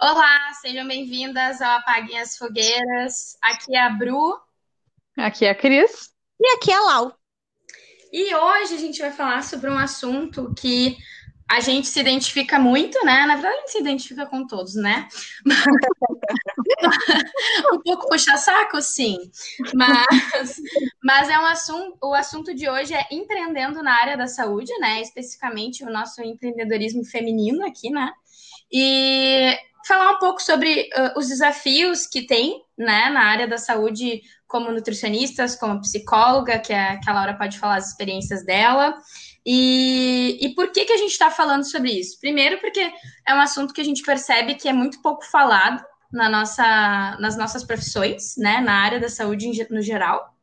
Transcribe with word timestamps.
Olá, 0.00 0.52
sejam 0.60 0.88
bem-vindas 0.88 1.62
ao 1.62 1.78
Apaguem 1.78 2.18
as 2.18 2.36
Fogueiras. 2.36 3.36
Aqui 3.40 3.76
é 3.76 3.80
a 3.80 3.90
Bru. 3.90 4.36
Aqui 5.16 5.44
é 5.44 5.50
a 5.50 5.54
Cris. 5.54 6.10
E 6.40 6.56
aqui 6.56 6.72
é 6.72 6.74
a 6.74 6.80
Lau. 6.80 7.16
E 8.12 8.34
hoje 8.34 8.74
a 8.74 8.78
gente 8.78 8.98
vai 9.00 9.12
falar 9.12 9.44
sobre 9.44 9.70
um 9.70 9.78
assunto 9.78 10.52
que 10.54 10.96
a 11.50 11.58
gente 11.58 11.88
se 11.88 11.98
identifica 11.98 12.60
muito, 12.60 13.04
né? 13.04 13.26
Na 13.26 13.34
verdade, 13.34 13.56
a 13.56 13.60
gente 13.60 13.72
se 13.72 13.80
identifica 13.80 14.24
com 14.24 14.46
todos, 14.46 14.76
né? 14.76 15.08
um 17.74 17.80
pouco 17.82 18.08
puxa-saco, 18.08 18.80
sim. 18.80 19.18
Mas, 19.74 20.60
mas 21.02 21.28
é 21.28 21.36
um 21.36 21.46
assunto. 21.46 21.98
O 22.00 22.14
assunto 22.14 22.54
de 22.54 22.70
hoje 22.70 22.94
é 22.94 23.04
empreendendo 23.10 23.82
na 23.82 24.00
área 24.00 24.16
da 24.16 24.28
saúde, 24.28 24.72
né? 24.78 25.00
Especificamente 25.00 25.82
o 25.82 25.90
nosso 25.90 26.22
empreendedorismo 26.22 27.04
feminino 27.04 27.66
aqui, 27.66 27.90
né? 27.90 28.12
E 28.72 29.58
falar 29.84 30.12
um 30.12 30.18
pouco 30.20 30.40
sobre 30.40 30.88
uh, 30.96 31.18
os 31.18 31.26
desafios 31.26 32.06
que 32.06 32.26
tem, 32.26 32.62
né, 32.78 33.10
na 33.10 33.24
área 33.24 33.48
da 33.48 33.58
saúde 33.58 34.22
como 34.46 34.70
nutricionistas, 34.70 35.56
como 35.56 35.80
psicóloga, 35.80 36.58
que, 36.58 36.72
é, 36.72 36.98
que 36.98 37.08
a 37.08 37.12
Laura 37.12 37.34
pode 37.34 37.58
falar 37.58 37.76
as 37.76 37.88
experiências 37.88 38.44
dela. 38.44 38.96
E, 39.44 40.38
e 40.40 40.54
por 40.54 40.70
que, 40.70 40.84
que 40.84 40.92
a 40.92 40.98
gente 40.98 41.12
está 41.12 41.30
falando 41.30 41.64
sobre 41.64 41.90
isso? 41.90 42.20
Primeiro, 42.20 42.58
porque 42.60 42.92
é 43.26 43.34
um 43.34 43.40
assunto 43.40 43.72
que 43.72 43.80
a 43.80 43.84
gente 43.84 44.02
percebe 44.02 44.54
que 44.54 44.68
é 44.68 44.72
muito 44.72 45.00
pouco 45.00 45.24
falado 45.24 45.82
na 46.12 46.28
nossa, 46.28 47.16
nas 47.20 47.36
nossas 47.36 47.64
profissões, 47.64 48.36
né, 48.36 48.60
na 48.60 48.74
área 48.74 49.00
da 49.00 49.08
saúde 49.08 49.50
no 49.70 49.80
geral. 49.80 50.34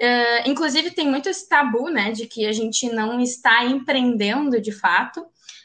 Uh, 0.00 0.50
inclusive, 0.50 0.90
tem 0.90 1.08
muito 1.08 1.28
esse 1.28 1.48
tabu, 1.48 1.88
né, 1.88 2.10
de 2.10 2.26
que 2.26 2.46
a 2.46 2.52
gente 2.52 2.90
não 2.90 3.20
está 3.20 3.64
empreendendo 3.64 4.60
de 4.60 4.72
fato. 4.72 5.24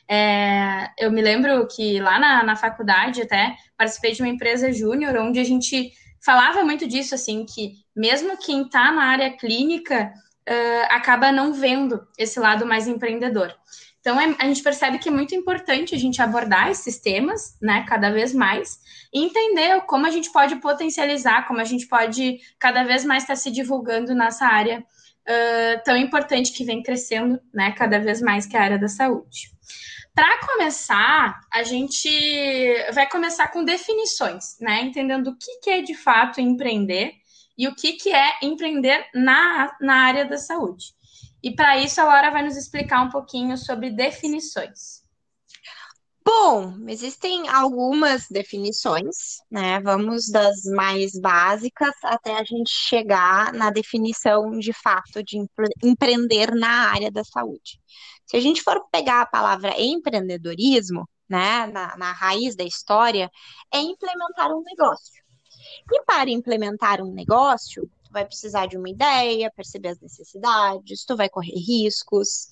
É, 0.09 0.89
eu 0.98 1.12
me 1.12 1.22
lembro 1.22 1.67
que 1.67 2.00
lá 2.00 2.20
na, 2.20 2.44
na 2.44 2.55
faculdade 2.55 3.22
até 3.22 3.55
participei 3.78 4.14
de 4.14 4.22
uma 4.22 4.30
empresa 4.30 4.72
júnior, 4.72 5.17
onde 5.17 5.39
a 5.39 5.44
gente 5.44 5.92
falava 6.23 6.64
muito 6.64 6.88
disso, 6.88 7.16
assim, 7.16 7.45
que 7.45 7.73
mesmo 7.95 8.38
quem 8.38 8.64
está 8.64 8.92
na 8.92 9.03
área 9.05 9.36
clínica 9.36 10.14
uh, 10.48 10.88
acaba 10.90 11.31
não 11.31 11.53
vendo 11.53 12.08
esse 12.17 12.40
lado 12.40 12.66
mais 12.66 12.88
empreendedor. 12.88 13.53
Então, 14.00 14.20
é, 14.22 14.36
a 14.40 14.45
gente 14.45 14.64
percebe 14.64 15.00
que 15.00 15.09
é 15.09 15.12
muito 15.12 15.36
importante 15.36 15.94
a 15.94 15.98
gente 15.98 16.22
abordar 16.22 16.70
esses 16.70 16.98
temas, 16.98 17.58
né, 17.62 17.86
cada 17.88 18.09
vez 18.09 18.34
mais, 18.34 18.80
e 19.14 19.22
entender 19.22 19.81
como 19.81 20.08
a 20.08 20.09
gente 20.09 20.31
pode 20.31 20.56
potencializar, 20.58 21.45
como 21.45 21.59
a 21.59 21.66
gente 21.66 21.88
pode 21.88 22.39
cada 22.58 22.84
vez 22.84 23.04
mais 23.04 23.23
estar 23.23 23.36
se 23.36 23.52
divulgando 23.52 24.16
nessa 24.16 24.45
área 24.45 24.80
uh, 24.80 25.84
tão 25.84 25.98
importante 25.98 26.54
que 26.54 26.64
vem 26.64 26.82
crescendo, 26.82 27.39
né, 27.54 27.73
cada 27.73 28.00
vez 28.00 28.22
mais, 28.22 28.45
que 28.45 28.56
é 28.56 28.59
a 28.59 28.64
área 28.64 28.80
da 28.80 28.88
saúde. 28.88 29.52
Para 30.16 30.39
começar, 30.48 31.42
a 31.54 31.61
gente 31.61 32.09
vai 32.94 33.08
começar 33.08 33.50
com 33.50 33.64
definições, 33.64 34.58
né? 34.59 34.82
Entendendo 34.82 35.28
o 35.28 35.38
que, 35.38 35.59
que 35.61 35.70
é 35.70 35.82
de 35.84 35.94
fato 35.94 36.42
empreender 36.42 37.14
e 37.58 37.67
o 37.67 37.75
que, 37.75 37.94
que 37.94 38.13
é 38.13 38.39
empreender 38.44 39.05
na, 39.13 39.75
na 39.81 39.95
área 40.03 40.25
da 40.25 40.38
saúde. 40.38 40.94
E 41.41 41.55
para 41.55 41.77
isso, 41.77 41.99
a 42.02 42.05
Laura 42.05 42.31
vai 42.31 42.44
nos 42.44 42.58
explicar 42.58 43.02
um 43.02 43.09
pouquinho 43.09 43.58
sobre 43.58 43.89
definições. 43.89 45.05
Bom, 46.25 46.75
existem 46.89 47.47
algumas 47.47 48.27
definições, 48.30 49.38
né? 49.49 49.80
Vamos 49.80 50.30
das 50.30 50.66
mais 50.66 51.17
básicas 51.17 51.94
até 52.03 52.38
a 52.38 52.44
gente 52.44 52.69
chegar 52.69 53.53
na 53.53 53.69
definição 53.69 54.52
de 54.52 54.73
fato 54.73 55.23
de 55.23 55.38
empreender 55.81 56.53
na 56.53 56.92
área 56.92 57.09
da 57.09 57.23
saúde. 57.23 57.80
Se 58.25 58.36
a 58.36 58.42
gente 58.42 58.61
for 58.61 58.89
pegar 58.92 59.21
a 59.21 59.25
palavra 59.25 59.73
empreendedorismo, 59.80 61.08
né, 61.30 61.66
na, 61.67 61.95
na 61.95 62.11
raiz 62.11 62.58
da 62.58 62.64
história, 62.66 63.31
é 63.73 63.80
implementar 63.80 64.52
um 64.52 64.61
negócio. 64.64 65.23
E 65.92 66.03
para 66.03 66.30
implementar 66.30 67.02
um 67.02 67.14
negócio, 67.14 67.89
tu 68.03 68.11
vai 68.11 68.25
precisar 68.25 68.67
de 68.67 68.78
uma 68.78 68.89
ideia, 68.89 69.52
perceber 69.55 69.89
as 69.89 69.99
necessidades, 69.99 71.05
tu 71.05 71.15
vai 71.15 71.30
correr 71.30 71.55
riscos, 71.55 72.48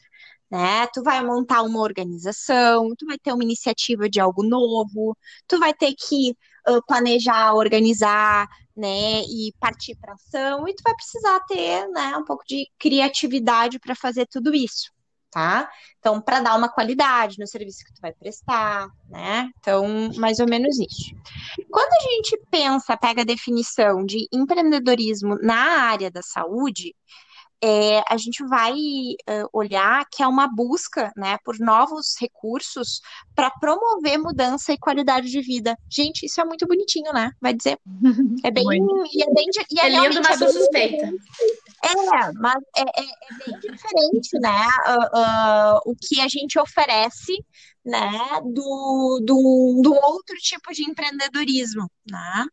né? 0.50 0.88
Tu 0.88 1.02
vai 1.04 1.24
montar 1.24 1.62
uma 1.64 1.82
organização, 1.82 2.96
tu 2.96 3.06
vai 3.06 3.18
ter 3.18 3.34
uma 3.34 3.44
iniciativa 3.44 4.10
de 4.10 4.20
algo 4.20 4.44
novo, 4.44 5.18
tu 5.48 5.60
vai 5.60 5.74
ter 5.74 5.94
que 5.94 6.32
uh, 6.68 6.82
planejar, 6.86 7.54
organizar, 7.54 8.48
né, 8.76 9.22
e 9.24 9.54
partir 9.60 9.96
para 9.96 10.14
ação, 10.14 10.68
e 10.68 10.76
tu 10.76 10.84
vai 10.84 10.94
precisar 10.96 11.40
ter, 11.48 11.88
né, 11.90 12.18
um 12.18 12.26
pouco 12.26 12.44
de 12.46 12.70
criatividade 12.78 13.80
para 13.80 13.96
fazer 13.96 14.28
tudo 14.28 14.54
isso, 14.54 14.92
tá? 15.36 15.70
Então, 16.00 16.22
para 16.22 16.40
dar 16.40 16.56
uma 16.56 16.70
qualidade 16.70 17.38
no 17.38 17.46
serviço 17.46 17.84
que 17.84 17.94
tu 17.94 18.00
vai 18.02 18.14
prestar, 18.14 18.88
né? 19.10 19.52
Então, 19.60 19.86
mais 20.16 20.40
ou 20.40 20.48
menos 20.48 20.80
isso. 20.80 21.14
Quando 21.70 21.92
a 21.92 22.10
gente 22.14 22.40
pensa, 22.50 22.96
pega 22.96 23.22
a 23.22 23.26
definição 23.26 24.06
de 24.06 24.30
empreendedorismo 24.32 25.36
na 25.42 25.82
área 25.90 26.10
da 26.10 26.22
saúde, 26.22 26.96
é, 27.64 28.04
a 28.08 28.18
gente 28.18 28.46
vai 28.46 28.74
uh, 28.74 29.50
olhar 29.54 30.06
que 30.12 30.22
é 30.22 30.28
uma 30.28 30.48
busca 30.48 31.12
né, 31.16 31.38
por 31.44 31.58
novos 31.60 32.16
recursos 32.20 33.02
para 33.34 33.50
promover 33.50 34.18
mudança 34.18 34.74
e 34.74 34.78
qualidade 34.78 35.30
de 35.30 35.42
vida. 35.42 35.78
Gente, 35.90 36.26
isso 36.26 36.40
é 36.40 36.46
muito 36.46 36.68
bonitinho, 36.68 37.12
né? 37.14 37.32
Vai 37.42 37.54
dizer. 37.54 37.80
É 38.44 38.52
bem. 38.52 38.66
E 39.14 39.24
é, 39.24 39.34
bem 39.34 39.48
e 39.72 39.80
é, 39.80 39.86
é 39.86 39.90
lindo, 39.90 40.22
mas 40.22 40.42
é 40.42 40.48
suspeita. 40.48 41.06
É, 41.84 42.32
mas 42.34 42.64
é, 42.76 42.82
é, 42.82 43.04
é, 43.04 43.46
bem 43.46 43.72
diferente, 43.72 44.40
né? 44.40 44.68
Uh, 44.88 45.18
uh, 45.18 45.92
o 45.92 45.96
que 45.96 46.22
a 46.22 46.28
gente 46.28 46.60
oferece, 46.60 47.34
né? 47.84 48.12
Do, 48.44 49.22
do, 49.24 49.82
do 49.84 49.94
outro 49.94 50.36
tipo 50.38 50.72
de 50.72 50.84
empreendedorismo, 50.84 51.90
né? 52.10 52.46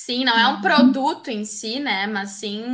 Sim, 0.00 0.24
não 0.24 0.38
é 0.38 0.46
um 0.46 0.54
uhum. 0.54 0.60
produto 0.60 1.28
em 1.28 1.44
si, 1.44 1.80
né? 1.80 2.06
Mas 2.06 2.30
sim, 2.30 2.64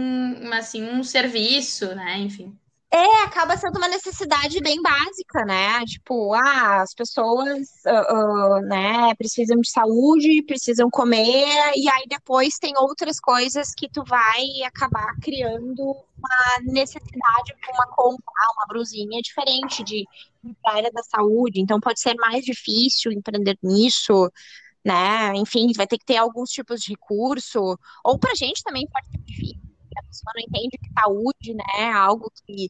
mas 0.42 0.66
sim 0.66 0.84
um 0.84 1.02
serviço, 1.02 1.94
né? 1.94 2.18
Enfim. 2.18 2.54
É, 2.92 3.22
acaba 3.22 3.56
sendo 3.56 3.78
uma 3.78 3.88
necessidade 3.88 4.60
bem 4.60 4.80
básica, 4.82 5.42
né? 5.46 5.82
Tipo, 5.86 6.34
ah, 6.34 6.82
as 6.82 6.92
pessoas, 6.92 7.66
uh, 7.86 8.14
uh, 8.14 8.60
né, 8.60 9.14
precisam 9.16 9.58
de 9.58 9.70
saúde, 9.70 10.42
precisam 10.42 10.90
comer, 10.90 11.72
e 11.74 11.88
aí 11.88 12.04
depois 12.06 12.58
tem 12.58 12.74
outras 12.76 13.18
coisas 13.18 13.72
que 13.74 13.88
tu 13.88 14.04
vai 14.04 14.62
acabar 14.66 15.16
criando 15.22 15.82
uma 15.82 16.72
necessidade 16.72 17.54
uma 17.72 17.86
compra, 17.86 18.22
uma 18.54 18.66
brusinha 18.68 19.20
diferente 19.22 19.82
de, 19.82 20.06
de 20.44 20.56
área 20.66 20.90
da 20.92 21.02
saúde. 21.02 21.60
Então 21.60 21.80
pode 21.80 22.00
ser 22.00 22.14
mais 22.16 22.44
difícil 22.44 23.10
empreender 23.10 23.56
nisso, 23.62 24.30
né? 24.84 25.32
Enfim, 25.36 25.72
vai 25.76 25.86
ter 25.86 25.98
que 25.98 26.04
ter 26.04 26.16
alguns 26.16 26.50
tipos 26.50 26.80
de 26.80 26.90
recurso, 26.90 27.78
ou 28.04 28.18
para 28.18 28.32
a 28.32 28.36
gente 28.36 28.62
também 28.62 28.86
pode 28.92 29.10
ser 29.10 29.18
difícil, 29.18 29.60
a 29.96 30.02
pessoa 30.02 30.32
não 30.34 30.42
entende 30.42 30.78
que 30.78 31.00
saúde, 31.00 31.54
né, 31.54 31.64
é 31.78 31.92
algo 31.92 32.30
que, 32.44 32.68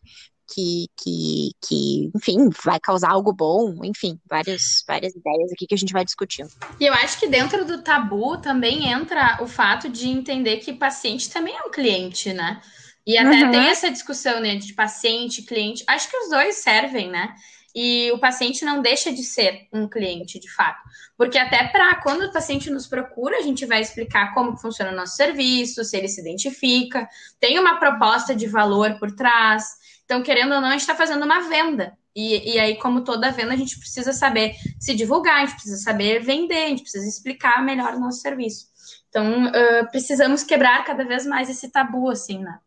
que, 0.52 0.86
que, 0.97 1.50
que, 1.66 2.10
enfim, 2.14 2.50
vai 2.64 2.78
causar 2.78 3.10
algo 3.10 3.32
bom, 3.32 3.84
enfim, 3.84 4.19
várias, 4.28 4.84
várias 4.86 5.14
ideias 5.14 5.52
aqui 5.52 5.66
que 5.66 5.75
a 5.75 5.78
gente 5.78 5.92
vai 5.92 6.04
discutindo. 6.04 6.50
E 6.78 6.84
eu 6.84 6.92
acho 6.94 7.19
que 7.19 7.26
dentro 7.26 7.64
do 7.64 7.82
tabu 7.82 8.38
também 8.38 8.88
entra 8.88 9.38
o 9.41 9.46
fato 9.46 9.88
de 9.88 10.08
entender 10.08 10.58
que 10.58 10.72
paciente 10.72 11.31
também 11.31 11.56
é 11.56 11.62
um 11.62 11.70
cliente, 11.70 12.32
né? 12.32 12.60
E 13.06 13.19
até 13.19 13.44
uhum. 13.44 13.50
tem 13.50 13.66
essa 13.69 13.91
discussão, 13.91 14.41
né, 14.41 14.56
de 14.56 14.72
paciente, 14.72 15.42
cliente. 15.42 15.84
Acho 15.86 16.10
que 16.10 16.16
os 16.16 16.31
dois 16.31 16.56
servem, 16.56 17.10
né? 17.10 17.34
E 17.75 18.12
o 18.12 18.19
paciente 18.19 18.65
não 18.65 18.81
deixa 18.81 19.12
de 19.12 19.25
ser 19.25 19.67
um 19.73 19.89
cliente 19.89 20.39
de 20.39 20.51
fato. 20.51 20.79
Porque 21.17 21.37
até 21.37 21.67
para 21.69 21.97
quando 22.03 22.23
o 22.23 22.33
paciente 22.33 22.71
nos 22.71 22.87
procura, 22.87 23.39
a 23.39 23.43
gente 23.43 23.67
vai 23.67 23.81
explicar 23.81 24.33
como 24.33 24.57
funciona 24.57 24.93
o 24.93 24.95
nosso 24.95 25.17
serviço, 25.17 25.85
se 25.85 25.97
ele 25.97 26.09
se 26.09 26.21
identifica, 26.21 27.09
tem 27.41 27.59
uma 27.59 27.81
proposta 27.81 28.35
de 28.35 28.47
valor 28.47 28.99
por 28.99 29.11
trás. 29.11 29.65
Então, 30.05 30.23
querendo 30.23 30.55
ou 30.55 30.61
não, 30.61 30.69
a 30.69 30.73
gente 30.73 30.83
está 30.83 30.95
fazendo 30.95 31.25
uma 31.25 31.49
venda. 31.49 31.97
E, 32.15 32.55
e 32.55 32.59
aí, 32.61 32.77
como 32.77 33.03
toda 33.03 33.33
venda, 33.33 33.55
a 33.55 33.57
gente 33.57 33.77
precisa 33.77 34.12
saber 34.12 34.55
se 34.79 34.95
divulgar, 34.95 35.39
a 35.39 35.47
gente 35.47 35.55
precisa 35.55 35.79
saber 35.79 36.20
vender, 36.20 36.65
a 36.65 36.69
gente 36.69 36.82
precisa 36.82 37.09
explicar 37.09 37.65
melhor 37.65 37.94
o 37.94 38.00
nosso 38.00 38.20
serviço. 38.20 38.67
Então, 39.09 39.47
uh, 39.47 39.91
precisamos 39.91 40.44
quebrar 40.44 40.85
cada 40.85 41.05
vez 41.05 41.27
mais 41.27 41.50
esse 41.50 41.70
tabu, 41.70 42.09
assim, 42.09 42.38
né? 42.38 42.59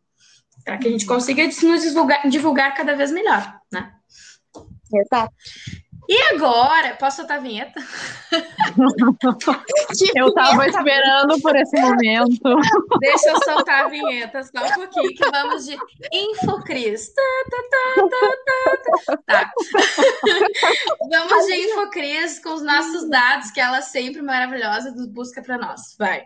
Para 0.65 0.77
que 0.77 0.87
a 0.87 0.91
gente 0.91 1.05
consiga 1.05 1.45
nos 1.45 1.81
divulgar, 1.81 2.27
divulgar 2.27 2.73
cada 2.75 2.93
vez 2.93 3.09
melhor, 3.11 3.57
né? 3.71 3.93
Exato. 4.93 5.33
E 6.09 6.21
agora, 6.33 6.95
posso 6.95 7.17
soltar 7.17 7.37
a 7.37 7.41
vinheta? 7.41 7.81
eu 10.15 10.33
tava 10.33 10.65
esperando 10.65 11.41
por 11.41 11.53
esse 11.53 11.77
momento. 11.81 12.39
Deixa 13.01 13.29
eu 13.29 13.43
soltar 13.43 13.85
a 13.85 13.89
vinheta 13.89 14.41
só 14.41 14.65
um 14.65 14.73
pouquinho, 14.73 15.13
que 15.13 15.29
vamos 15.29 15.65
de 15.65 15.75
Infocris. 16.13 17.13
Tá, 17.13 17.21
tá, 17.51 17.57
tá, 18.07 19.17
tá, 19.25 19.51
vamos 21.11 21.45
de 21.45 21.55
Infocris 21.55 22.39
com 22.39 22.53
os 22.53 22.61
nossos 22.61 23.09
dados, 23.09 23.51
que 23.51 23.59
ela 23.59 23.81
sempre 23.81 24.21
maravilhosa 24.21 24.93
busca 25.09 25.41
para 25.41 25.57
nós. 25.57 25.93
Vai. 25.99 26.23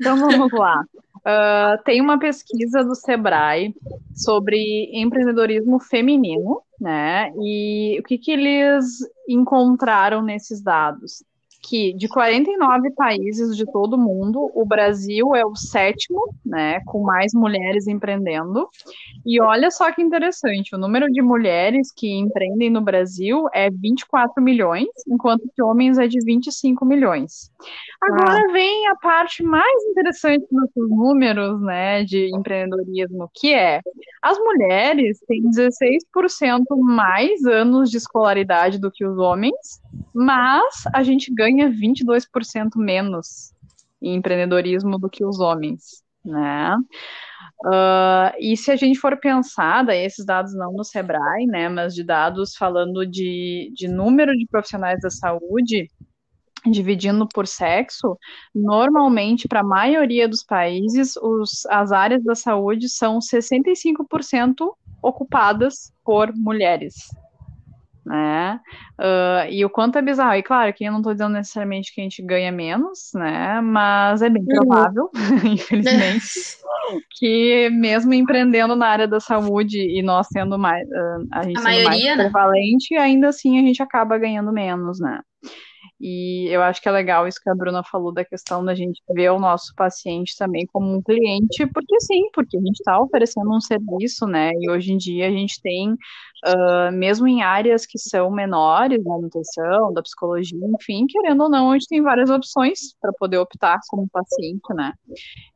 Então 0.00 0.16
vamos 0.16 0.50
lá. 0.52 0.82
Uh, 1.16 1.82
tem 1.84 2.00
uma 2.00 2.18
pesquisa 2.18 2.82
do 2.82 2.94
Sebrae 2.94 3.74
sobre 4.14 4.88
empreendedorismo 4.94 5.80
feminino, 5.80 6.62
né? 6.80 7.32
E 7.42 7.98
o 8.00 8.02
que, 8.02 8.18
que 8.18 8.30
eles 8.30 8.84
encontraram 9.28 10.22
nesses 10.22 10.62
dados? 10.62 11.22
Que 11.68 11.92
de 11.94 12.08
49 12.08 12.90
países 12.92 13.56
de 13.56 13.64
todo 13.66 13.94
o 13.94 13.98
mundo, 13.98 14.50
o 14.54 14.64
Brasil 14.64 15.34
é 15.34 15.44
o 15.44 15.56
sétimo, 15.56 16.34
né, 16.44 16.80
com 16.86 17.02
mais 17.02 17.32
mulheres 17.34 17.86
empreendendo. 17.86 18.68
E 19.24 19.40
olha 19.40 19.70
só 19.70 19.90
que 19.92 20.02
interessante, 20.02 20.74
o 20.74 20.78
número 20.78 21.06
de 21.06 21.20
mulheres 21.20 21.92
que 21.92 22.08
empreendem 22.08 22.70
no 22.70 22.80
Brasil 22.80 23.46
é 23.52 23.68
24 23.70 24.42
milhões, 24.42 24.88
enquanto 25.08 25.50
que 25.54 25.62
homens 25.62 25.98
é 25.98 26.06
de 26.06 26.18
25 26.24 26.84
milhões. 26.84 27.50
Agora 28.00 28.44
ah. 28.48 28.52
vem 28.52 28.86
a 28.88 28.96
parte 28.96 29.42
mais 29.42 29.84
interessante 29.84 30.46
dos 30.50 30.90
números, 30.90 31.60
né, 31.62 32.04
de 32.04 32.30
empreendedorismo, 32.34 33.28
que 33.34 33.52
é 33.52 33.80
as 34.22 34.38
mulheres 34.38 35.20
têm 35.26 35.42
16% 35.50 36.64
mais 36.78 37.44
anos 37.44 37.90
de 37.90 37.96
escolaridade 37.96 38.78
do 38.80 38.90
que 38.90 39.04
os 39.04 39.18
homens, 39.18 39.80
mas 40.14 40.84
a 40.92 41.02
gente 41.02 41.32
ganha 41.32 41.55
22% 41.64 42.76
menos 42.76 43.52
em 44.00 44.14
empreendedorismo 44.14 44.98
do 44.98 45.08
que 45.08 45.24
os 45.24 45.40
homens, 45.40 46.02
né? 46.24 46.76
Uh, 47.64 48.30
e 48.38 48.56
se 48.56 48.70
a 48.70 48.76
gente 48.76 48.98
for 48.98 49.18
pensar, 49.18 49.88
esses 49.88 50.24
dados 50.24 50.54
não 50.54 50.72
no 50.72 50.84
Sebrae, 50.84 51.46
né, 51.46 51.68
mas 51.68 51.94
de 51.94 52.04
dados 52.04 52.54
falando 52.54 53.06
de, 53.06 53.72
de 53.74 53.88
número 53.88 54.36
de 54.36 54.46
profissionais 54.46 55.00
da 55.00 55.08
saúde, 55.10 55.88
dividindo 56.70 57.26
por 57.28 57.46
sexo, 57.46 58.18
normalmente, 58.54 59.48
para 59.48 59.60
a 59.60 59.64
maioria 59.64 60.28
dos 60.28 60.42
países, 60.42 61.16
os, 61.16 61.64
as 61.66 61.92
áreas 61.92 62.22
da 62.24 62.34
saúde 62.34 62.88
são 62.88 63.18
65% 63.18 64.74
ocupadas 65.02 65.92
por 66.04 66.34
mulheres. 66.34 66.94
Né? 68.06 68.60
Uh, 69.00 69.50
e 69.50 69.64
o 69.64 69.70
quanto 69.70 69.98
é 69.98 70.02
bizarro. 70.02 70.36
E 70.36 70.42
claro, 70.42 70.70
aqui 70.70 70.84
eu 70.84 70.92
não 70.92 71.00
estou 71.00 71.12
dizendo 71.12 71.32
necessariamente 71.32 71.92
que 71.92 72.00
a 72.00 72.04
gente 72.04 72.22
ganha 72.22 72.52
menos, 72.52 73.10
né? 73.14 73.60
Mas 73.60 74.22
é 74.22 74.30
bem 74.30 74.42
uhum. 74.42 74.48
provável, 74.48 75.10
uhum. 75.12 75.52
infelizmente, 75.54 76.22
que 77.18 77.68
mesmo 77.70 78.14
empreendendo 78.14 78.76
na 78.76 78.86
área 78.86 79.08
da 79.08 79.18
saúde 79.18 79.80
e 79.80 80.00
nós 80.02 80.28
sendo 80.32 80.56
mais, 80.56 80.86
uh, 80.86 81.26
a 81.32 81.42
gente 81.42 81.58
a 81.58 81.62
sendo 81.62 81.64
maioria, 81.64 81.88
mais 81.88 82.16
né? 82.18 82.22
prevalente, 82.30 82.94
ainda 82.94 83.28
assim 83.28 83.58
a 83.58 83.62
gente 83.62 83.82
acaba 83.82 84.16
ganhando 84.16 84.52
menos, 84.52 85.00
né? 85.00 85.20
E 85.98 86.48
eu 86.48 86.62
acho 86.62 86.80
que 86.82 86.88
é 86.88 86.92
legal 86.92 87.26
isso 87.26 87.40
que 87.42 87.48
a 87.48 87.54
Bruna 87.54 87.82
falou 87.82 88.12
da 88.12 88.24
questão 88.24 88.62
da 88.62 88.74
gente 88.74 89.02
ver 89.14 89.30
o 89.30 89.38
nosso 89.38 89.74
paciente 89.74 90.36
também 90.36 90.66
como 90.66 90.94
um 90.94 91.02
cliente, 91.02 91.66
porque 91.72 91.98
sim, 92.00 92.28
porque 92.34 92.58
a 92.58 92.60
gente 92.60 92.76
está 92.76 93.00
oferecendo 93.00 93.50
um 93.54 93.60
serviço, 93.60 94.26
né? 94.26 94.50
E 94.60 94.70
hoje 94.70 94.92
em 94.92 94.98
dia 94.98 95.26
a 95.26 95.30
gente 95.30 95.60
tem, 95.62 95.92
uh, 95.92 96.92
mesmo 96.92 97.26
em 97.26 97.42
áreas 97.42 97.86
que 97.86 97.98
são 97.98 98.30
menores, 98.30 99.02
da 99.02 99.18
nutrição, 99.18 99.92
da 99.94 100.02
psicologia, 100.02 100.58
enfim, 100.78 101.06
querendo 101.06 101.44
ou 101.44 101.48
não, 101.48 101.70
a 101.70 101.74
gente 101.74 101.88
tem 101.88 102.02
várias 102.02 102.28
opções 102.28 102.94
para 103.00 103.12
poder 103.14 103.38
optar 103.38 103.78
como 103.88 104.06
paciente, 104.10 104.74
né? 104.74 104.92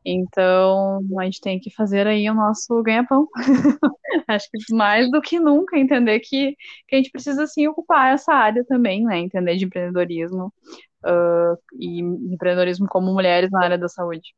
Então 0.05 1.01
a 1.19 1.25
gente 1.25 1.41
tem 1.43 1.61
que 1.61 1.71
fazer 1.71 2.07
aí 2.07 2.31
o 2.31 2.35
nosso 2.35 2.83
ganha-pão. 2.83 3.29
acho 4.27 4.49
que 4.51 4.75
mais 4.75 5.11
do 5.11 5.21
que 5.21 5.39
nunca 5.39 5.79
entender 5.79 6.21
que, 6.21 6.57
que 6.89 6.95
a 6.95 6.99
gente 6.99 7.11
precisa 7.11 7.47
sim 7.47 7.67
ocupar 7.69 8.15
essa 8.15 8.33
área 8.33 8.65
também, 8.65 9.05
né? 9.05 9.19
Entender 9.19 9.57
de 9.57 9.67
empreendedorismo 9.67 10.30
empreendedorismo 10.31 10.53
uh, 11.05 11.56
e 11.79 12.00
empreendedorismo 12.00 12.87
como 12.88 13.12
mulheres 13.12 13.50
na 13.50 13.65
área 13.65 13.79
da 13.79 13.88
saúde. 13.88 14.35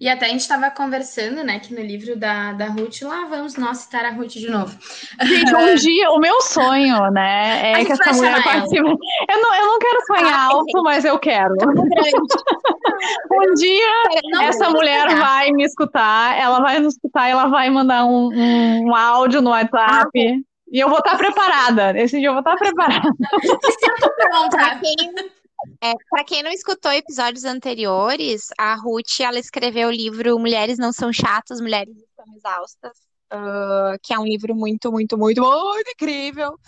E 0.00 0.08
até 0.08 0.26
a 0.26 0.28
gente 0.28 0.40
estava 0.40 0.70
conversando, 0.70 1.44
né, 1.44 1.60
que 1.60 1.72
no 1.72 1.80
livro 1.80 2.16
da, 2.16 2.52
da 2.52 2.66
Ruth, 2.66 3.00
lá 3.02 3.26
vamos 3.26 3.56
nós 3.56 3.78
citar 3.78 4.04
a 4.04 4.10
Ruth 4.10 4.32
de 4.32 4.50
novo. 4.50 4.76
Gente, 5.22 5.54
um 5.54 5.74
dia, 5.76 6.10
o 6.10 6.18
meu 6.18 6.40
sonho, 6.42 7.10
né, 7.12 7.72
é 7.72 7.84
que 7.84 7.92
essa 7.92 8.12
mulher 8.12 8.42
participe. 8.42 8.76
Eu 8.76 9.40
não, 9.40 9.54
eu 9.54 9.66
não 9.66 9.78
quero 9.78 10.06
sonhar 10.06 10.34
ah, 10.34 10.44
alto, 10.46 10.82
mas 10.82 11.04
eu 11.04 11.18
quero. 11.18 11.54
um 13.30 13.54
dia, 13.54 14.02
não, 14.32 14.42
essa 14.42 14.68
mulher 14.68 15.08
vai 15.16 15.52
me 15.52 15.64
escutar, 15.64 16.38
ela 16.38 16.60
vai 16.60 16.80
nos 16.80 16.94
escutar, 16.94 17.28
ela 17.28 17.46
vai 17.46 17.70
mandar 17.70 18.04
um, 18.04 18.30
um, 18.34 18.88
um 18.88 18.96
áudio 18.96 19.40
no 19.40 19.50
WhatsApp. 19.50 20.10
Ah, 20.12 20.53
e 20.74 20.80
eu 20.80 20.88
vou 20.88 20.98
estar 20.98 21.16
preparada. 21.16 21.96
Esse 21.96 22.18
dia 22.18 22.28
eu 22.28 22.32
vou 22.32 22.40
estar 22.40 22.56
preparada. 22.56 23.08
Para 24.50 24.80
quem, 24.80 24.96
é, 25.80 25.92
para 26.10 26.24
quem 26.24 26.42
não 26.42 26.50
escutou 26.50 26.90
episódios 26.92 27.44
anteriores, 27.44 28.48
a 28.58 28.74
Ruth 28.74 29.20
ela 29.20 29.38
escreveu 29.38 29.88
o 29.88 29.92
livro 29.92 30.36
Mulheres 30.36 30.76
Não 30.76 30.92
São 30.92 31.12
Chatas, 31.12 31.60
Mulheres 31.60 31.96
Estão 31.96 32.26
Exaustas, 32.36 32.98
uh, 33.32 33.96
que 34.02 34.12
é 34.12 34.18
um 34.18 34.24
livro 34.24 34.54
muito, 34.54 34.90
muito, 34.90 35.16
muito, 35.16 35.40
muito 35.40 35.90
incrível 35.90 36.58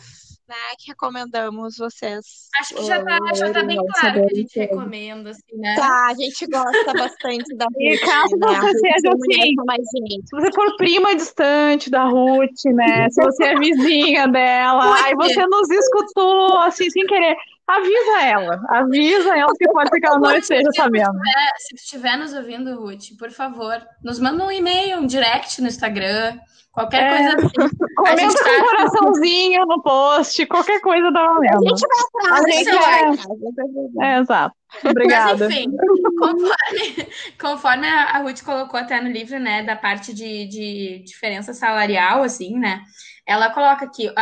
né, 0.49 0.55
que 0.79 0.89
recomendamos 0.89 1.77
vocês. 1.77 2.49
Acho 2.61 2.75
que 2.77 2.85
já 2.85 3.03
tá, 3.03 3.19
já 3.35 3.53
tá 3.53 3.65
bem 3.65 3.77
claro 3.77 4.27
que 4.27 4.33
a 4.33 4.37
gente 4.37 4.59
recomenda, 4.59 5.31
assim, 5.31 5.57
né? 5.57 5.75
Tá, 5.77 6.09
a 6.09 6.15
gente 6.15 6.47
gosta 6.47 6.93
bastante 6.93 7.57
da 7.57 7.65
Ruth. 7.75 7.77
E 7.79 7.99
caso 7.99 8.37
né? 8.37 8.47
você 8.47 8.79
seja 8.79 9.11
assim, 9.13 10.23
se 10.25 10.31
você 10.31 10.53
for 10.53 10.77
prima 10.77 11.15
distante 11.17 11.91
da 11.91 12.05
Ruth, 12.05 12.65
né? 12.67 13.11
Se 13.11 13.23
você 13.23 13.45
é 13.45 13.59
vizinha 13.59 14.29
dela, 14.29 14.95
aí 15.05 15.15
você 15.15 15.45
nos 15.47 15.69
escutou, 15.71 16.59
assim, 16.59 16.89
sem 16.91 17.07
querer. 17.07 17.37
Avisa 17.67 18.23
ela, 18.23 18.61
avisa 18.69 19.37
ela 19.37 19.53
que 19.59 19.69
pode 19.73 19.91
ser 19.91 19.99
que 19.99 20.07
ela 20.07 20.21
não 20.21 20.37
esteja 20.37 20.71
sabendo. 20.77 21.19
Se 21.59 21.75
tu 21.75 21.79
estiver 21.81 22.17
nos 22.17 22.33
ouvindo, 22.33 22.81
Ruth, 22.81 23.19
por 23.19 23.33
favor, 23.33 23.83
nos 24.05 24.21
manda 24.21 24.45
um 24.45 24.53
e-mail, 24.53 24.99
um 24.99 25.07
direct 25.07 25.61
no 25.61 25.67
Instagram, 25.67 26.39
Qualquer 26.77 27.05
é, 27.05 27.09
coisa 27.09 27.47
assim. 27.47 27.77
Comenta 27.97 28.45
com 28.45 28.51
um 28.51 28.59
tá 28.59 28.65
coraçãozinho 28.65 29.65
no 29.65 29.83
post, 29.83 30.47
qualquer 30.47 30.79
coisa 30.83 31.11
dá 31.11 31.27
valendo. 31.27 31.65
A 31.65 31.69
gente 31.69 31.87
vai 31.89 32.29
atrás. 32.29 32.45
A 32.45 32.51
gente 32.51 34.01
é... 34.03 34.07
é, 34.07 34.19
exato. 34.21 34.55
Obrigada. 34.85 35.49
Mas, 35.49 35.57
enfim, 35.57 35.77
conforme, 36.19 37.09
conforme 37.41 37.87
a 37.87 38.19
Ruth 38.19 38.43
colocou 38.43 38.79
até 38.79 39.01
no 39.01 39.11
livro, 39.11 39.39
né, 39.39 39.63
da 39.63 39.77
parte 39.77 40.13
de, 40.13 40.47
de 40.47 41.03
diferença 41.05 41.55
salarial, 41.55 42.23
assim, 42.23 42.59
né, 42.59 42.83
ela 43.27 43.51
coloca 43.51 43.89
que 43.89 44.13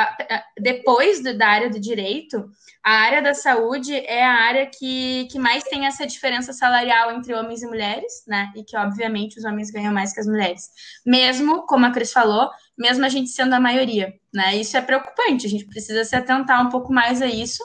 depois 0.58 1.23
do, 1.23 1.37
da 1.37 1.49
área 1.49 1.70
do 1.70 1.81
direito, 1.81 2.50
a 2.82 2.93
área 2.93 3.23
da 3.23 3.32
saúde 3.32 3.94
é 3.94 4.23
a 4.23 4.32
área 4.32 4.67
que, 4.67 5.26
que 5.31 5.38
mais 5.38 5.64
tem 5.64 5.87
essa 5.87 6.06
diferença 6.06 6.52
salarial 6.52 7.11
entre 7.12 7.35
homens 7.35 7.62
e 7.62 7.67
mulheres, 7.67 8.25
né? 8.26 8.52
E 8.55 8.62
que, 8.62 8.76
obviamente, 8.76 9.38
os 9.38 9.44
homens 9.46 9.70
ganham 9.70 9.93
mais 9.93 10.12
que 10.12 10.20
as 10.20 10.26
mulheres. 10.26 10.69
Mesmo, 11.05 11.67
como 11.67 11.87
a 11.87 11.91
Cris 11.91 12.12
falou, 12.12 12.50
mesmo 12.76 13.05
a 13.06 13.08
gente 13.08 13.31
sendo 13.31 13.55
a 13.55 13.61
maioria, 13.61 14.12
né? 14.32 14.56
Isso 14.56 14.76
é 14.76 14.82
preocupante, 14.82 15.46
a 15.46 15.49
gente 15.50 15.64
precisa 15.64 16.05
se 16.05 16.14
atentar 16.14 16.61
um 16.61 16.69
pouco 16.69 16.93
mais 16.93 17.23
a 17.23 17.26
isso. 17.26 17.62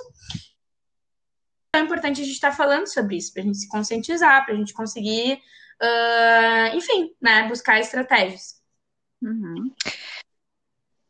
É 2.00 2.01
importante 2.01 2.22
a 2.22 2.24
gente 2.24 2.34
estar 2.34 2.51
falando 2.54 2.88
sobre 2.88 3.18
isso, 3.18 3.33
para 3.33 3.42
a 3.42 3.45
gente 3.45 3.57
se 3.57 3.68
conscientizar, 3.68 4.45
para 4.45 4.54
a 4.54 4.57
gente 4.57 4.73
conseguir, 4.73 5.33
uh, 5.81 6.76
enfim, 6.78 7.14
né, 7.21 7.45
buscar 7.50 7.78
estratégias. 7.78 8.62
Uhum. 9.21 9.69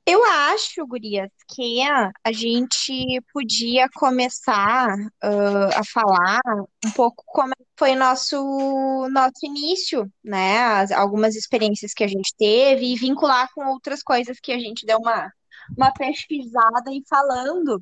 Eu 0.04 0.26
acho, 0.26 0.88
Gurias, 0.88 1.30
que 1.48 1.82
a 1.84 2.32
gente 2.32 3.22
podia 3.32 3.88
começar 3.94 4.88
uh, 5.24 5.70
a 5.76 5.84
falar 5.86 6.42
um 6.84 6.92
pouco 6.96 7.24
como 7.28 7.54
foi 7.78 7.94
nosso 7.94 9.08
nosso 9.12 9.46
início, 9.46 10.12
né? 10.24 10.58
As, 10.58 10.92
algumas 10.92 11.36
experiências 11.36 11.94
que 11.94 12.04
a 12.04 12.08
gente 12.08 12.34
teve 12.36 12.92
e 12.92 12.96
vincular 12.96 13.48
com 13.54 13.68
outras 13.68 14.02
coisas 14.02 14.40
que 14.40 14.52
a 14.52 14.58
gente 14.58 14.88
deu 14.88 14.98
uma, 14.98 15.32
uma 15.78 15.94
pesquisada 15.94 16.92
e 16.92 17.04
falando. 17.08 17.80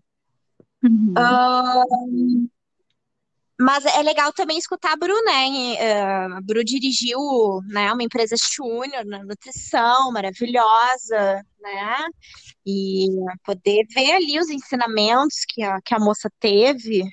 Uhum. 0.84 1.14
Uh, 1.18 2.50
mas 3.60 3.86
é 3.86 4.04
legal 4.04 4.32
também 4.32 4.58
escutar 4.58 4.94
a 4.94 4.96
Bru, 4.96 5.14
né? 5.24 5.78
A 6.36 6.40
Bru 6.42 6.64
dirigiu 6.64 7.20
né, 7.68 7.92
uma 7.92 8.04
empresa 8.04 8.36
júnior 8.38 9.04
na 9.06 9.24
nutrição, 9.24 10.12
maravilhosa, 10.12 11.44
né? 11.60 12.06
E 12.66 13.08
poder 13.44 13.86
ver 13.94 14.12
ali 14.14 14.40
os 14.40 14.50
ensinamentos 14.50 15.38
que 15.48 15.64
a, 15.64 15.82
que 15.82 15.96
a 15.96 16.00
moça 16.00 16.30
teve. 16.40 17.04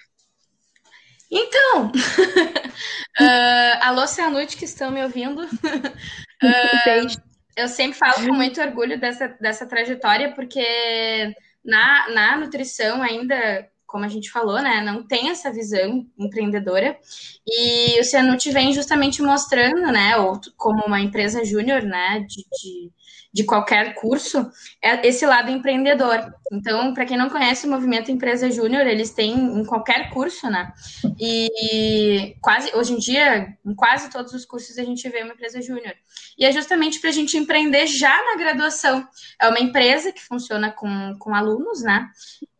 Então, 1.30 1.86
uh, 1.86 3.78
alô, 3.80 4.06
Cianute, 4.06 4.56
que 4.56 4.66
estão 4.66 4.90
me 4.90 5.02
ouvindo. 5.02 5.42
uh, 5.48 7.34
eu 7.56 7.68
sempre 7.68 7.98
falo 7.98 8.26
com 8.26 8.34
muito 8.34 8.60
orgulho 8.60 9.00
dessa, 9.00 9.28
dessa 9.40 9.66
trajetória, 9.66 10.34
porque 10.34 11.34
na, 11.64 12.08
na 12.10 12.36
nutrição 12.36 13.02
ainda 13.02 13.68
como 13.86 14.04
a 14.04 14.08
gente 14.08 14.30
falou, 14.30 14.60
né, 14.60 14.80
não 14.80 15.06
tem 15.06 15.30
essa 15.30 15.52
visão 15.52 16.06
empreendedora. 16.18 16.98
E 17.46 18.00
o 18.00 18.04
Cianut 18.04 18.50
vem 18.50 18.72
justamente 18.72 19.22
mostrando, 19.22 19.92
né, 19.92 20.12
como 20.56 20.84
uma 20.86 21.00
empresa 21.00 21.44
júnior, 21.44 21.82
né, 21.82 22.20
de, 22.20 22.44
de, 22.44 22.92
de, 23.34 23.44
qualquer 23.44 23.94
curso, 23.94 24.48
é 24.80 25.06
esse 25.06 25.26
lado 25.26 25.50
empreendedor. 25.50 26.32
Então, 26.52 26.94
para 26.94 27.04
quem 27.04 27.16
não 27.16 27.28
conhece 27.28 27.66
o 27.66 27.70
movimento 27.70 28.10
Empresa 28.10 28.50
Júnior, 28.50 28.86
eles 28.86 29.10
têm 29.10 29.34
em 29.34 29.64
qualquer 29.64 30.10
curso, 30.10 30.48
né, 30.48 30.72
E 31.18 32.36
quase 32.40 32.70
hoje 32.74 32.92
em 32.92 32.98
dia, 32.98 33.56
em 33.66 33.74
quase 33.74 34.08
todos 34.10 34.32
os 34.32 34.44
cursos, 34.44 34.78
a 34.78 34.84
gente 34.84 35.08
vê 35.08 35.22
uma 35.22 35.34
empresa 35.34 35.60
júnior. 35.60 35.94
E 36.38 36.44
é 36.44 36.52
justamente 36.52 37.00
para 37.00 37.10
a 37.10 37.12
gente 37.12 37.36
empreender 37.36 37.86
já 37.86 38.16
na 38.24 38.36
graduação. 38.36 39.06
É 39.40 39.48
uma 39.48 39.60
empresa 39.60 40.12
que 40.12 40.22
funciona 40.22 40.70
com, 40.70 41.14
com 41.18 41.34
alunos, 41.34 41.82
né? 41.82 42.08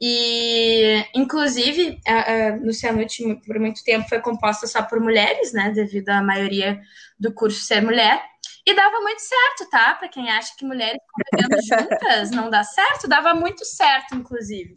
E, 0.01 1.05
inclusive, 1.15 1.99
a, 2.07 2.33
a, 2.33 2.57
no 2.57 2.73
Cianute, 2.73 3.41
por 3.47 3.59
muito 3.59 3.83
tempo, 3.85 4.09
foi 4.09 4.21
composta 4.21 4.67
só 4.67 4.83
por 4.83 5.01
mulheres, 5.01 5.53
né? 5.53 5.71
Devido 5.71 6.11
à 6.11 6.23
maioria 6.23 6.81
do 7.19 7.33
curso 7.33 7.61
ser 7.61 7.81
mulher. 7.81 8.23
E 8.67 8.75
dava 8.75 9.01
muito 9.01 9.21
certo, 9.21 9.69
tá? 9.71 9.95
Para 9.95 10.09
quem 10.09 10.31
acha 10.31 10.55
que 10.57 10.65
mulheres 10.65 10.99
convivendo 11.13 11.63
juntas 11.69 12.31
não 12.31 12.49
dá 12.49 12.65
certo, 12.65 13.07
dava 13.07 13.35
muito 13.35 13.65
certo, 13.65 14.15
inclusive. 14.15 14.73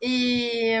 E, 0.00 0.78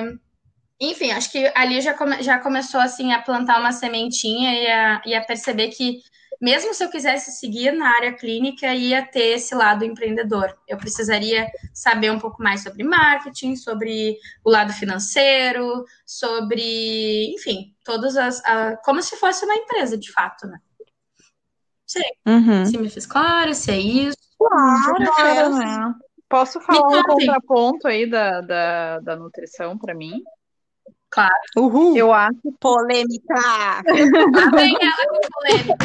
enfim, 0.80 1.10
acho 1.10 1.32
que 1.32 1.50
ali 1.54 1.80
já, 1.80 1.94
come, 1.94 2.22
já 2.22 2.38
começou 2.38 2.80
assim 2.80 3.12
a 3.12 3.20
plantar 3.20 3.58
uma 3.58 3.72
sementinha 3.72 4.54
e 4.54 4.66
a, 4.68 5.02
e 5.06 5.14
a 5.14 5.24
perceber 5.24 5.68
que 5.68 6.00
mesmo 6.40 6.74
se 6.74 6.84
eu 6.84 6.90
quisesse 6.90 7.32
seguir 7.32 7.72
na 7.72 7.88
área 7.96 8.12
clínica, 8.12 8.72
ia 8.74 9.02
ter 9.02 9.36
esse 9.36 9.54
lado 9.54 9.84
empreendedor. 9.84 10.54
Eu 10.68 10.76
precisaria 10.76 11.48
saber 11.72 12.10
um 12.10 12.18
pouco 12.18 12.42
mais 12.42 12.62
sobre 12.62 12.84
marketing, 12.84 13.56
sobre 13.56 14.18
o 14.44 14.50
lado 14.50 14.72
financeiro, 14.72 15.84
sobre, 16.04 17.32
enfim, 17.34 17.74
todas 17.84 18.16
as. 18.16 18.44
A, 18.44 18.76
como 18.84 19.02
se 19.02 19.16
fosse 19.16 19.44
uma 19.44 19.54
empresa, 19.54 19.96
de 19.96 20.12
fato, 20.12 20.46
né? 20.46 20.58
Sei. 21.94 22.10
Uhum. 22.26 22.66
Se 22.66 22.76
me 22.76 22.90
fiz 22.90 23.06
claro, 23.06 23.54
se 23.54 23.70
é 23.70 23.78
isso. 23.78 24.18
Claro, 24.36 25.04
claro 25.14 25.54
né? 25.54 25.94
Posso 26.28 26.60
falar 26.60 26.88
um 26.88 27.02
contraponto 27.04 27.86
aí 27.86 28.10
da, 28.10 28.40
da, 28.40 28.98
da 28.98 29.16
nutrição 29.16 29.78
para 29.78 29.94
mim? 29.94 30.20
Claro. 31.08 31.32
Uhul. 31.56 31.96
Eu 31.96 32.12
acho. 32.12 32.40
Polêmica! 32.58 33.34
vem 33.84 34.74
ela 34.74 35.08
com 35.08 35.20
polêmica. 35.32 35.76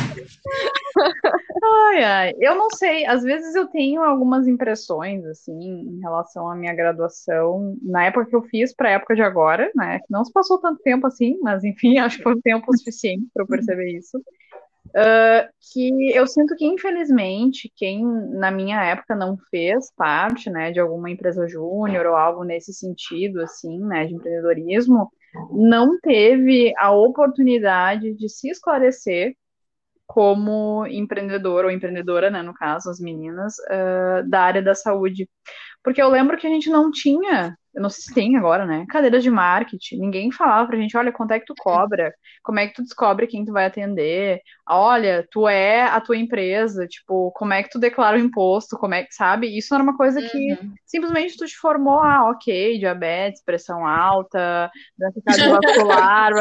Ai, 1.64 2.04
ai. 2.04 2.34
Eu 2.40 2.56
não 2.56 2.72
sei. 2.72 3.06
Às 3.06 3.22
vezes 3.22 3.54
eu 3.54 3.68
tenho 3.68 4.02
algumas 4.02 4.48
impressões, 4.48 5.24
assim, 5.26 5.54
em 5.54 6.00
relação 6.00 6.50
à 6.50 6.56
minha 6.56 6.74
graduação. 6.74 7.78
Na 7.84 8.06
época 8.06 8.26
que 8.26 8.36
eu 8.36 8.42
fiz, 8.42 8.74
para 8.74 8.90
a 8.90 8.94
época 8.94 9.14
de 9.14 9.22
agora, 9.22 9.72
né? 9.76 10.00
Não 10.10 10.26
se 10.26 10.34
passou 10.34 10.58
tanto 10.58 10.82
tempo 10.82 11.06
assim, 11.06 11.38
mas 11.44 11.64
enfim, 11.64 12.00
acho 12.00 12.18
que 12.18 12.24
foi 12.24 12.42
tempo 12.42 12.76
suficiente 12.76 13.28
para 13.32 13.44
eu 13.44 13.48
perceber 13.48 13.96
isso. 13.96 14.20
Uh, 14.90 15.48
que 15.72 16.12
eu 16.16 16.26
sinto 16.26 16.56
que, 16.56 16.66
infelizmente, 16.66 17.72
quem 17.76 18.04
na 18.04 18.50
minha 18.50 18.84
época 18.84 19.16
não 19.16 19.38
fez 19.52 19.94
parte, 19.96 20.50
né, 20.50 20.72
de 20.72 20.80
alguma 20.80 21.10
empresa 21.12 21.48
júnior 21.48 22.08
ou 22.08 22.16
algo 22.16 22.44
nesse 22.44 22.74
sentido, 22.74 23.42
assim, 23.42 23.80
né, 23.80 24.06
de 24.06 24.16
empreendedorismo, 24.16 25.12
não 25.52 26.00
teve 26.00 26.74
a 26.78 26.92
oportunidade 26.92 28.16
de 28.16 28.28
se 28.28 28.50
esclarecer 28.50 29.36
como 30.08 30.88
empreendedor 30.88 31.66
ou 31.66 31.72
empreendedora, 31.72 32.32
né, 32.32 32.42
no 32.42 32.54
caso, 32.54 32.90
as 32.90 33.00
meninas, 33.00 33.58
uh, 33.60 34.28
da 34.28 34.42
área 34.42 34.62
da 34.62 34.74
saúde. 34.74 35.30
Porque 35.84 36.02
eu 36.02 36.10
lembro 36.10 36.36
que 36.36 36.48
a 36.48 36.50
gente 36.50 36.68
não 36.70 36.90
tinha 36.90 37.56
eu 37.74 37.82
não 37.82 37.90
sei 37.90 38.04
se 38.04 38.14
tem 38.14 38.36
agora, 38.36 38.66
né? 38.66 38.86
Cadeiras 38.90 39.24
de 39.24 39.30
marketing. 39.30 40.00
Ninguém 40.00 40.32
falava 40.32 40.68
pra 40.68 40.78
gente, 40.78 40.98
olha, 40.98 41.12
quanto 41.12 41.32
é 41.32 41.40
que 41.40 41.46
tu 41.46 41.54
cobra? 41.58 42.14
Como 42.44 42.60
é 42.60 42.68
que 42.68 42.74
tu 42.74 42.84
descobre 42.84 43.28
quem 43.28 43.46
tu 43.46 43.54
vai 43.54 43.66
atender? 43.66 44.42
Olha, 44.68 45.28
tu 45.32 45.48
é 45.48 45.84
a 45.84 46.02
tua 46.02 46.18
empresa, 46.18 46.88
tipo, 46.88 47.32
como 47.32 47.54
é 47.54 47.62
que 47.62 47.70
tu 47.70 47.80
declara 47.80 48.18
o 48.18 48.20
imposto? 48.20 48.78
Como 48.78 48.94
é 48.94 49.04
que, 49.04 49.14
sabe? 49.14 49.56
Isso 49.56 49.74
era 49.74 49.84
uma 49.84 49.96
coisa 49.96 50.22
que 50.22 50.54
uhum. 50.54 50.74
simplesmente 50.86 51.38
tu 51.38 51.46
te 51.46 51.56
formou, 51.58 52.00
ah, 52.00 52.30
ok, 52.32 52.80
diabetes, 52.80 53.44
pressão 53.44 53.86
alta, 53.86 54.70
doença 54.98 55.22
cardiovascular, 55.26 56.32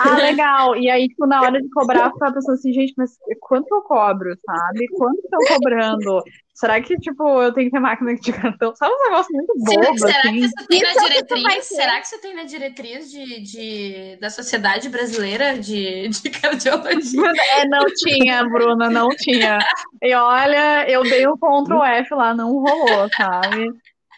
ah, 0.00 0.16
legal. 0.16 0.76
E 0.76 0.90
aí, 0.90 1.08
tipo, 1.08 1.26
na 1.26 1.40
hora 1.40 1.60
de 1.62 1.68
cobrar, 1.70 2.10
tu 2.10 2.18
tava 2.18 2.34
pensando 2.34 2.54
assim, 2.54 2.72
gente, 2.72 2.92
mas 2.96 3.12
quanto 3.40 3.74
eu 3.74 3.82
cobro, 3.82 4.36
sabe? 4.44 4.86
Quanto 4.88 5.18
estão 5.18 5.40
cobrando? 5.56 6.22
Será 6.58 6.80
que, 6.80 6.96
tipo, 6.98 7.22
eu 7.40 7.52
tenho 7.52 7.68
que 7.68 7.70
ter 7.70 7.78
máquina 7.78 8.16
de 8.16 8.32
cartão? 8.32 8.74
Sabe 8.74 8.92
um 8.92 9.04
negócio 9.04 9.32
muito 9.32 9.54
bobo, 9.58 9.96
será, 9.96 10.18
assim? 10.18 10.32
que 10.32 10.38
isso 10.40 10.66
tem 10.68 10.82
na 10.82 10.92
diretriz? 10.92 11.64
Será 11.66 12.00
que 12.00 12.06
isso 12.06 12.20
tem 12.20 12.34
na 12.34 12.42
diretriz 12.42 13.10
de, 13.12 13.40
de, 13.42 14.16
da 14.20 14.28
Sociedade 14.28 14.88
Brasileira 14.88 15.56
de, 15.56 16.08
de 16.08 16.30
Cardiologia? 16.30 17.22
É, 17.58 17.64
não 17.68 17.84
tinha, 17.94 18.42
Bruna, 18.42 18.90
não 18.90 19.08
tinha. 19.10 19.60
E 20.02 20.12
olha, 20.12 20.90
eu 20.90 21.04
dei 21.04 21.28
o 21.28 21.34
um 21.34 21.62
Ctrl 21.62 21.84
F 21.84 22.12
lá, 22.12 22.34
não 22.34 22.50
rolou, 22.50 23.08
sabe? 23.16 23.70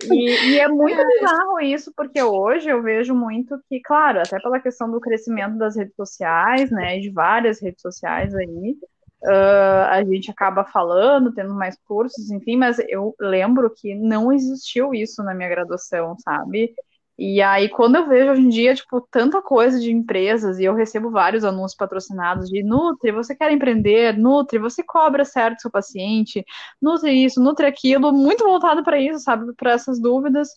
E, 0.05 0.53
e, 0.53 0.59
é 0.59 0.67
muito 0.67 0.97
bizarro 1.07 1.61
isso, 1.61 1.93
porque 1.95 2.23
hoje 2.23 2.71
eu 2.71 2.83
vejo 2.83 3.15
muito 3.15 3.61
que, 3.69 3.81
claro, 3.81 4.19
até 4.19 4.41
pela 4.41 4.59
questão 4.61 4.91
do 4.91 4.99
crescimento 4.99 5.59
das 5.59 5.77
redes 5.77 5.95
sociais, 5.95 6.71
né, 6.71 6.99
de 6.99 7.11
várias 7.11 7.61
redes 7.61 7.83
sociais 7.83 8.35
aí, 8.35 8.77
Uh, 9.23 9.85
a 9.91 10.03
gente 10.05 10.31
acaba 10.31 10.65
falando, 10.65 11.33
tendo 11.35 11.55
mais 11.55 11.77
cursos, 11.87 12.31
enfim, 12.31 12.57
mas 12.57 12.79
eu 12.89 13.15
lembro 13.21 13.71
que 13.75 13.95
não 13.95 14.33
existiu 14.33 14.95
isso 14.95 15.23
na 15.23 15.35
minha 15.35 15.49
graduação, 15.49 16.17
sabe? 16.19 16.75
E 17.19 17.43
aí, 17.43 17.69
quando 17.69 17.97
eu 17.97 18.09
vejo 18.09 18.31
hoje 18.33 18.41
em 18.41 18.49
dia, 18.49 18.75
tipo, 18.75 18.99
tanta 19.11 19.43
coisa 19.43 19.79
de 19.79 19.91
empresas, 19.93 20.59
e 20.59 20.65
eu 20.65 20.75
recebo 20.75 21.11
vários 21.11 21.45
anúncios 21.45 21.77
patrocinados 21.77 22.49
de 22.49 22.63
Nutri, 22.63 23.13
você 23.13 23.35
quer 23.37 23.53
empreender, 23.53 24.17
Nutri, 24.19 24.59
você 24.59 24.83
cobra 24.83 25.23
certo 25.27 25.61
seu 25.61 25.71
paciente, 25.71 26.43
Nutri 26.81 27.23
isso, 27.25 27.39
Nutri 27.43 27.67
aquilo, 27.67 28.11
muito 28.13 28.43
voltado 28.45 28.83
para 28.83 28.99
isso, 28.99 29.19
sabe? 29.21 29.53
Para 29.55 29.73
essas 29.73 30.01
dúvidas. 30.01 30.49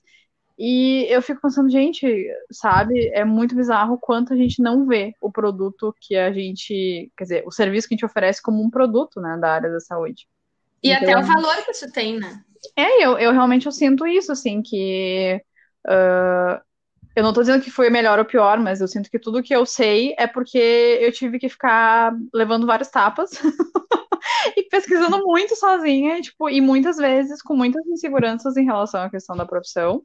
E 0.58 1.06
eu 1.10 1.22
fico 1.22 1.42
pensando, 1.42 1.70
gente, 1.70 2.06
sabe, 2.52 3.10
é 3.10 3.26
muito 3.26 3.56
bizarro 3.56 3.96
o 3.96 4.00
quanto 4.00 4.34
a 4.34 4.36
gente 4.36 4.62
não 4.62 4.86
vê 4.86 5.16
o 5.20 5.32
produto 5.32 5.96
que 6.00 6.16
a 6.16 6.32
gente, 6.32 7.12
quer 7.18 7.24
dizer, 7.24 7.44
o 7.46 7.52
serviço 7.52 7.88
que 7.88 7.96
a 7.96 7.98
gente 7.98 8.06
oferece 8.06 8.42
como 8.42 8.64
um 8.64 8.70
produto, 8.70 9.20
né, 9.20 9.38
da 9.38 9.52
área 9.52 9.72
da 9.72 9.80
saúde. 9.80 10.28
E 10.84 10.92
então, 10.92 11.04
até 11.04 11.18
o 11.18 11.26
valor 11.26 11.56
que 11.66 11.72
isso 11.72 11.92
tem, 11.92 12.20
né? 12.20 12.44
É, 12.76 13.04
eu, 13.04 13.18
eu 13.18 13.32
realmente 13.32 13.66
eu 13.66 13.72
sinto 13.72 14.06
isso, 14.06 14.32
assim, 14.32 14.62
que 14.62 15.42
uh, 15.88 16.62
eu 17.16 17.24
não 17.24 17.34
tô 17.34 17.42
dizendo 17.42 17.64
que 17.64 17.70
foi 17.72 17.90
melhor 17.90 18.18
ou 18.18 18.26
pior, 18.26 18.60
mas 18.60 18.82
eu 18.82 18.88
sinto 18.88 19.10
que 19.10 19.20
tudo 19.20 19.44
que 19.44 19.56
eu 19.56 19.66
sei 19.66 20.16
é 20.18 20.26
porque 20.26 20.58
eu 21.02 21.12
tive 21.12 21.38
que 21.38 21.48
ficar 21.48 22.14
levando 22.34 22.66
várias 22.66 22.90
tapas 22.90 23.32
e 24.58 24.64
pesquisando 24.64 25.24
muito 25.24 25.56
sozinha, 25.56 26.20
tipo, 26.22 26.50
e 26.50 26.60
muitas 26.60 26.98
vezes 26.98 27.42
com 27.42 27.56
muitas 27.56 27.86
inseguranças 27.88 28.58
em 28.58 28.66
relação 28.66 29.02
à 29.02 29.10
questão 29.10 29.36
da 29.36 29.46
profissão. 29.46 30.02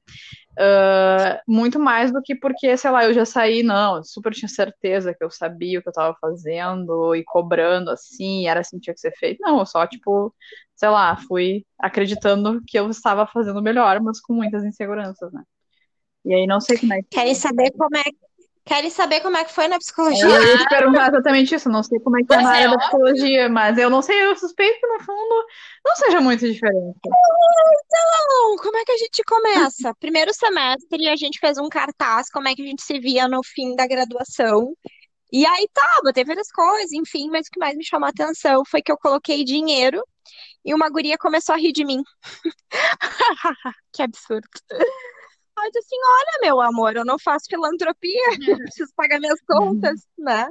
Uh, 0.58 1.38
muito 1.46 1.78
mais 1.78 2.12
do 2.12 2.20
que 2.20 2.34
porque, 2.34 2.76
sei 2.76 2.90
lá, 2.90 3.04
eu 3.04 3.14
já 3.14 3.24
saí, 3.24 3.62
não, 3.62 4.02
super 4.02 4.32
tinha 4.34 4.48
certeza 4.48 5.14
que 5.14 5.22
eu 5.22 5.30
sabia 5.30 5.78
o 5.78 5.82
que 5.82 5.88
eu 5.88 5.92
estava 5.92 6.16
fazendo 6.20 7.14
e 7.14 7.24
cobrando 7.24 7.90
assim, 7.90 8.48
era 8.48 8.60
assim 8.60 8.76
que 8.76 8.82
tinha 8.84 8.94
que 8.94 9.00
ser 9.00 9.12
feito. 9.12 9.38
Não, 9.40 9.58
eu 9.60 9.66
só, 9.66 9.86
tipo, 9.86 10.34
sei 10.74 10.88
lá, 10.88 11.16
fui 11.16 11.64
acreditando 11.78 12.60
que 12.66 12.78
eu 12.78 12.90
estava 12.90 13.26
fazendo 13.26 13.62
melhor, 13.62 14.00
mas 14.02 14.20
com 14.20 14.34
muitas 14.34 14.64
inseguranças, 14.64 15.32
né? 15.32 15.42
E 16.24 16.34
aí 16.34 16.46
não 16.46 16.60
sei 16.60 16.78
como 16.78 16.92
é 16.92 17.02
que. 17.02 17.08
Querem 17.10 17.34
saber 17.34 17.70
como 17.72 17.96
é 17.96 18.02
Querem 18.68 18.90
saber 18.90 19.20
como 19.22 19.34
é 19.34 19.46
que 19.46 19.52
foi 19.54 19.66
na 19.66 19.78
psicologia? 19.78 20.26
Eu 20.26 20.46
ia 20.46 20.58
te 20.58 20.68
perguntar 20.68 21.08
exatamente 21.08 21.54
isso. 21.54 21.70
Não 21.70 21.82
sei 21.82 21.98
como 22.00 22.18
é 22.18 22.22
que 22.22 22.34
é 22.34 22.36
na 22.36 22.50
área 22.50 22.64
é, 22.66 22.70
da 22.70 22.76
psicologia, 22.76 23.48
mas 23.48 23.78
eu 23.78 23.88
não 23.88 24.02
sei, 24.02 24.22
eu 24.22 24.36
suspeito 24.36 24.78
que 24.78 24.86
no 24.86 25.00
fundo 25.00 25.46
não 25.86 25.96
seja 25.96 26.20
muito 26.20 26.46
diferente. 26.46 26.98
Então, 27.06 28.56
como 28.58 28.76
é 28.76 28.84
que 28.84 28.92
a 28.92 28.98
gente 28.98 29.22
começa? 29.24 29.94
Primeiro 29.98 30.34
semestre, 30.34 31.08
a 31.08 31.16
gente 31.16 31.38
fez 31.38 31.56
um 31.56 31.70
cartaz, 31.70 32.28
como 32.28 32.46
é 32.46 32.54
que 32.54 32.60
a 32.60 32.66
gente 32.66 32.82
se 32.82 33.00
via 33.00 33.26
no 33.26 33.42
fim 33.42 33.74
da 33.74 33.86
graduação. 33.86 34.74
E 35.32 35.46
aí 35.46 35.66
tá, 35.72 36.00
botei 36.04 36.24
várias 36.24 36.52
coisas, 36.52 36.92
enfim, 36.92 37.30
mas 37.30 37.46
o 37.46 37.50
que 37.50 37.58
mais 37.58 37.74
me 37.74 37.84
chamou 37.86 38.06
a 38.06 38.10
atenção 38.10 38.64
foi 38.66 38.82
que 38.82 38.92
eu 38.92 38.98
coloquei 38.98 39.44
dinheiro 39.44 40.02
e 40.62 40.74
uma 40.74 40.90
guria 40.90 41.16
começou 41.16 41.54
a 41.54 41.58
rir 41.58 41.72
de 41.72 41.86
mim. 41.86 42.02
que 43.94 44.02
absurdo. 44.02 44.46
Ela 45.58 45.70
disse 45.70 45.78
assim: 45.78 45.96
olha, 45.96 46.38
meu 46.42 46.60
amor, 46.60 46.96
eu 46.96 47.04
não 47.04 47.18
faço 47.18 47.46
filantropia, 47.48 48.22
eu 48.48 48.56
preciso 48.58 48.92
pagar 48.96 49.18
minhas 49.20 49.40
contas, 49.46 50.00
né? 50.16 50.48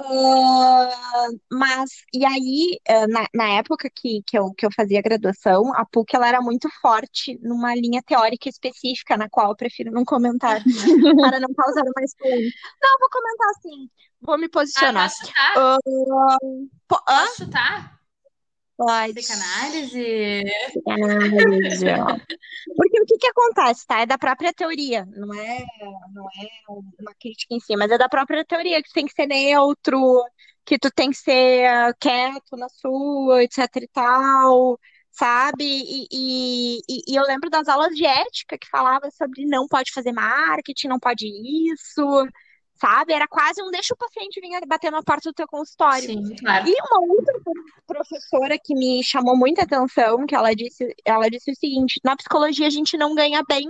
Uh, 0.00 1.40
mas, 1.50 1.90
e 2.14 2.24
aí, 2.24 2.78
uh, 2.88 3.08
na, 3.08 3.26
na, 3.34 3.48
época 3.54 3.90
que, 3.92 4.22
que, 4.24 4.38
eu, 4.38 4.54
que 4.54 4.64
eu 4.64 4.70
fazia 4.72 5.02
graduação, 5.02 5.74
a 5.74 5.84
PUC 5.84 6.14
ela 6.14 6.28
era 6.28 6.40
muito 6.40 6.68
forte 6.80 7.36
numa 7.42 7.74
linha 7.74 8.00
teórica 8.06 8.48
específica, 8.48 9.16
na 9.16 9.28
qual 9.28 9.50
eu 9.50 9.56
prefiro 9.56 9.90
não 9.90 10.04
comentar, 10.04 10.62
para 11.20 11.40
não 11.40 11.52
causar 11.52 11.82
mais 11.96 12.14
polêmica. 12.16 12.56
Não, 12.80 12.98
vou 13.00 13.10
comentar 13.10 13.48
assim, 13.50 13.90
vou 14.20 14.38
me 14.38 14.48
posicionar. 14.48 15.06
Ah, 15.06 15.08
posso 15.08 15.26
chutar? 15.26 15.56
Uh, 15.58 16.68
po 16.86 17.04
posso 17.04 17.36
chutar? 17.38 17.97
Pode. 18.78 19.12
Psicanálise. 19.12 20.44
Psicanálise. 20.68 21.86
Porque 22.76 23.00
o 23.00 23.04
que, 23.06 23.18
que 23.18 23.26
acontece, 23.26 23.84
tá? 23.84 24.00
É 24.02 24.06
da 24.06 24.16
própria 24.16 24.52
teoria, 24.52 25.04
não 25.04 25.34
é, 25.34 25.64
não 26.14 26.24
é 26.26 26.48
uma 27.00 27.12
crítica 27.20 27.54
em 27.54 27.58
si, 27.58 27.74
mas 27.76 27.90
é 27.90 27.98
da 27.98 28.08
própria 28.08 28.44
teoria 28.44 28.80
que 28.80 28.88
tu 28.88 28.94
tem 28.94 29.06
que 29.06 29.12
ser 29.12 29.26
neutro, 29.26 30.22
que 30.64 30.78
tu 30.78 30.90
tem 30.92 31.10
que 31.10 31.16
ser 31.16 31.92
quieto 31.98 32.56
na 32.56 32.68
sua, 32.68 33.42
etc 33.42 33.66
e 33.82 33.88
tal, 33.88 34.78
sabe? 35.10 35.64
E, 35.64 36.06
e, 36.12 36.78
e, 37.08 37.16
eu 37.16 37.24
lembro 37.24 37.50
das 37.50 37.66
aulas 37.66 37.94
de 37.96 38.06
ética 38.06 38.56
que 38.56 38.68
falava 38.68 39.10
sobre 39.10 39.44
não 39.44 39.66
pode 39.66 39.90
fazer 39.92 40.12
marketing, 40.12 40.86
não 40.86 41.00
pode 41.00 41.26
isso, 41.26 42.28
sabe? 42.80 43.12
Era 43.12 43.26
quase 43.26 43.62
um 43.62 43.70
deixa 43.70 43.94
o 43.94 43.96
paciente 43.96 44.40
vir 44.40 44.66
bater 44.66 44.90
na 44.90 45.02
porta 45.02 45.30
do 45.30 45.34
teu 45.34 45.46
consultório. 45.46 46.06
Sim, 46.06 46.36
claro. 46.36 46.68
E 46.68 46.72
uma 46.72 47.14
outra 47.14 47.34
professora 47.86 48.58
que 48.58 48.74
me 48.74 49.02
chamou 49.02 49.36
muita 49.36 49.62
atenção, 49.62 50.26
que 50.26 50.34
ela 50.34 50.54
disse, 50.54 50.94
ela 51.04 51.28
disse 51.28 51.50
o 51.50 51.54
seguinte: 51.54 52.00
na 52.04 52.16
psicologia 52.16 52.66
a 52.66 52.70
gente 52.70 52.96
não 52.96 53.14
ganha 53.14 53.42
bem. 53.48 53.66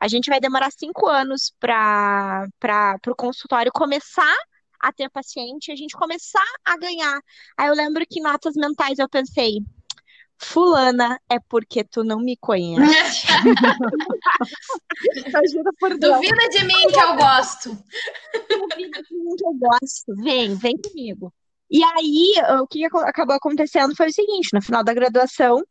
A 0.00 0.08
gente 0.08 0.30
vai 0.30 0.40
demorar 0.40 0.70
cinco 0.70 1.06
anos 1.06 1.52
para 1.58 2.46
o 3.06 3.16
consultório 3.16 3.72
começar 3.72 4.36
a 4.80 4.92
ter 4.92 5.08
paciente, 5.08 5.70
a 5.70 5.76
gente 5.76 5.96
começar 5.96 6.44
a 6.64 6.76
ganhar. 6.76 7.20
Aí 7.56 7.68
eu 7.68 7.74
lembro 7.74 8.04
que 8.08 8.18
em 8.18 8.22
notas 8.22 8.54
mentais 8.56 8.98
eu 8.98 9.08
pensei, 9.08 9.60
Fulana 10.42 11.20
é 11.30 11.38
porque 11.38 11.84
tu 11.84 12.02
não 12.02 12.18
me 12.18 12.36
conhece. 12.36 13.28
por 15.78 15.96
Duvida 15.96 16.48
de 16.50 16.64
mim 16.64 16.88
que 16.92 17.00
eu 17.00 17.14
gosto. 17.16 17.70
Duvida 18.50 19.00
de 19.02 19.16
mim 19.16 19.36
que 19.36 19.46
eu 19.46 19.54
gosto. 19.54 20.16
Vem, 20.22 20.56
vem 20.56 20.76
comigo. 20.76 21.32
E 21.70 21.82
aí, 21.84 22.34
o 22.60 22.66
que 22.66 22.84
acabou 22.84 23.36
acontecendo 23.36 23.94
foi 23.96 24.08
o 24.08 24.12
seguinte: 24.12 24.50
no 24.52 24.60
final 24.60 24.84
da 24.84 24.92
graduação, 24.92 25.62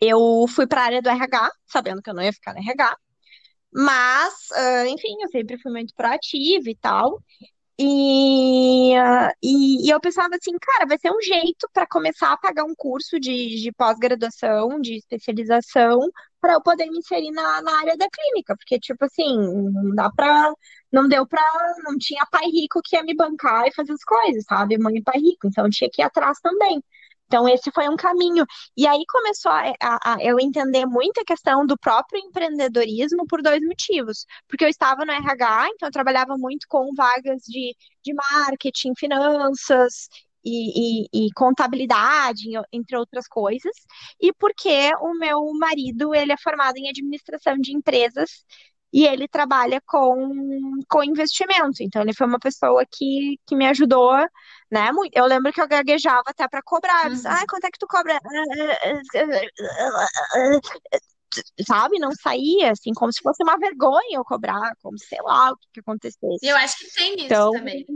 eu 0.00 0.46
fui 0.48 0.66
para 0.66 0.82
a 0.82 0.84
área 0.84 1.02
do 1.02 1.08
RH, 1.08 1.50
sabendo 1.66 2.02
que 2.02 2.10
eu 2.10 2.14
não 2.14 2.22
ia 2.22 2.32
ficar 2.32 2.52
no 2.52 2.60
RH. 2.60 2.96
Mas, 3.72 4.34
enfim, 4.88 5.16
eu 5.22 5.28
sempre 5.30 5.58
fui 5.58 5.72
muito 5.72 5.94
proativa 5.94 6.68
e 6.68 6.76
tal. 6.76 7.22
E, 7.78 8.94
e, 9.42 9.86
e, 9.86 9.90
eu 9.90 10.00
pensava 10.00 10.34
assim, 10.36 10.52
cara, 10.58 10.86
vai 10.86 10.98
ser 10.98 11.10
um 11.10 11.20
jeito 11.20 11.68
para 11.74 11.86
começar 11.86 12.32
a 12.32 12.36
pagar 12.38 12.64
um 12.64 12.74
curso 12.74 13.20
de, 13.20 13.60
de 13.62 13.70
pós-graduação, 13.72 14.80
de 14.80 14.94
especialização, 14.96 16.00
para 16.40 16.54
eu 16.54 16.62
poder 16.62 16.86
me 16.86 16.98
inserir 16.98 17.30
na, 17.32 17.60
na 17.62 17.78
área 17.80 17.96
da 17.96 18.08
clínica, 18.10 18.56
porque, 18.56 18.78
tipo 18.78 19.04
assim, 19.04 19.36
não 19.72 19.94
dá 19.94 20.10
pra. 20.10 20.52
Não 20.90 21.06
deu 21.08 21.26
pra. 21.26 21.42
Não 21.84 21.98
tinha 21.98 22.24
pai 22.30 22.46
rico 22.46 22.80
que 22.82 22.96
ia 22.96 23.02
me 23.04 23.14
bancar 23.14 23.66
e 23.66 23.74
fazer 23.74 23.92
as 23.92 24.04
coisas, 24.04 24.44
sabe? 24.44 24.78
Mãe 24.78 24.96
e 24.96 25.02
pai 25.02 25.18
rico, 25.18 25.46
então 25.46 25.68
tinha 25.68 25.90
que 25.92 26.00
ir 26.02 26.04
atrás 26.04 26.38
também. 26.40 26.82
Então, 27.26 27.48
esse 27.48 27.70
foi 27.72 27.88
um 27.88 27.96
caminho. 27.96 28.44
E 28.76 28.86
aí 28.86 29.04
começou 29.08 29.50
a, 29.50 29.72
a, 29.82 30.14
a, 30.14 30.16
eu 30.22 30.38
entender 30.38 30.86
muito 30.86 31.20
a 31.20 31.24
questão 31.24 31.66
do 31.66 31.76
próprio 31.78 32.20
empreendedorismo 32.20 33.26
por 33.26 33.42
dois 33.42 33.60
motivos. 33.62 34.24
Porque 34.48 34.64
eu 34.64 34.68
estava 34.68 35.04
no 35.04 35.12
RH, 35.12 35.68
então 35.74 35.88
eu 35.88 35.92
trabalhava 35.92 36.36
muito 36.38 36.66
com 36.68 36.94
vagas 36.94 37.42
de, 37.42 37.74
de 38.04 38.14
marketing, 38.14 38.92
finanças 38.96 40.08
e, 40.44 41.04
e, 41.04 41.26
e 41.26 41.32
contabilidade, 41.34 42.44
entre 42.72 42.96
outras 42.96 43.26
coisas. 43.26 43.74
E 44.20 44.32
porque 44.34 44.90
o 45.00 45.14
meu 45.18 45.52
marido, 45.58 46.14
ele 46.14 46.32
é 46.32 46.36
formado 46.38 46.76
em 46.76 46.88
administração 46.88 47.56
de 47.58 47.74
empresas 47.76 48.44
e 48.92 49.06
ele 49.06 49.28
trabalha 49.28 49.80
com, 49.86 50.80
com 50.88 51.04
investimento. 51.04 51.82
Então, 51.82 52.02
ele 52.02 52.14
foi 52.14 52.26
uma 52.26 52.38
pessoa 52.38 52.84
que, 52.90 53.38
que 53.46 53.56
me 53.56 53.66
ajudou, 53.68 54.16
né? 54.70 54.90
Eu 55.12 55.26
lembro 55.26 55.52
que 55.52 55.60
eu 55.60 55.68
gaguejava 55.68 56.24
até 56.26 56.48
para 56.48 56.62
cobrar. 56.62 57.10
Uhum. 57.10 57.20
Ah, 57.26 57.44
quanto 57.48 57.64
é 57.64 57.70
que 57.70 57.78
tu 57.78 57.86
cobra? 57.86 58.18
Sabe, 61.66 61.98
não 61.98 62.10
saía, 62.12 62.72
assim, 62.72 62.92
como 62.94 63.12
se 63.12 63.20
fosse 63.22 63.42
uma 63.42 63.58
vergonha 63.58 64.16
eu 64.16 64.24
cobrar, 64.24 64.72
como 64.82 64.98
sei 64.98 65.18
lá 65.22 65.52
o 65.52 65.56
que, 65.56 65.68
que 65.74 65.80
acontecesse. 65.80 66.38
Eu 66.42 66.56
acho 66.56 66.78
que 66.78 66.92
tem 66.94 67.14
isso 67.14 67.24
então, 67.26 67.52
também. 67.52 67.86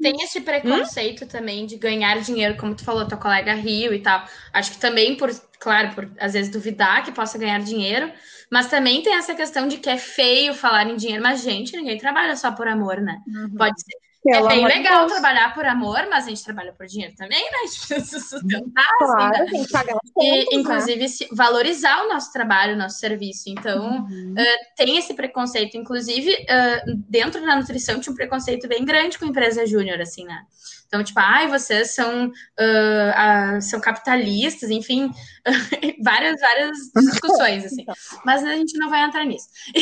Tem 0.00 0.22
esse 0.22 0.40
preconceito 0.40 1.24
hum? 1.24 1.28
também 1.28 1.66
de 1.66 1.76
ganhar 1.76 2.20
dinheiro, 2.20 2.56
como 2.56 2.74
tu 2.74 2.84
falou, 2.84 3.06
tua 3.06 3.18
colega 3.18 3.54
Rio 3.54 3.92
e 3.92 4.00
tal. 4.00 4.24
Acho 4.52 4.72
que 4.72 4.78
também 4.78 5.16
por, 5.16 5.30
claro, 5.58 5.94
por 5.94 6.10
às 6.18 6.32
vezes 6.32 6.50
duvidar 6.50 7.04
que 7.04 7.12
possa 7.12 7.38
ganhar 7.38 7.60
dinheiro, 7.60 8.12
mas 8.50 8.68
também 8.68 9.02
tem 9.02 9.14
essa 9.14 9.34
questão 9.34 9.66
de 9.66 9.78
que 9.78 9.88
é 9.88 9.98
feio 9.98 10.54
falar 10.54 10.86
em 10.86 10.96
dinheiro, 10.96 11.22
mas 11.22 11.42
gente, 11.42 11.76
ninguém 11.76 11.98
trabalha 11.98 12.36
só 12.36 12.52
por 12.52 12.68
amor, 12.68 13.00
né? 13.00 13.18
Uhum. 13.26 13.56
Pode 13.56 13.80
ser 13.80 13.96
pelo 14.22 14.50
é 14.50 14.54
bem 14.54 14.64
legal 14.64 15.00
Deus. 15.00 15.12
trabalhar 15.12 15.52
por 15.52 15.66
amor, 15.66 16.06
mas 16.08 16.26
a 16.26 16.28
gente 16.28 16.44
trabalha 16.44 16.72
por 16.72 16.86
dinheiro 16.86 17.12
também, 17.16 17.42
né? 17.42 17.58
A 17.62 17.66
gente 17.66 17.88
precisa 17.88 18.20
sustentar. 18.20 18.88
Claro, 18.98 19.34
assim, 19.34 19.44
né? 19.44 19.50
tem 19.50 19.64
que 19.64 19.72
pagar 19.72 19.96
e? 20.18 20.56
Inclusive, 20.56 21.06
valorizar 21.32 22.04
o 22.04 22.08
nosso 22.08 22.32
trabalho, 22.32 22.74
o 22.74 22.78
nosso 22.78 22.98
serviço. 22.98 23.44
Então, 23.48 24.06
uhum. 24.08 24.34
uh, 24.38 24.76
tem 24.76 24.96
esse 24.96 25.14
preconceito. 25.14 25.76
Inclusive, 25.76 26.32
uh, 26.32 26.96
dentro 27.08 27.44
da 27.44 27.56
nutrição 27.56 27.98
tinha 27.98 28.12
um 28.12 28.16
preconceito 28.16 28.68
bem 28.68 28.84
grande 28.84 29.18
com 29.18 29.26
empresa 29.26 29.66
júnior, 29.66 30.00
assim, 30.00 30.24
né? 30.24 30.44
Então, 30.92 31.02
tipo, 31.02 31.18
ai, 31.18 31.48
vocês 31.48 31.94
são, 31.94 32.26
uh, 32.26 33.56
uh, 33.56 33.62
são 33.62 33.80
capitalistas, 33.80 34.68
enfim, 34.68 35.10
várias, 36.04 36.38
várias 36.38 36.76
discussões, 36.94 37.64
assim. 37.64 37.86
Mas 38.26 38.44
a 38.44 38.54
gente 38.54 38.76
não 38.76 38.90
vai 38.90 39.02
entrar 39.02 39.24
nisso. 39.24 39.48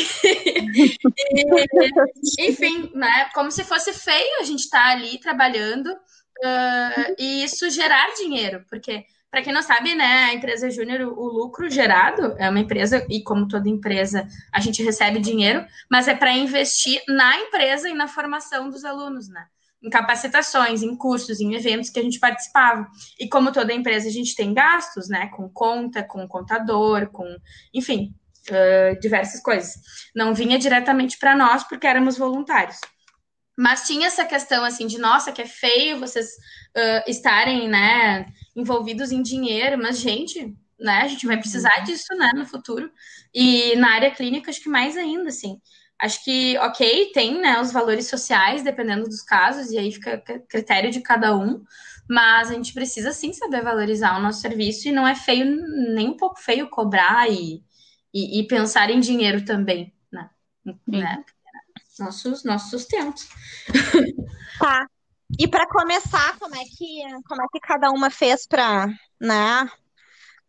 e, 1.35 2.47
enfim, 2.47 2.89
né? 2.95 3.29
Como 3.33 3.51
se 3.51 3.65
fosse 3.65 3.91
feio 3.91 4.39
a 4.39 4.45
gente 4.45 4.61
estar 4.61 4.83
tá 4.85 4.91
ali 4.91 5.19
trabalhando 5.19 5.93
e 7.19 7.43
isso 7.43 7.69
gerar 7.69 8.13
dinheiro, 8.15 8.63
porque 8.69 9.05
para 9.29 9.41
quem 9.41 9.53
não 9.53 9.61
sabe, 9.61 9.93
né, 9.93 10.25
a 10.25 10.33
empresa 10.33 10.69
júnior, 10.69 11.01
o 11.01 11.25
lucro 11.25 11.69
gerado 11.69 12.35
é 12.37 12.49
uma 12.49 12.59
empresa, 12.59 13.05
e 13.09 13.21
como 13.21 13.47
toda 13.47 13.69
empresa, 13.69 14.27
a 14.51 14.59
gente 14.59 14.81
recebe 14.81 15.19
dinheiro, 15.19 15.65
mas 15.89 16.07
é 16.07 16.15
para 16.15 16.33
investir 16.33 17.01
na 17.07 17.37
empresa 17.37 17.89
e 17.89 17.93
na 17.93 18.07
formação 18.07 18.69
dos 18.69 18.83
alunos, 18.83 19.29
né? 19.29 19.45
Em 19.81 19.89
capacitações, 19.89 20.83
em 20.83 20.95
cursos, 20.95 21.39
em 21.39 21.53
eventos 21.55 21.89
que 21.89 21.99
a 21.99 22.03
gente 22.03 22.19
participava. 22.19 22.87
E 23.19 23.27
como 23.27 23.51
toda 23.51 23.73
empresa, 23.73 24.07
a 24.07 24.11
gente 24.11 24.35
tem 24.35 24.53
gastos, 24.53 25.09
né? 25.09 25.27
Com 25.27 25.49
conta, 25.49 26.03
com 26.03 26.27
contador, 26.27 27.07
com, 27.07 27.25
enfim, 27.73 28.13
uh, 28.49 28.99
diversas 28.99 29.41
coisas. 29.41 29.75
Não 30.15 30.33
vinha 30.33 30.59
diretamente 30.59 31.17
para 31.17 31.35
nós 31.35 31.63
porque 31.63 31.87
éramos 31.87 32.17
voluntários. 32.17 32.77
Mas 33.57 33.85
tinha 33.85 34.07
essa 34.07 34.25
questão 34.25 34.63
assim 34.63 34.87
de 34.87 34.97
nossa, 34.97 35.31
que 35.31 35.41
é 35.41 35.47
feio 35.47 35.99
vocês 35.99 36.27
uh, 36.27 37.09
estarem, 37.09 37.67
né, 37.67 38.25
envolvidos 38.55 39.11
em 39.11 39.21
dinheiro, 39.21 39.77
mas 39.77 39.99
gente, 39.99 40.55
né, 40.79 41.01
a 41.01 41.07
gente 41.07 41.25
vai 41.25 41.37
precisar 41.37 41.79
uhum. 41.79 41.83
disso, 41.83 42.07
né, 42.17 42.31
no 42.35 42.45
futuro. 42.45 42.91
E 43.33 43.75
na 43.75 43.91
área 43.91 44.11
clínica, 44.11 44.49
acho 44.49 44.61
que 44.61 44.69
mais 44.69 44.97
ainda, 44.97 45.29
assim. 45.29 45.59
Acho 46.01 46.23
que, 46.23 46.57
ok, 46.57 47.11
tem 47.13 47.39
né, 47.39 47.61
os 47.61 47.71
valores 47.71 48.07
sociais, 48.07 48.63
dependendo 48.63 49.03
dos 49.03 49.21
casos, 49.21 49.69
e 49.71 49.77
aí 49.77 49.91
fica 49.91 50.17
critério 50.49 50.89
de 50.89 50.99
cada 50.99 51.37
um, 51.37 51.63
mas 52.09 52.49
a 52.49 52.55
gente 52.55 52.73
precisa 52.73 53.11
sim 53.13 53.31
saber 53.33 53.61
valorizar 53.61 54.17
o 54.17 54.21
nosso 54.21 54.41
serviço 54.41 54.87
e 54.87 54.91
não 54.91 55.07
é 55.07 55.13
feio, 55.13 55.45
nem 55.93 56.09
um 56.09 56.17
pouco 56.17 56.39
feio 56.39 56.69
cobrar 56.69 57.29
e, 57.29 57.63
e, 58.11 58.39
e 58.39 58.47
pensar 58.47 58.89
em 58.89 58.99
dinheiro 58.99 59.45
também, 59.45 59.93
né? 60.11 60.29
né? 60.87 61.23
Nossos, 61.99 62.43
nossos 62.43 62.69
sustentos. 62.71 63.29
Tá. 64.59 64.85
E 65.39 65.47
para 65.47 65.67
começar, 65.67 66.37
como 66.37 66.55
é 66.55 66.63
que 66.65 67.01
como 67.27 67.41
é 67.41 67.45
que 67.51 67.59
cada 67.61 67.89
uma 67.89 68.11
fez 68.11 68.45
para, 68.45 68.87
né, 69.19 69.67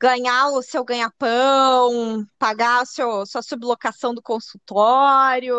ganhar 0.02 0.48
o 0.48 0.62
seu 0.62 0.84
ganha-pão, 0.84 2.26
pagar 2.36 2.82
a 2.82 2.84
seu, 2.84 3.24
sua 3.24 3.40
sublocação 3.40 4.12
do 4.12 4.20
consultório. 4.20 5.56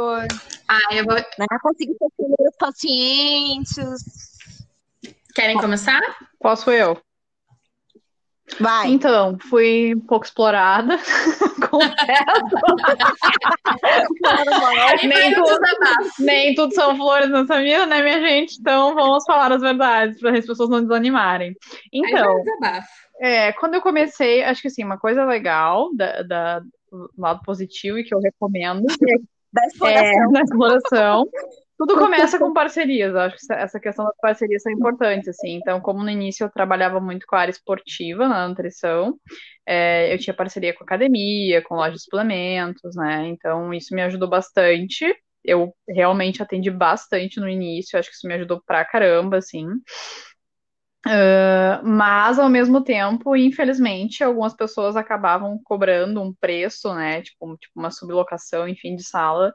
Ah, 0.68 0.94
eu 0.94 1.06
vou. 1.06 1.16
Né? 1.16 1.46
Conseguir 1.62 1.96
ter 1.98 2.08
os 2.18 2.58
pacientes. 2.60 4.04
Querem 5.34 5.58
começar? 5.58 6.02
Posso 6.42 6.70
eu? 6.72 7.02
Vai. 8.60 8.90
Então, 8.90 9.38
fui 9.50 9.96
um 9.96 10.02
pouco 10.02 10.26
explorada, 10.26 10.98
confesso. 11.70 12.58
nem, 15.08 15.34
tudo, 15.34 15.60
nem 16.20 16.54
tudo 16.54 16.76
são 16.76 16.96
flores 16.98 17.30
nessa 17.30 17.62
vida, 17.62 17.86
né, 17.86 18.04
minha 18.04 18.20
gente? 18.20 18.60
Então, 18.60 18.94
vamos 18.94 19.24
falar 19.24 19.54
as 19.54 19.62
verdades 19.62 20.20
para 20.20 20.38
as 20.38 20.46
pessoas 20.46 20.70
não 20.70 20.82
desanimarem. 20.82 21.56
Então, 21.92 22.44
é, 23.24 23.54
quando 23.54 23.76
eu 23.76 23.82
comecei, 23.82 24.44
acho 24.44 24.62
que 24.62 24.68
assim, 24.68 24.84
uma 24.84 24.98
coisa 24.98 25.24
legal 25.24 25.90
da, 25.96 26.22
da 26.24 26.60
do 26.92 27.10
lado 27.18 27.42
positivo 27.44 27.98
e 27.98 28.04
que 28.04 28.14
eu 28.14 28.20
recomendo 28.20 28.84
da 29.52 29.66
exploração. 29.66 30.30
É, 30.30 30.32
da 30.32 30.42
exploração. 30.42 31.30
Tudo 31.78 31.98
começa 31.98 32.38
com 32.38 32.52
parcerias, 32.54 33.16
acho 33.16 33.36
que 33.36 33.54
essa 33.54 33.80
questão 33.80 34.06
das 34.06 34.16
parcerias 34.22 34.66
é 34.66 34.72
importante, 34.72 35.30
assim. 35.30 35.56
Então, 35.56 35.82
como 35.82 36.04
no 36.04 36.10
início 36.10 36.44
eu 36.44 36.52
trabalhava 36.52 37.00
muito 37.00 37.26
com 37.26 37.36
a 37.36 37.40
área 37.40 37.52
esportiva 37.52 38.28
na 38.28 38.48
nutrição, 38.48 39.18
é, 39.66 40.14
eu 40.14 40.20
tinha 40.20 40.36
parceria 40.36 40.74
com 40.74 40.84
academia, 40.84 41.62
com 41.62 41.76
loja 41.76 41.94
de 41.94 42.04
suplementos, 42.04 42.96
né? 42.96 43.28
Então, 43.28 43.74
isso 43.74 43.96
me 43.96 44.02
ajudou 44.04 44.30
bastante. 44.30 45.16
Eu 45.44 45.74
realmente 45.90 46.44
atendi 46.44 46.70
bastante 46.70 47.40
no 47.40 47.50
início, 47.50 47.98
acho 47.98 48.10
que 48.10 48.16
isso 48.16 48.28
me 48.28 48.36
ajudou 48.36 48.62
pra 48.66 48.86
caramba, 48.86 49.38
assim. 49.38 49.68
Uh, 51.06 51.84
mas 51.86 52.40
ao 52.40 52.50
mesmo 52.50 52.82
tempo, 52.82 53.36
infelizmente, 53.36 54.24
algumas 54.24 54.54
pessoas 54.56 54.96
acabavam 54.96 55.60
cobrando 55.64 56.22
um 56.22 56.34
preço, 56.34 56.94
né? 56.96 57.22
Tipo, 57.22 57.58
tipo 57.58 57.74
uma 57.78 57.92
sublocação, 57.92 58.68
enfim, 58.70 58.96
de 58.96 59.04
sala, 59.04 59.54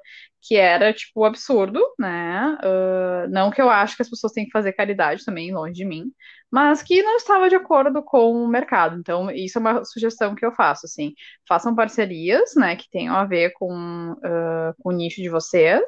que 0.49 0.57
era 0.57 0.95
tipo 0.95 1.25
absurdo, 1.25 1.79
né? 1.99 2.57
Uh, 2.65 3.29
não 3.29 3.51
que 3.51 3.61
eu 3.61 3.69
acho 3.69 3.95
que 3.97 4.03
as 4.03 4.09
pessoas 4.09 4.33
têm 4.33 4.47
que 4.47 4.51
fazer 4.51 4.73
caridade 4.73 5.23
também, 5.23 5.53
longe 5.53 5.75
de 5.75 5.85
mim, 5.85 6.11
mas 6.51 6.83
que 6.83 7.03
não 7.03 7.17
estava 7.17 7.51
de 7.51 7.55
acordo 7.55 8.03
com 8.03 8.33
o 8.33 8.49
mercado. 8.49 8.97
Então, 8.99 9.31
isso 9.31 9.59
é 9.59 9.61
uma 9.61 9.85
sugestão 9.85 10.35
que 10.35 10.47
eu 10.47 10.51
faço, 10.53 10.87
assim, 10.87 11.13
façam 11.47 11.75
parcerias, 11.75 12.55
né, 12.57 12.77
que 12.77 12.89
tenham 12.91 13.15
a 13.15 13.27
ver 13.27 13.53
com, 13.59 14.13
uh, 14.13 14.75
com 14.83 14.89
o 14.89 14.93
nicho 14.93 15.21
de 15.21 15.29
vocês, 15.29 15.83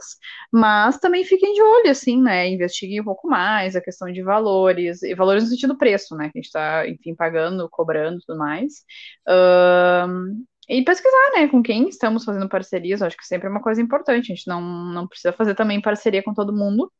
mas 0.52 0.98
também 0.98 1.24
fiquem 1.24 1.54
de 1.54 1.62
olho, 1.62 1.90
assim, 1.90 2.20
né, 2.20 2.46
investiguem 2.50 3.00
um 3.00 3.04
pouco 3.04 3.26
mais 3.28 3.74
a 3.74 3.80
questão 3.80 4.12
de 4.12 4.22
valores, 4.22 5.02
e 5.02 5.14
valores 5.14 5.44
no 5.44 5.48
sentido 5.48 5.78
preço, 5.78 6.14
né, 6.14 6.24
que 6.30 6.38
a 6.38 6.40
gente 6.40 6.46
está, 6.48 6.86
enfim, 6.86 7.14
pagando, 7.14 7.66
cobrando 7.70 8.18
e 8.18 8.26
tudo 8.26 8.38
mais. 8.38 8.84
Uh, 9.26 10.44
e 10.70 10.84
pesquisar, 10.84 11.32
né, 11.34 11.48
com 11.48 11.62
quem 11.62 11.88
estamos 11.88 12.24
fazendo 12.24 12.48
parcerias, 12.48 13.02
acho 13.02 13.16
que 13.16 13.26
sempre 13.26 13.48
é 13.48 13.50
uma 13.50 13.60
coisa 13.60 13.82
importante, 13.82 14.32
a 14.32 14.34
gente 14.36 14.46
não, 14.46 14.60
não 14.60 15.08
precisa 15.08 15.32
fazer 15.32 15.56
também 15.56 15.80
parceria 15.80 16.22
com 16.22 16.32
todo 16.32 16.56
mundo, 16.56 16.90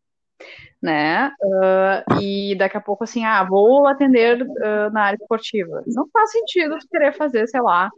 né? 0.82 1.30
Uh, 1.40 2.20
e 2.20 2.56
daqui 2.56 2.76
a 2.76 2.80
pouco, 2.80 3.04
assim, 3.04 3.24
ah, 3.24 3.44
vou 3.44 3.86
atender 3.86 4.42
uh, 4.42 4.90
na 4.92 5.02
área 5.04 5.16
esportiva. 5.16 5.84
Não 5.86 6.08
faz 6.10 6.32
sentido 6.32 6.76
querer 6.90 7.12
fazer, 7.12 7.46
sei 7.46 7.60
lá, 7.60 7.88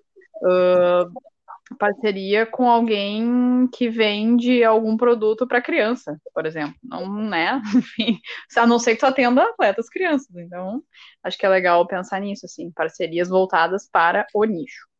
uh, 0.42 1.76
parceria 1.78 2.44
com 2.44 2.68
alguém 2.68 3.66
que 3.72 3.88
vende 3.88 4.62
algum 4.62 4.96
produto 4.96 5.46
para 5.46 5.62
criança, 5.62 6.20
por 6.34 6.44
exemplo. 6.44 6.74
Não, 6.82 7.08
né? 7.08 7.62
Enfim, 7.74 8.20
a 8.56 8.66
não 8.66 8.78
ser 8.78 8.94
que 8.94 9.00
tu 9.00 9.06
atenda 9.06 9.42
atletas 9.42 9.88
crianças. 9.88 10.36
Então, 10.36 10.82
acho 11.22 11.38
que 11.38 11.46
é 11.46 11.48
legal 11.48 11.86
pensar 11.86 12.20
nisso, 12.20 12.44
assim, 12.44 12.70
parcerias 12.70 13.30
voltadas 13.30 13.88
para 13.90 14.26
o 14.34 14.44
nicho. 14.44 14.91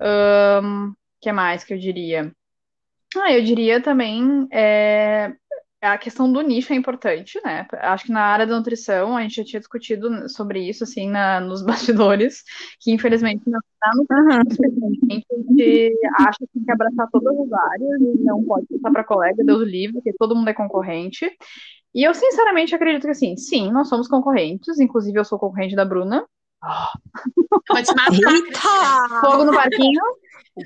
O 0.00 0.64
um, 0.64 0.94
que 1.20 1.30
mais 1.32 1.64
que 1.64 1.74
eu 1.74 1.78
diria? 1.78 2.32
Ah, 3.16 3.32
eu 3.32 3.42
diria 3.42 3.82
também 3.82 4.46
é, 4.52 5.32
a 5.82 5.96
questão 5.96 6.30
do 6.30 6.42
nicho 6.42 6.72
é 6.72 6.76
importante, 6.76 7.40
né? 7.42 7.66
Acho 7.72 8.04
que 8.04 8.12
na 8.12 8.22
área 8.22 8.46
da 8.46 8.56
nutrição 8.56 9.16
a 9.16 9.22
gente 9.22 9.36
já 9.36 9.44
tinha 9.44 9.60
discutido 9.60 10.28
sobre 10.28 10.60
isso, 10.68 10.84
assim, 10.84 11.08
na, 11.08 11.40
nos 11.40 11.62
bastidores, 11.64 12.42
que 12.80 12.92
infelizmente 12.92 13.42
não 13.46 13.58
está 13.58 13.90
no 13.94 14.06
uhum. 14.10 14.40
a 15.10 15.14
gente 15.14 15.94
acha 16.18 16.38
que 16.38 16.46
tem 16.54 16.64
que 16.64 16.72
abraçar 16.72 17.08
todas 17.10 17.34
as 17.38 17.52
áreas 17.52 18.00
e 18.00 18.18
não 18.22 18.44
pode 18.44 18.66
passar 18.66 18.92
para 18.92 19.04
colega, 19.04 19.42
Deus 19.44 19.66
livre, 19.66 19.94
porque 19.94 20.12
todo 20.18 20.36
mundo 20.36 20.48
é 20.48 20.54
concorrente. 20.54 21.30
E 21.94 22.04
eu 22.06 22.14
sinceramente 22.14 22.74
acredito 22.74 23.04
que 23.04 23.10
assim, 23.10 23.36
sim, 23.36 23.72
nós 23.72 23.88
somos 23.88 24.06
concorrentes, 24.06 24.78
inclusive 24.78 25.18
eu 25.18 25.24
sou 25.24 25.38
concorrente 25.38 25.74
da 25.74 25.84
Bruna. 25.84 26.26
Vou 27.68 27.82
te 27.82 27.94
matar. 27.94 29.20
Fogo 29.20 29.44
no 29.44 29.52
parquinho. 29.52 30.00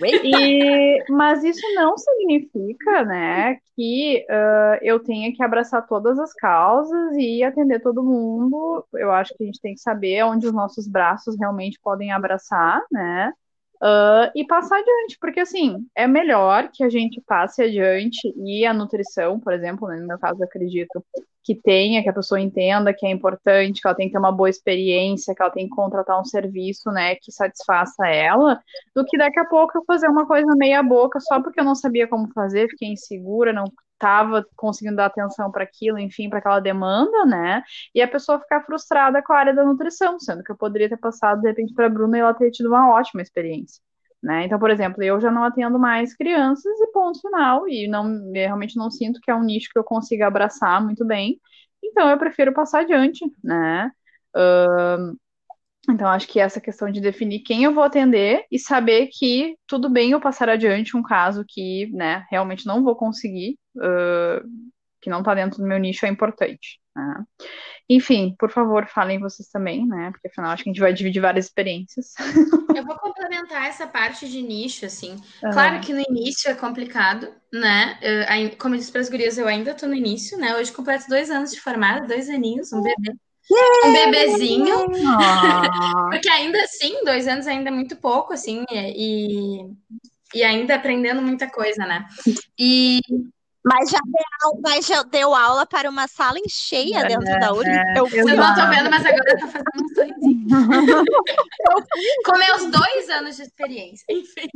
E, 0.03 1.05
mas 1.11 1.45
isso 1.45 1.63
não 1.75 1.97
significa, 1.97 3.05
né, 3.05 3.59
que 3.77 4.25
uh, 4.29 4.79
eu 4.83 4.99
tenha 4.99 5.33
que 5.33 5.43
abraçar 5.43 5.87
todas 5.87 6.19
as 6.19 6.33
causas 6.33 7.15
e 7.17 7.45
atender 7.45 7.81
todo 7.81 8.03
mundo. 8.03 8.85
Eu 8.95 9.13
acho 9.13 9.35
que 9.37 9.43
a 9.45 9.47
gente 9.47 9.61
tem 9.61 9.75
que 9.75 9.81
saber 9.81 10.25
onde 10.25 10.47
os 10.47 10.53
nossos 10.53 10.89
braços 10.89 11.37
realmente 11.39 11.79
podem 11.83 12.13
abraçar, 12.13 12.83
né? 12.91 13.33
Uh, 13.83 14.31
e 14.35 14.47
passar 14.47 14.79
adiante, 14.79 15.19
porque 15.21 15.41
assim, 15.41 15.85
é 15.95 16.07
melhor 16.07 16.71
que 16.73 16.83
a 16.83 16.89
gente 16.89 17.21
passe 17.21 17.63
adiante 17.63 18.33
e 18.37 18.65
a 18.65 18.73
nutrição, 18.73 19.39
por 19.39 19.53
exemplo, 19.53 19.89
né, 19.89 19.97
no 19.97 20.07
meu 20.07 20.19
caso, 20.19 20.43
acredito 20.43 21.05
que 21.43 21.55
tenha, 21.55 22.03
que 22.03 22.09
a 22.09 22.13
pessoa 22.13 22.41
entenda 22.41 22.95
que 22.95 23.05
é 23.05 23.11
importante, 23.11 23.83
que 23.83 23.87
ela 23.87 23.97
tem 23.97 24.07
que 24.07 24.13
ter 24.13 24.19
uma 24.19 24.33
boa 24.33 24.49
experiência, 24.49 25.35
que 25.35 25.43
ela 25.43 25.51
tem 25.51 25.69
que 25.69 25.75
contratar 25.75 26.19
um 26.19 26.25
serviço, 26.25 26.91
né, 26.91 27.17
que 27.17 27.31
satisfaça 27.31 28.07
ela, 28.07 28.59
do 28.95 29.05
que 29.05 29.19
daqui 29.19 29.39
a 29.39 29.45
pouco 29.45 29.77
eu 29.77 29.85
fazer 29.85 30.09
uma 30.09 30.27
coisa 30.27 30.55
meia 30.57 30.83
boca 30.83 31.21
só 31.21 31.43
porque 31.43 31.61
eu 31.61 31.65
não 31.65 31.75
sabia 31.75 32.09
como 32.09 32.33
fazer, 32.33 32.69
fiquei 32.69 32.89
insegura, 32.89 33.53
não 33.53 33.65
estava 34.05 34.47
conseguindo 34.55 34.97
dar 34.97 35.07
atenção 35.07 35.51
para 35.51 35.65
aquilo, 35.65 35.99
enfim, 35.99 36.29
para 36.29 36.39
aquela 36.39 36.61
demanda, 36.61 37.25
né? 37.25 37.63
E 37.95 38.03
a 38.03 38.09
pessoa 38.09 38.39
ficar 38.39 38.63
frustrada 38.63 39.23
com 39.23 39.33
a 39.33 39.39
área 39.39 39.55
da 39.55 39.65
nutrição, 39.65 40.21
sendo 40.21 40.45
que 40.45 40.53
eu 40.53 40.57
poderia 40.57 40.89
ter 40.89 40.99
passado 40.99 41.41
de 41.41 41.49
repente 41.49 41.73
para 41.73 41.87
a 41.87 41.89
Bruna 41.89 42.19
e 42.19 42.21
ela 42.21 42.35
ter 42.35 42.51
tido 42.51 42.69
uma 42.69 42.91
ótima 42.91 43.23
experiência. 43.23 43.83
Né? 44.23 44.45
Então, 44.45 44.59
por 44.59 44.71
exemplo, 44.71 45.03
eu 45.03 45.21
já 45.21 45.31
não 45.31 45.45
atendo 45.45 45.79
mais 45.79 46.15
crianças 46.15 46.81
e 46.81 46.87
ponto 46.93 47.21
final, 47.21 47.69
e 47.69 47.87
não 47.89 48.31
realmente 48.33 48.77
não 48.77 48.91
sinto 48.91 49.21
que 49.21 49.31
é 49.31 49.35
um 49.35 49.43
nicho 49.43 49.69
que 49.73 49.79
eu 49.79 49.85
consiga 49.85 50.27
abraçar 50.27 50.83
muito 50.83 51.05
bem, 51.05 51.39
então 51.83 52.09
eu 52.09 52.19
prefiro 52.19 52.53
passar 52.55 52.81
adiante, 52.81 53.25
né? 53.43 53.91
Uh, 54.35 55.17
então, 55.89 56.09
acho 56.09 56.27
que 56.27 56.41
essa 56.41 56.61
questão 56.61 56.91
de 56.91 57.01
definir 57.01 57.41
quem 57.41 57.65
eu 57.65 57.75
vou 57.75 57.85
atender 57.85 58.45
e 58.51 58.59
saber 58.59 59.09
que 59.13 59.57
tudo 59.67 59.89
bem 59.89 60.13
eu 60.13 60.21
passar 60.21 60.49
adiante 60.49 60.97
um 60.97 61.03
caso 61.03 61.45
que, 61.47 61.91
né, 61.93 62.27
realmente 62.31 62.67
não 62.67 62.83
vou 62.83 62.97
conseguir, 62.97 63.59
uh, 63.77 64.47
que 65.01 65.11
não 65.11 65.19
está 65.19 65.35
dentro 65.35 65.59
do 65.59 65.67
meu 65.67 65.79
nicho, 65.79 66.07
é 66.07 66.09
importante. 66.09 66.81
Né? 66.97 67.25
Enfim, 67.89 68.35
por 68.39 68.51
favor, 68.51 68.87
falem 68.87 69.19
vocês 69.19 69.49
também, 69.49 69.87
né? 69.87 70.11
Porque 70.11 70.29
afinal 70.29 70.53
acho 70.53 70.63
que 70.63 70.71
a 70.71 70.73
gente 70.73 70.81
vai 70.81 70.93
dividir 70.95 71.21
várias 71.21 71.47
experiências. 71.47 72.15
Eu 72.75 72.85
vou 72.85 72.97
complementar 72.99 73.67
essa 73.67 73.87
parte 73.87 74.29
de 74.29 74.41
nicho, 74.41 74.87
assim. 74.87 75.13
Uhum. 75.43 75.51
Claro 75.53 75.81
que 75.81 75.93
no 75.93 76.01
início 76.01 76.51
é 76.51 76.55
complicado, 76.55 77.29
né? 77.53 77.99
Eu, 78.01 78.57
como 78.57 78.75
eu 78.75 78.79
disse 78.79 78.91
para 78.91 79.01
as 79.01 79.09
gurias, 79.09 79.37
eu 79.37 79.47
ainda 79.47 79.73
estou 79.73 79.89
no 79.89 79.95
início, 79.95 80.39
né? 80.39 80.57
Hoje 80.57 80.73
completo 80.73 81.09
dois 81.09 81.31
anos 81.31 81.51
de 81.53 81.61
formada, 81.61 82.07
dois 82.07 82.29
aninhos, 82.31 82.73
um 82.73 82.83
bebê. 82.83 83.15
Um 83.51 83.93
bebezinho. 83.93 84.87
Porque 86.11 86.29
ainda 86.29 86.59
assim, 86.63 87.05
dois 87.05 87.29
anos 87.29 87.47
ainda 87.47 87.71
é 87.71 87.73
muito 87.73 87.97
pouco, 87.97 88.33
assim, 88.33 88.65
e, 88.71 89.67
e 90.35 90.43
ainda 90.43 90.75
aprendendo 90.75 91.21
muita 91.23 91.51
coisa, 91.51 91.85
né? 91.87 92.07
E 92.59 93.01
mas 93.65 93.91
já, 93.91 93.99
deu, 94.05 94.61
mas 94.63 94.87
já 94.87 95.03
deu 95.05 95.35
aula 95.35 95.65
para 95.65 95.89
uma 95.89 96.07
sala 96.07 96.39
cheia 96.49 96.99
é, 96.99 97.09
dentro 97.09 97.41
da 97.41 97.53
Uri. 97.53 97.71
É, 97.71 97.99
eu, 97.99 98.07
eu 98.09 98.37
não 98.37 98.55
tô 98.55 98.69
vendo, 98.69 98.91
mas 98.91 99.07
agora 99.07 99.25
eu 99.27 99.39
tô 99.39 99.47
fazendo 99.49 99.83
um 99.83 99.89
sorrisinho. 99.95 100.47
Com 102.27 102.39
meus 102.39 102.71
dois 102.71 103.09
anos 103.09 103.37
de 103.37 103.43
experiência, 103.43 104.05
enfim. 104.11 104.49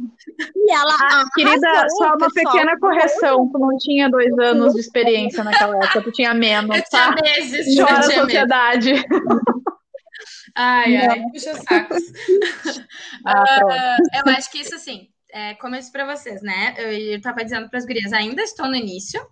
E 0.55 0.73
ela, 0.73 0.95
ah, 1.01 1.25
querida, 1.35 1.89
só 1.89 2.09
uma 2.09 2.19
pessoal. 2.19 2.53
pequena 2.53 2.79
correção. 2.79 3.49
Tu 3.51 3.59
não 3.59 3.79
tinha 3.79 4.11
dois 4.11 4.39
anos 4.39 4.75
de 4.75 4.81
experiência 4.81 5.43
naquela 5.43 5.77
época, 5.77 6.03
tu 6.03 6.13
tinha 6.13 6.35
menos, 6.35 6.77
eu 6.77 6.83
tá? 6.91 7.15
Tinha 7.15 7.33
meses, 7.41 7.77
Chora 7.77 7.99
a 7.99 8.03
sociedade. 8.03 8.93
Ai, 10.55 10.97
ai, 10.97 11.23
puxa 11.33 11.55
sacos. 11.55 12.03
Ah, 13.25 13.43
uh, 13.43 14.29
eu 14.29 14.33
acho 14.35 14.51
que 14.51 14.59
isso, 14.59 14.75
assim, 14.75 15.09
é, 15.39 15.55
como 15.55 15.75
eu 15.75 15.79
disse 15.79 15.93
para 15.93 16.05
vocês, 16.05 16.43
né? 16.43 16.75
Eu 16.77 17.17
estava 17.17 17.45
dizendo 17.45 17.69
para 17.69 17.79
as 17.79 17.87
gurias, 17.87 18.13
ainda 18.13 18.43
estou 18.43 18.67
no 18.67 18.75
início, 18.75 19.25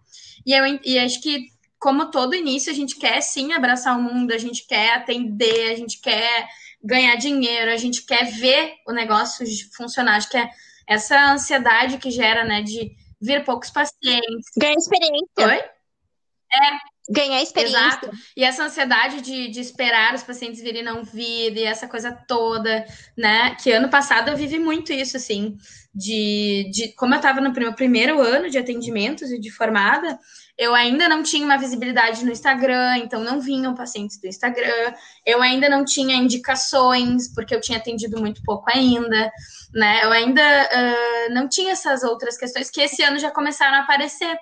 e, 0.46 0.52
eu, 0.52 0.64
e 0.84 0.98
acho 0.98 1.20
que, 1.20 1.48
como 1.78 2.10
todo 2.10 2.34
início, 2.34 2.70
a 2.70 2.74
gente 2.74 2.96
quer 2.96 3.20
sim 3.20 3.52
abraçar 3.52 3.98
o 3.98 4.02
mundo, 4.02 4.32
a 4.32 4.38
gente 4.38 4.66
quer 4.66 4.94
atender, 4.94 5.72
a 5.72 5.76
gente 5.76 6.00
quer 6.00 6.48
ganhar 6.82 7.16
dinheiro, 7.16 7.72
a 7.72 7.76
gente 7.76 8.06
quer 8.06 8.24
ver 8.26 8.74
o 8.86 8.92
negócio 8.92 9.44
funcionar. 9.76 10.16
Acho 10.16 10.30
que 10.30 10.38
é 10.38 10.48
essa 10.86 11.32
ansiedade 11.32 11.98
que 11.98 12.10
gera, 12.10 12.44
né, 12.44 12.62
de 12.62 12.92
vir 13.20 13.44
poucos 13.44 13.70
pacientes. 13.70 14.46
Ganhar 14.56 14.74
experiência. 14.74 15.26
Oi? 15.40 15.58
É, 15.58 16.95
Ganhar 17.08 17.40
experiência. 17.40 17.78
Exato. 17.78 18.10
E 18.36 18.42
essa 18.42 18.64
ansiedade 18.64 19.20
de, 19.20 19.48
de 19.48 19.60
esperar 19.60 20.14
os 20.14 20.22
pacientes 20.22 20.60
virem 20.60 20.82
não 20.82 21.04
vir, 21.04 21.56
e 21.56 21.62
essa 21.62 21.86
coisa 21.86 22.12
toda, 22.12 22.84
né? 23.16 23.54
Que 23.62 23.70
ano 23.72 23.88
passado 23.88 24.28
eu 24.30 24.36
vivi 24.36 24.58
muito 24.58 24.92
isso, 24.92 25.16
assim, 25.16 25.56
de, 25.94 26.68
de 26.72 26.92
como 26.94 27.14
eu 27.14 27.18
estava 27.18 27.40
no 27.40 27.52
meu 27.52 27.72
primeiro 27.72 28.20
ano 28.20 28.50
de 28.50 28.58
atendimentos 28.58 29.30
e 29.30 29.38
de 29.38 29.50
formada, 29.50 30.18
eu 30.58 30.74
ainda 30.74 31.08
não 31.08 31.22
tinha 31.22 31.44
uma 31.44 31.58
visibilidade 31.58 32.24
no 32.24 32.32
Instagram, 32.32 32.96
então 32.98 33.22
não 33.22 33.40
vinham 33.40 33.74
pacientes 33.74 34.18
do 34.18 34.26
Instagram, 34.26 34.92
eu 35.24 35.42
ainda 35.42 35.68
não 35.68 35.84
tinha 35.84 36.16
indicações, 36.16 37.32
porque 37.34 37.54
eu 37.54 37.60
tinha 37.60 37.78
atendido 37.78 38.18
muito 38.18 38.42
pouco 38.42 38.70
ainda, 38.70 39.30
né? 39.74 40.02
Eu 40.02 40.10
ainda 40.10 40.42
uh, 40.42 41.34
não 41.34 41.46
tinha 41.46 41.72
essas 41.72 42.02
outras 42.02 42.38
questões 42.38 42.70
que 42.70 42.80
esse 42.80 43.02
ano 43.02 43.18
já 43.18 43.30
começaram 43.30 43.76
a 43.76 43.80
aparecer. 43.80 44.36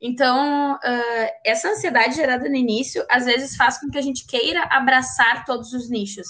Então, 0.00 0.74
uh, 0.74 1.30
essa 1.44 1.68
ansiedade 1.68 2.16
gerada 2.16 2.48
no 2.48 2.54
início, 2.54 3.04
às 3.10 3.24
vezes 3.24 3.56
faz 3.56 3.78
com 3.78 3.88
que 3.88 3.98
a 3.98 4.02
gente 4.02 4.26
queira 4.26 4.62
abraçar 4.70 5.44
todos 5.44 5.72
os 5.72 5.88
nichos. 5.88 6.26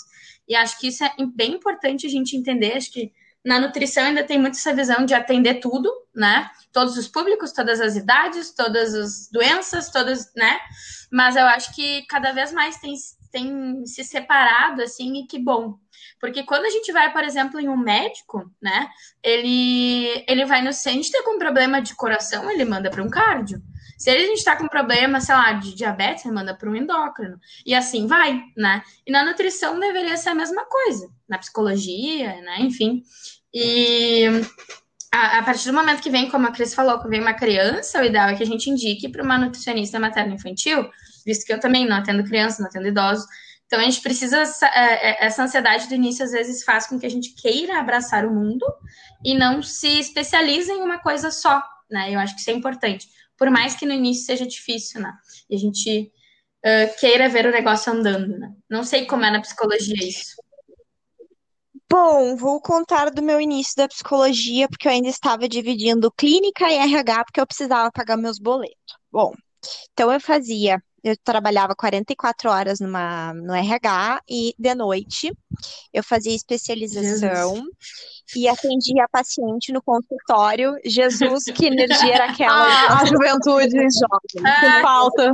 E 0.48 0.54
acho 0.54 0.78
que 0.78 0.88
isso 0.88 1.04
é 1.04 1.12
bem 1.34 1.54
importante 1.54 2.06
a 2.06 2.10
gente 2.10 2.36
entender. 2.36 2.76
Acho 2.76 2.92
que 2.92 3.12
na 3.44 3.60
nutrição 3.60 4.04
ainda 4.04 4.24
tem 4.24 4.40
muito 4.40 4.56
essa 4.56 4.74
visão 4.74 5.04
de 5.04 5.14
atender 5.14 5.60
tudo, 5.60 5.88
né? 6.14 6.50
Todos 6.72 6.96
os 6.96 7.06
públicos, 7.06 7.52
todas 7.52 7.80
as 7.80 7.96
idades, 7.96 8.52
todas 8.52 8.94
as 8.94 9.28
doenças, 9.30 9.90
todas, 9.90 10.32
né? 10.34 10.58
Mas 11.12 11.36
eu 11.36 11.44
acho 11.46 11.74
que 11.74 12.02
cada 12.06 12.32
vez 12.32 12.52
mais 12.52 12.78
tem, 12.78 12.94
tem 13.36 13.84
se 13.84 14.02
separado, 14.02 14.82
assim, 14.82 15.18
e 15.18 15.26
que 15.26 15.38
bom. 15.38 15.74
Porque 16.18 16.42
quando 16.42 16.64
a 16.64 16.70
gente 16.70 16.90
vai, 16.90 17.12
por 17.12 17.22
exemplo, 17.22 17.60
em 17.60 17.68
um 17.68 17.76
médico, 17.76 18.50
né? 18.60 18.88
Ele, 19.22 20.24
ele 20.26 20.46
vai 20.46 20.62
no. 20.62 20.70
Tem 20.72 21.02
tá 21.02 21.22
com 21.22 21.38
problema 21.38 21.82
de 21.82 21.94
coração, 21.94 22.50
ele 22.50 22.64
manda 22.64 22.90
para 22.90 23.02
um 23.02 23.10
cardio. 23.10 23.60
Se 23.98 24.08
a 24.10 24.18
gente 24.18 24.38
está 24.38 24.56
com 24.56 24.68
problema, 24.68 25.20
sei 25.20 25.34
lá, 25.34 25.52
de 25.52 25.74
diabetes, 25.74 26.24
ele 26.24 26.34
manda 26.34 26.54
para 26.54 26.70
um 26.70 26.74
endócrino. 26.74 27.38
E 27.64 27.74
assim 27.74 28.06
vai, 28.06 28.42
né? 28.56 28.82
E 29.06 29.12
na 29.12 29.24
nutrição 29.24 29.78
deveria 29.78 30.16
ser 30.16 30.30
a 30.30 30.34
mesma 30.34 30.64
coisa. 30.64 31.10
Na 31.28 31.38
psicologia, 31.38 32.40
né? 32.40 32.60
Enfim. 32.60 33.02
E 33.52 34.24
a, 35.16 35.38
a, 35.38 35.42
partir 35.42 35.66
do 35.66 35.72
momento 35.72 36.02
que 36.02 36.10
vem, 36.10 36.28
como 36.28 36.46
a 36.46 36.52
Cris 36.52 36.74
falou, 36.74 37.00
que 37.00 37.08
vem 37.08 37.20
uma 37.20 37.32
criança, 37.32 38.00
o 38.00 38.04
ideal 38.04 38.28
é 38.28 38.34
que 38.34 38.42
a 38.42 38.46
gente 38.46 38.68
indique 38.68 39.08
para 39.08 39.22
uma 39.22 39.38
nutricionista 39.38 39.98
materno-infantil, 39.98 40.88
visto 41.24 41.46
que 41.46 41.52
eu 41.52 41.58
também 41.58 41.86
não 41.86 41.96
atendo 41.96 42.22
criança, 42.22 42.60
não 42.60 42.68
atendo 42.68 42.86
idosos, 42.86 43.24
Então 43.66 43.80
a 43.80 43.82
gente 43.82 44.02
precisa 44.02 44.42
é, 44.74 45.10
é, 45.10 45.26
essa 45.26 45.42
ansiedade 45.42 45.88
do 45.88 45.94
início 45.94 46.24
às 46.24 46.32
vezes 46.32 46.62
faz 46.62 46.86
com 46.86 46.98
que 46.98 47.06
a 47.06 47.10
gente 47.10 47.34
queira 47.34 47.80
abraçar 47.80 48.26
o 48.26 48.34
mundo 48.34 48.66
e 49.24 49.34
não 49.34 49.62
se 49.62 49.98
especialize 49.98 50.70
em 50.70 50.82
uma 50.82 50.98
coisa 50.98 51.30
só, 51.30 51.62
né? 51.90 52.12
Eu 52.12 52.20
acho 52.20 52.34
que 52.34 52.40
isso 52.40 52.50
é 52.50 52.52
importante, 52.52 53.08
por 53.38 53.50
mais 53.50 53.74
que 53.74 53.86
no 53.86 53.94
início 53.94 54.26
seja 54.26 54.46
difícil, 54.46 55.00
né? 55.00 55.12
E 55.48 55.56
a 55.56 55.58
gente 55.58 56.12
uh, 56.64 57.00
queira 57.00 57.28
ver 57.28 57.46
o 57.46 57.52
negócio 57.52 57.92
andando, 57.92 58.38
né? 58.38 58.52
Não 58.68 58.84
sei 58.84 59.06
como 59.06 59.24
é 59.24 59.30
na 59.30 59.40
psicologia 59.40 59.96
isso. 60.06 60.36
Bom, 61.90 62.36
vou 62.36 62.60
contar 62.60 63.10
do 63.10 63.22
meu 63.22 63.40
início 63.40 63.74
da 63.76 63.88
psicologia, 63.88 64.68
porque 64.68 64.88
eu 64.88 64.92
ainda 64.92 65.08
estava 65.08 65.48
dividindo 65.48 66.12
clínica 66.12 66.70
e 66.70 66.76
RH, 66.76 67.24
porque 67.24 67.40
eu 67.40 67.46
precisava 67.46 67.90
pagar 67.92 68.16
meus 68.16 68.38
boletos. 68.38 68.96
Bom, 69.10 69.32
então 69.92 70.12
eu 70.12 70.20
fazia 70.20 70.80
eu 71.06 71.16
trabalhava 71.22 71.72
44 71.76 72.50
horas 72.50 72.80
numa, 72.80 73.32
no 73.32 73.54
RH 73.54 74.22
e 74.28 74.52
de 74.58 74.74
noite 74.74 75.32
eu 75.92 76.02
fazia 76.02 76.34
especialização 76.34 77.54
Jesus. 77.54 77.62
e 78.34 78.48
atendia 78.48 79.04
a 79.04 79.08
paciente 79.08 79.72
no 79.72 79.80
consultório. 79.80 80.74
Jesus, 80.84 81.44
que 81.44 81.66
energia 81.66 82.14
era 82.14 82.24
aquela? 82.24 82.56
Ah, 82.56 83.02
a 83.02 83.04
juventude 83.04 83.70
jovem, 83.70 84.44
ah, 84.44 84.82
falta. 84.82 85.32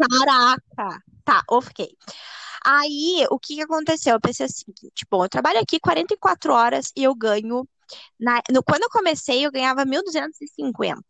Caraca! 0.00 1.02
Tá, 1.22 1.42
ok. 1.46 1.90
Aí, 2.64 3.26
o 3.30 3.38
que, 3.38 3.56
que 3.56 3.62
aconteceu? 3.62 4.14
Eu 4.14 4.20
pensei 4.20 4.46
assim, 4.46 4.66
tipo, 4.94 5.24
eu 5.24 5.28
trabalho 5.28 5.58
aqui 5.60 5.80
44 5.80 6.52
horas 6.52 6.92
e 6.96 7.04
eu 7.04 7.14
ganho. 7.14 7.66
Na, 8.18 8.40
no, 8.50 8.62
quando 8.62 8.82
eu 8.82 8.90
comecei, 8.90 9.44
eu 9.46 9.50
ganhava 9.52 9.84
1.250. 9.84 11.02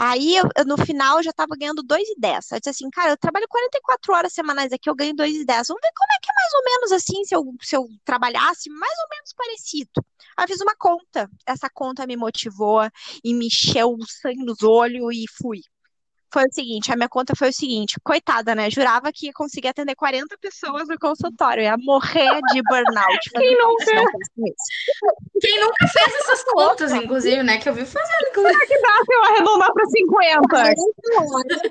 Aí, 0.00 0.36
eu, 0.36 0.48
eu, 0.56 0.64
no 0.64 0.76
final, 0.78 1.18
eu 1.18 1.24
já 1.24 1.32
tava 1.32 1.56
ganhando 1.58 1.82
2,10. 1.82 2.52
Eu 2.52 2.58
disse 2.60 2.70
assim, 2.70 2.88
cara, 2.90 3.10
eu 3.10 3.16
trabalho 3.16 3.46
44 3.48 4.14
horas 4.14 4.32
semanais 4.32 4.72
aqui, 4.72 4.88
eu 4.88 4.94
ganho 4.94 5.14
2,10. 5.14 5.66
Vamos 5.68 5.82
ver 5.82 5.92
como 5.96 6.12
é 6.12 6.18
que 6.22 6.30
é 6.30 6.34
mais 6.34 6.54
ou 6.54 6.62
menos 6.64 6.92
assim, 6.92 7.24
se 7.24 7.34
eu, 7.34 7.44
se 7.60 7.76
eu 7.76 7.88
trabalhasse 8.04 8.70
mais 8.70 8.98
ou 9.00 9.08
menos 9.10 9.32
parecido. 9.36 9.90
Aí 10.36 10.44
eu 10.44 10.48
fiz 10.48 10.60
uma 10.60 10.76
conta. 10.76 11.28
Essa 11.44 11.68
conta 11.68 12.06
me 12.06 12.16
motivou 12.16 12.88
e 13.24 13.34
me 13.34 13.46
encheu 13.48 13.92
o 13.92 14.06
sangue 14.06 14.44
nos 14.44 14.62
olhos 14.62 15.12
e 15.12 15.24
fui 15.36 15.60
foi 16.32 16.44
o 16.44 16.52
seguinte, 16.52 16.92
a 16.92 16.96
minha 16.96 17.08
conta 17.08 17.34
foi 17.36 17.48
o 17.48 17.52
seguinte, 17.52 17.96
coitada, 18.02 18.54
né? 18.54 18.70
Jurava 18.70 19.10
que 19.12 19.26
ia 19.26 19.32
conseguir 19.32 19.68
atender 19.68 19.94
40 19.94 20.36
pessoas 20.38 20.88
no 20.88 20.98
consultório, 20.98 21.62
ia 21.62 21.76
morrer 21.78 22.40
de 22.52 22.62
burnout. 22.62 23.30
Quem 23.30 23.56
nunca? 23.56 24.04
Quem 25.40 25.60
nunca 25.60 25.86
fez 25.88 26.14
essas 26.16 26.44
contas, 26.44 26.92
inclusive, 26.92 27.42
né? 27.42 27.58
Que 27.58 27.68
eu 27.68 27.74
vi 27.74 27.84
fazendo. 27.84 28.34
Será 28.34 28.66
que 28.66 28.80
dá 28.80 29.04
se 29.04 29.14
eu 29.14 29.24
arredondar 29.24 29.72
para 29.72 29.86
50? 29.86 30.48
40 30.48 31.00
horas. 31.20 31.62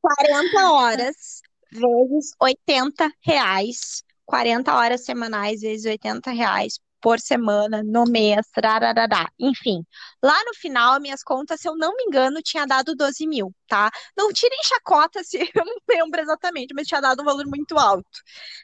40 0.00 0.70
horas 0.72 1.42
vezes 1.72 2.34
80 2.40 3.12
reais. 3.24 4.02
40 4.24 4.74
horas 4.74 5.04
semanais 5.04 5.60
vezes 5.60 5.84
80 5.84 6.30
reais 6.30 6.78
por 7.00 7.18
semana, 7.20 7.82
no 7.82 8.04
mês, 8.04 8.46
rararará. 8.56 9.30
enfim. 9.38 9.84
Lá 10.22 10.36
no 10.44 10.54
final, 10.54 11.00
minhas 11.00 11.22
contas, 11.22 11.60
se 11.60 11.68
eu 11.68 11.76
não 11.76 11.94
me 11.96 12.04
engano, 12.04 12.42
tinha 12.42 12.66
dado 12.66 12.94
12 12.94 13.26
mil, 13.26 13.54
tá? 13.66 13.90
Não 14.16 14.32
tirem 14.32 14.58
chacota 14.64 15.22
se 15.24 15.38
eu 15.54 15.64
não 15.64 15.76
lembro 15.88 16.20
exatamente, 16.20 16.74
mas 16.74 16.86
tinha 16.86 17.00
dado 17.00 17.22
um 17.22 17.24
valor 17.24 17.46
muito 17.46 17.78
alto. 17.78 18.20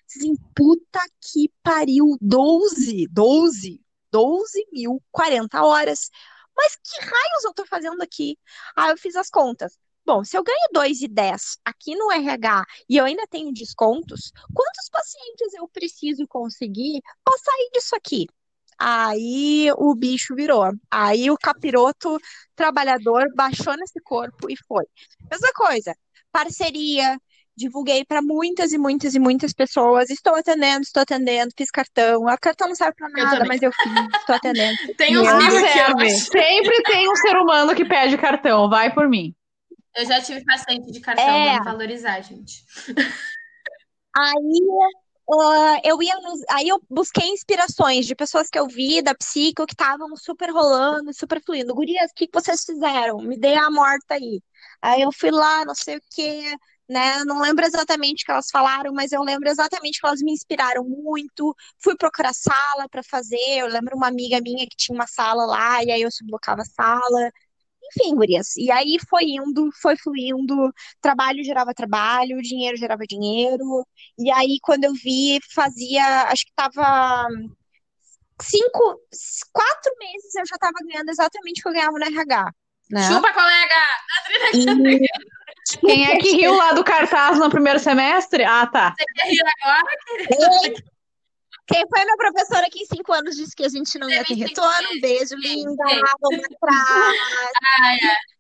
Assim, 0.09 0.35
puta 0.55 1.01
que 1.21 1.51
pariu, 1.63 2.17
12, 2.21 3.07
12, 3.11 3.81
12 4.11 4.67
mil, 4.73 5.03
40 5.11 5.63
horas. 5.65 6.11
Mas 6.57 6.77
que 6.77 7.01
raios 7.01 7.45
eu 7.45 7.53
tô 7.55 7.67
fazendo 7.67 8.01
aqui? 8.03 8.39
Aí 8.77 8.91
eu 8.91 8.99
fiz 8.99 9.15
as 9.17 9.29
contas. 9.31 9.79
Bom, 10.07 10.23
se 10.23 10.39
eu 10.39 10.45
ganho 10.45 10.69
2,10 10.73 11.59
aqui 11.65 11.97
no 11.97 12.13
RH 12.13 12.65
e 12.89 12.97
eu 12.97 13.05
ainda 13.05 13.27
tenho 13.29 13.53
descontos, 13.53 14.31
quantos 14.55 14.89
pacientes 14.89 15.53
eu 15.55 15.67
preciso 15.67 16.29
conseguir 16.29 17.03
para 17.25 17.37
sair 17.39 17.71
disso 17.73 17.97
aqui? 17.97 18.27
Aí 18.79 19.69
o 19.77 19.93
bicho 19.97 20.37
virou. 20.37 20.73
Aí 20.89 21.29
o 21.29 21.37
capiroto 21.37 22.19
trabalhador 22.55 23.27
baixou 23.35 23.77
nesse 23.77 24.01
corpo 24.01 24.49
e 24.49 24.55
foi. 24.69 24.85
Mesma 25.29 25.51
coisa, 25.53 25.93
parceria, 26.31 27.19
divulguei 27.57 28.05
para 28.05 28.23
muitas 28.23 28.73
e 28.73 28.79
muitas 28.79 29.17
e 29.17 29.19
muitas 29.19 29.53
pessoas. 29.53 30.09
Estou 30.09 30.37
atendendo, 30.37 30.83
estou 30.83 31.03
atendendo, 31.03 31.51
fiz 31.57 31.69
cartão. 31.69 32.23
O 32.23 32.39
cartão 32.39 32.69
não 32.69 32.77
serve 32.77 32.95
para 32.95 33.09
nada, 33.09 33.43
eu 33.43 33.49
mas 33.49 33.61
eu 33.61 33.73
fiz, 33.73 34.19
estou 34.21 34.37
atendendo. 34.37 34.77
tem 34.97 35.19
uns 35.19 35.27
serve. 35.27 36.11
Sempre 36.11 36.83
tem 36.85 37.11
um 37.11 37.17
ser 37.17 37.37
humano 37.37 37.75
que 37.75 37.85
pede 37.85 38.17
cartão, 38.17 38.69
vai 38.69 38.95
por 38.95 39.09
mim. 39.09 39.35
Eu 39.97 40.05
já 40.05 40.21
tive 40.21 40.45
paciente 40.45 40.93
de 40.93 41.01
cartão, 41.01 41.25
é. 41.25 41.53
vamos 41.53 41.65
valorizar, 41.65 42.21
gente. 42.21 42.65
Aí 44.15 44.61
uh, 45.29 45.81
eu 45.85 46.03
ia 46.03 46.17
nos, 46.21 46.41
aí 46.51 46.69
eu 46.69 46.81
busquei 46.89 47.29
inspirações 47.29 48.07
de 48.07 48.15
pessoas 48.15 48.49
que 48.49 48.59
eu 48.59 48.67
vi 48.67 49.03
da 49.03 49.15
psico 49.15 49.67
que 49.67 49.75
estavam 49.75 50.15
super 50.17 50.51
rolando, 50.51 51.13
super 51.15 51.43
fluindo. 51.45 51.75
Gurias, 51.75 52.11
o 52.11 52.15
que, 52.15 52.29
vocês 52.33 52.65
fizeram? 52.65 53.19
Me 53.19 53.39
dê 53.39 53.55
a 53.55 53.71
morta 53.71 54.15
aí. 54.15 54.43
Aí 54.81 55.03
eu 55.03 55.11
fui 55.13 55.31
lá, 55.31 55.65
não 55.65 55.75
sei 55.75 55.97
o 55.97 56.03
quê, 56.11 56.57
né? 56.89 57.25
Não 57.25 57.41
lembro 57.41 57.65
exatamente 57.65 58.23
o 58.23 58.27
que 58.27 58.33
elas 58.33 58.51
falaram, 58.51 58.93
mas 58.93 59.13
eu 59.13 59.23
lembro 59.23 59.49
exatamente 59.49 60.01
que 60.01 60.07
elas 60.07 60.21
me 60.23 60.33
inspiraram 60.33 60.85
muito. 60.85 61.55
Fui 61.79 61.97
procurar 61.97 62.33
sala 62.35 62.89
para 62.91 63.03
fazer. 63.03 63.59
Eu 63.59 63.69
lembro 63.69 63.97
uma 63.97 64.09
amiga 64.09 64.41
minha 64.41 64.67
que 64.67 64.77
tinha 64.77 64.95
uma 64.95 65.07
sala 65.07 65.45
lá, 65.47 65.83
e 65.85 65.91
aí 65.91 66.03
eu 66.03 66.11
sublocava 66.11 66.63
a 66.63 66.65
sala. 66.65 67.31
Enfim, 67.89 68.15
gurias. 68.15 68.57
E 68.57 68.71
aí 68.71 68.97
foi 69.09 69.25
indo, 69.25 69.71
foi 69.81 69.97
fluindo, 69.97 70.73
trabalho 71.01 71.45
gerava 71.45 71.73
trabalho, 71.75 72.43
dinheiro 72.43 72.77
gerava 72.77 73.05
dinheiro. 73.07 73.87
E 74.19 74.31
aí, 74.31 74.59
quando 74.63 74.85
eu 74.85 74.93
vi, 74.93 75.39
fazia, 75.55 76.25
acho 76.25 76.45
que 76.45 76.53
tava 76.55 77.27
cinco, 78.41 79.01
quatro 79.53 79.93
meses 79.99 80.35
eu 80.35 80.47
já 80.47 80.57
tava 80.59 80.75
ganhando 80.87 81.11
exatamente 81.11 81.61
o 81.61 81.63
que 81.63 81.69
eu 81.69 81.73
ganhava 81.73 81.99
no 81.99 82.05
RH. 82.05 82.51
Né? 82.91 83.03
Chupa, 83.03 83.33
colega! 83.33 83.85
E... 84.55 85.07
Quem 85.81 86.07
é 86.07 86.17
que 86.19 86.37
riu 86.37 86.55
lá 86.55 86.73
do 86.73 86.85
cartaz 86.85 87.39
no 87.39 87.51
primeiro 87.51 87.79
semestre? 87.81 88.45
Ah, 88.45 88.67
tá. 88.67 88.95
Você 88.97 89.05
quer 89.15 89.29
rir 89.29 89.43
agora, 89.61 89.89
querida? 90.07 90.85
Quem 91.67 91.85
foi 91.89 92.05
minha 92.05 92.17
professora 92.17 92.69
que 92.71 92.81
em 92.81 92.87
cinco 92.87 93.13
anos 93.13 93.37
disse 93.37 93.55
que 93.55 93.65
a 93.65 93.69
gente 93.69 93.99
não 93.99 94.09
ia 94.09 94.25
ter 94.25 94.35
retorno? 94.35 94.89
Um 94.97 95.01
beijo, 95.01 95.35
linda. 95.37 95.85
Vamos 96.21 96.45
atrás. 96.45 97.17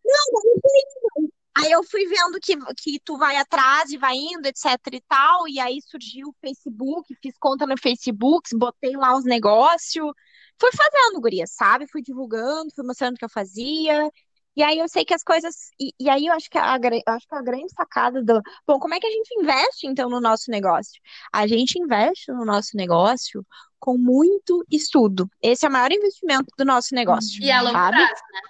Não, 0.04 1.28
Aí 1.58 1.72
eu 1.72 1.82
fui 1.82 2.06
vendo 2.06 2.38
que, 2.38 2.54
que 2.76 3.00
tu 3.02 3.16
vai 3.16 3.36
atrás 3.38 3.90
e 3.90 3.96
vai 3.96 4.14
indo, 4.14 4.46
etc 4.46 4.76
e 4.92 5.00
tal. 5.08 5.48
E 5.48 5.58
aí 5.58 5.80
surgiu 5.80 6.28
o 6.28 6.34
Facebook, 6.40 7.16
fiz 7.22 7.34
conta 7.38 7.66
no 7.66 7.78
Facebook, 7.78 8.54
botei 8.54 8.94
lá 8.94 9.16
os 9.16 9.24
negócios. 9.24 10.12
Fui 10.60 10.70
fazendo, 10.72 11.20
guria, 11.20 11.46
sabe? 11.46 11.86
Fui 11.86 12.02
divulgando, 12.02 12.72
fui 12.74 12.84
mostrando 12.84 13.14
o 13.14 13.18
que 13.18 13.24
eu 13.24 13.30
fazia. 13.30 14.10
E 14.56 14.62
aí 14.62 14.78
eu 14.78 14.88
sei 14.88 15.04
que 15.04 15.12
as 15.12 15.22
coisas. 15.22 15.70
E, 15.78 15.92
e 16.00 16.08
aí 16.08 16.26
eu 16.26 16.32
acho 16.32 16.48
que, 16.48 16.56
a, 16.56 16.76
eu 16.76 17.14
acho 17.14 17.28
que 17.28 17.34
a 17.34 17.42
grande 17.42 17.70
sacada 17.72 18.22
do. 18.22 18.40
Bom, 18.66 18.78
como 18.78 18.94
é 18.94 19.00
que 19.00 19.06
a 19.06 19.10
gente 19.10 19.28
investe, 19.38 19.86
então, 19.86 20.08
no 20.08 20.20
nosso 20.20 20.50
negócio? 20.50 21.00
A 21.30 21.46
gente 21.46 21.78
investe 21.78 22.32
no 22.32 22.44
nosso 22.44 22.74
negócio 22.74 23.46
com 23.78 23.98
muito 23.98 24.64
estudo. 24.70 25.28
Esse 25.42 25.66
é 25.66 25.68
o 25.68 25.72
maior 25.72 25.92
investimento 25.92 26.46
do 26.56 26.64
nosso 26.64 26.94
negócio. 26.94 27.42
E 27.42 27.50
a 27.50 27.60
longo 27.60 27.76
sabe? 27.76 27.96
prazo, 27.98 28.22
né? 28.32 28.40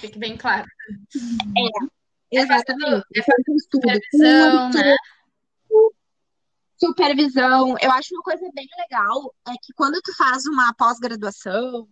Fique 0.00 0.18
bem 0.18 0.36
claro. 0.36 0.66
É, 2.32 2.40
exatamente. 2.40 3.04
É 3.14 3.22
fazer 3.22 3.54
estudo. 3.56 3.82
Supervisão, 3.82 4.70
né? 4.70 4.96
Supervisão. 6.78 7.76
Eu 7.78 7.92
acho 7.92 8.14
uma 8.14 8.22
coisa 8.22 8.48
bem 8.54 8.66
legal 8.78 9.34
é 9.46 9.52
que 9.62 9.74
quando 9.74 10.00
tu 10.02 10.16
faz 10.16 10.46
uma 10.46 10.72
pós-graduação, 10.72 11.86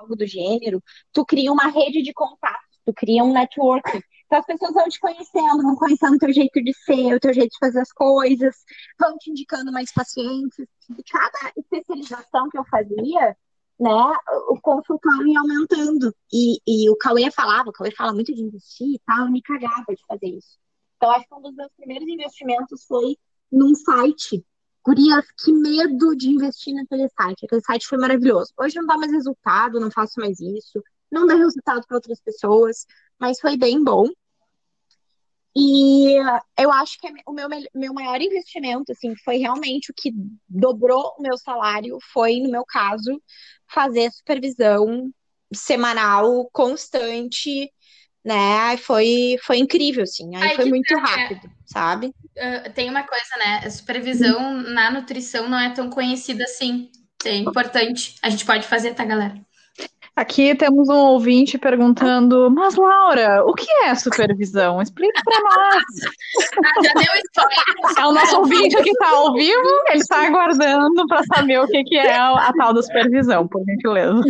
algo 0.00 0.16
do 0.16 0.26
gênero, 0.26 0.82
tu 1.12 1.24
cria 1.24 1.52
uma 1.52 1.68
rede 1.68 2.02
de 2.02 2.12
contatos, 2.12 2.80
tu 2.84 2.92
cria 2.92 3.22
um 3.22 3.32
network. 3.32 4.02
Então 4.26 4.38
as 4.38 4.46
pessoas 4.46 4.72
vão 4.72 4.88
te 4.88 4.98
conhecendo, 4.98 5.62
vão 5.62 5.76
conhecendo 5.76 6.14
o 6.14 6.18
teu 6.18 6.32
jeito 6.32 6.62
de 6.62 6.72
ser, 6.74 7.14
o 7.14 7.20
teu 7.20 7.32
jeito 7.32 7.50
de 7.50 7.58
fazer 7.58 7.80
as 7.80 7.92
coisas, 7.92 8.56
vão 8.98 9.16
te 9.18 9.30
indicando 9.30 9.72
mais 9.72 9.92
pacientes. 9.92 10.66
E 10.88 11.02
cada 11.04 11.52
especialização 11.56 12.48
que 12.48 12.58
eu 12.58 12.64
fazia, 12.64 13.36
né, 13.78 14.16
o 14.48 14.60
consultório 14.60 15.26
ia 15.26 15.40
aumentando. 15.40 16.14
E, 16.32 16.60
e 16.66 16.88
o 16.90 16.96
Cauê 16.96 17.30
falava, 17.30 17.70
o 17.70 17.72
Cauê 17.72 17.90
fala 17.90 18.12
muito 18.12 18.34
de 18.34 18.42
investir 18.42 18.94
e 18.94 19.00
tal, 19.04 19.26
eu 19.26 19.32
me 19.32 19.42
cagava 19.42 19.86
de 19.88 20.04
fazer 20.06 20.28
isso. 20.28 20.58
Então, 20.96 21.10
acho 21.10 21.26
que 21.26 21.34
um 21.34 21.42
dos 21.42 21.54
meus 21.54 21.72
primeiros 21.76 22.06
investimentos 22.06 22.84
foi 22.84 23.16
num 23.50 23.74
site 23.74 24.44
Gurias, 24.84 25.26
que 25.42 25.52
medo 25.52 26.16
de 26.16 26.28
investir 26.30 26.74
naquele 26.74 27.08
site. 27.08 27.44
Aquele 27.44 27.60
site 27.62 27.86
foi 27.86 27.98
maravilhoso. 27.98 28.52
Hoje 28.58 28.76
não 28.76 28.86
dá 28.86 28.96
mais 28.96 29.12
resultado, 29.12 29.80
não 29.80 29.90
faço 29.90 30.20
mais 30.20 30.40
isso. 30.40 30.82
Não 31.10 31.26
dá 31.26 31.34
resultado 31.34 31.86
para 31.86 31.96
outras 31.96 32.20
pessoas, 32.20 32.86
mas 33.18 33.40
foi 33.40 33.56
bem 33.56 33.82
bom. 33.82 34.06
E 35.54 36.14
eu 36.56 36.70
acho 36.72 36.98
que 37.00 37.08
o 37.26 37.32
meu, 37.32 37.48
meu 37.74 37.92
maior 37.92 38.20
investimento, 38.20 38.92
assim, 38.92 39.14
foi 39.24 39.36
realmente 39.36 39.90
o 39.90 39.94
que 39.94 40.12
dobrou 40.48 41.12
o 41.18 41.22
meu 41.22 41.36
salário, 41.36 41.98
foi, 42.12 42.38
no 42.40 42.50
meu 42.50 42.64
caso, 42.64 43.20
fazer 43.68 44.10
supervisão 44.12 45.12
semanal, 45.52 46.48
constante, 46.52 47.68
né? 48.24 48.76
Foi, 48.78 49.36
foi 49.42 49.58
incrível, 49.58 50.02
assim. 50.02 50.34
Aí, 50.36 50.50
Aí 50.50 50.56
foi 50.56 50.66
muito 50.66 50.94
tá, 50.94 51.00
né? 51.00 51.08
rápido, 51.08 51.50
sabe? 51.66 52.06
Uh, 52.06 52.72
tem 52.74 52.88
uma 52.88 53.02
coisa, 53.02 53.36
né? 53.38 53.62
A 53.64 53.70
supervisão 53.70 54.52
na 54.52 54.90
nutrição 54.90 55.48
não 55.48 55.58
é 55.58 55.70
tão 55.70 55.90
conhecida 55.90 56.44
assim. 56.44 56.90
É 57.24 57.36
importante. 57.36 58.16
A 58.22 58.30
gente 58.30 58.44
pode 58.44 58.66
fazer, 58.66 58.94
tá, 58.94 59.04
galera? 59.04 59.34
Aqui 60.16 60.54
temos 60.54 60.88
um 60.88 60.96
ouvinte 60.96 61.56
perguntando, 61.56 62.50
mas 62.50 62.74
Laura, 62.74 63.42
o 63.44 63.54
que 63.54 63.70
é 63.84 63.94
supervisão? 63.94 64.82
Explica 64.82 65.20
para 65.24 65.40
nós. 65.40 65.84
Ah, 66.62 66.82
já 66.84 66.92
deu 66.92 67.22
spoiler. 67.24 67.98
É 67.98 68.06
o 68.06 68.12
nosso 68.12 68.36
ouvinte 68.38 68.82
que 68.82 68.90
está 68.90 69.08
ao 69.08 69.32
vivo, 69.32 69.82
ele 69.88 70.00
está 70.00 70.26
aguardando 70.26 71.06
para 71.06 71.22
saber 71.34 71.60
o 71.60 71.66
que, 71.66 71.84
que 71.84 71.96
é 71.96 72.18
a 72.18 72.52
tal 72.58 72.74
da 72.74 72.82
supervisão, 72.82 73.48
por 73.48 73.64
gentileza. 73.64 74.20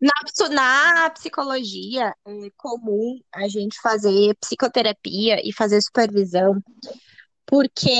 Na, 0.00 0.12
na 0.50 1.10
psicologia, 1.10 2.14
é 2.26 2.50
comum 2.56 3.18
a 3.34 3.48
gente 3.48 3.80
fazer 3.80 4.34
psicoterapia 4.40 5.40
e 5.44 5.52
fazer 5.52 5.80
supervisão, 5.82 6.62
porque 7.46 7.90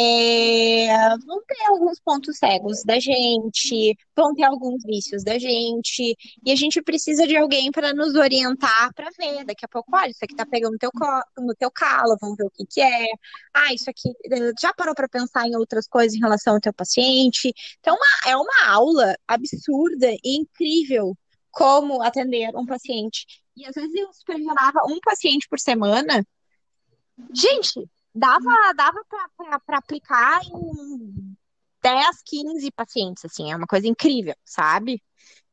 vão 1.27 1.43
ter 1.47 1.65
alguns 1.69 1.99
pontos 2.01 2.37
cegos 2.39 2.83
da 2.85 3.01
gente, 3.01 3.97
vão 4.15 4.35
ter 4.35 4.45
alguns 4.45 4.85
vícios 4.85 5.25
da 5.25 5.39
gente, 5.39 6.15
e 6.45 6.53
a 6.53 6.55
gente 6.57 6.83
precisa 6.83 7.27
de 7.27 7.37
alguém 7.37 7.71
para 7.73 7.95
nos 7.95 8.15
orientar 8.15 8.93
para 8.95 9.11
ver. 9.19 9.45
Daqui 9.45 9.65
a 9.65 9.69
pouco, 9.69 9.91
olha, 9.97 10.11
isso 10.11 10.25
aqui 10.25 10.37
tá 10.37 10.47
pegando 10.47 10.73
no 10.73 10.79
teu, 10.79 10.91
no 11.39 11.55
teu 11.55 11.71
calo, 11.71 12.17
vamos 12.21 12.37
ver 12.37 12.45
o 12.45 12.51
que 12.51 12.65
que 12.67 12.81
é. 12.81 13.07
Ah, 13.55 13.73
isso 13.75 13.89
aqui, 13.91 14.11
eh, 14.31 14.53
já 14.61 14.73
parou 14.75 14.95
para 14.95 15.09
pensar 15.09 15.47
em 15.49 15.57
outras 15.57 15.89
coisas 15.89 16.15
em 16.15 16.21
relação 16.21 16.55
ao 16.55 16.61
teu 16.61 16.73
paciente? 16.73 17.53
Então, 17.81 17.97
uma- 17.97 18.31
é 18.31 18.37
uma 18.37 18.67
aula 18.73 19.17
absurda 19.27 20.11
e 20.25 20.37
incrível 20.37 21.17
como 21.59 22.01
atender 22.03 22.55
um 22.55 22.65
paciente. 22.65 23.27
E 23.57 23.67
às 23.67 23.75
vezes 23.75 23.93
eu 23.93 24.13
supervisionava 24.13 24.79
um 24.87 25.01
paciente 25.01 25.49
por 25.51 25.59
semana. 25.59 26.25
Gente, 27.35 27.85
dava, 28.15 28.73
dava 28.77 29.05
para 29.67 29.79
aplicar 29.79 30.41
em 30.45 31.37
10, 31.83 32.23
15 32.25 32.71
pacientes, 32.71 33.25
assim, 33.25 33.51
é 33.51 33.57
uma 33.57 33.67
coisa 33.67 33.89
incrível, 33.89 34.37
sabe? 34.45 35.03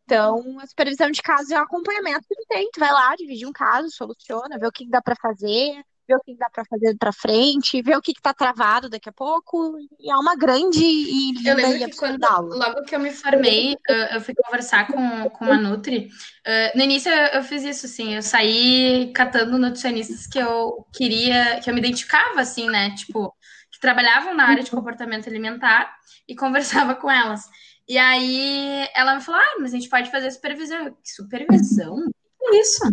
Então, 0.03 0.59
a 0.59 0.67
supervisão 0.67 1.09
de 1.09 1.23
casos 1.23 1.49
é 1.49 1.59
um 1.59 1.63
acompanhamento 1.63 2.27
que 2.27 2.35
tu 2.35 2.45
tem. 2.47 2.69
Tu 2.71 2.79
vai 2.79 2.91
lá, 2.91 3.15
divide 3.15 3.47
um 3.47 3.51
caso, 3.51 3.89
soluciona, 3.89 4.59
vê 4.59 4.67
o 4.67 4.71
que 4.71 4.87
dá 4.87 5.01
para 5.01 5.15
fazer, 5.19 5.83
vê 6.07 6.15
o 6.15 6.19
que 6.19 6.35
dá 6.37 6.49
para 6.49 6.65
fazer 6.65 6.95
para 6.97 7.11
frente, 7.11 7.81
vê 7.81 7.95
o 7.95 8.01
que 8.01 8.13
que 8.13 8.21
tá 8.21 8.33
travado 8.33 8.89
daqui 8.89 9.09
a 9.09 9.13
pouco. 9.13 9.77
E 9.99 10.11
é 10.11 10.15
uma 10.15 10.35
grande 10.35 10.83
e 10.83 11.29
Eu 11.47 11.55
linda 11.55 11.55
lembro 11.55 11.87
e 11.87 11.91
que 11.91 11.97
quando, 11.97 12.23
aula. 12.23 12.55
logo 12.55 12.83
que 12.83 12.95
eu 12.95 12.99
me 12.99 13.11
formei, 13.11 13.75
eu 14.13 14.21
fui 14.21 14.33
conversar 14.35 14.87
com, 14.87 15.29
com 15.29 15.45
uma 15.45 15.57
Nutri. 15.57 16.09
Uh, 16.45 16.77
no 16.77 16.83
início 16.83 17.11
eu, 17.11 17.27
eu 17.39 17.43
fiz 17.43 17.63
isso, 17.63 17.85
assim, 17.85 18.15
eu 18.15 18.21
saí 18.21 19.11
catando 19.13 19.57
nutricionistas 19.57 20.27
que 20.27 20.37
eu 20.39 20.85
queria, 20.93 21.59
que 21.61 21.69
eu 21.69 21.73
me 21.73 21.79
identificava, 21.79 22.41
assim, 22.41 22.69
né? 22.69 22.93
Tipo, 22.95 23.33
que 23.71 23.79
trabalhavam 23.79 24.33
na 24.35 24.45
área 24.47 24.63
de 24.63 24.71
comportamento 24.71 25.27
alimentar 25.27 25.93
e 26.27 26.35
conversava 26.35 26.95
com 26.95 27.09
elas. 27.09 27.41
E 27.87 27.97
aí 27.97 28.87
ela 28.95 29.15
me 29.15 29.21
falou: 29.21 29.39
Ah, 29.41 29.55
mas 29.59 29.73
a 29.73 29.77
gente 29.77 29.89
pode 29.89 30.09
fazer 30.09 30.31
supervisão. 30.31 30.85
Eu, 30.85 30.91
"Que 30.93 31.09
supervisão? 31.11 31.95
O 31.95 32.49
que 32.51 32.55
é 32.57 32.59
isso? 32.61 32.83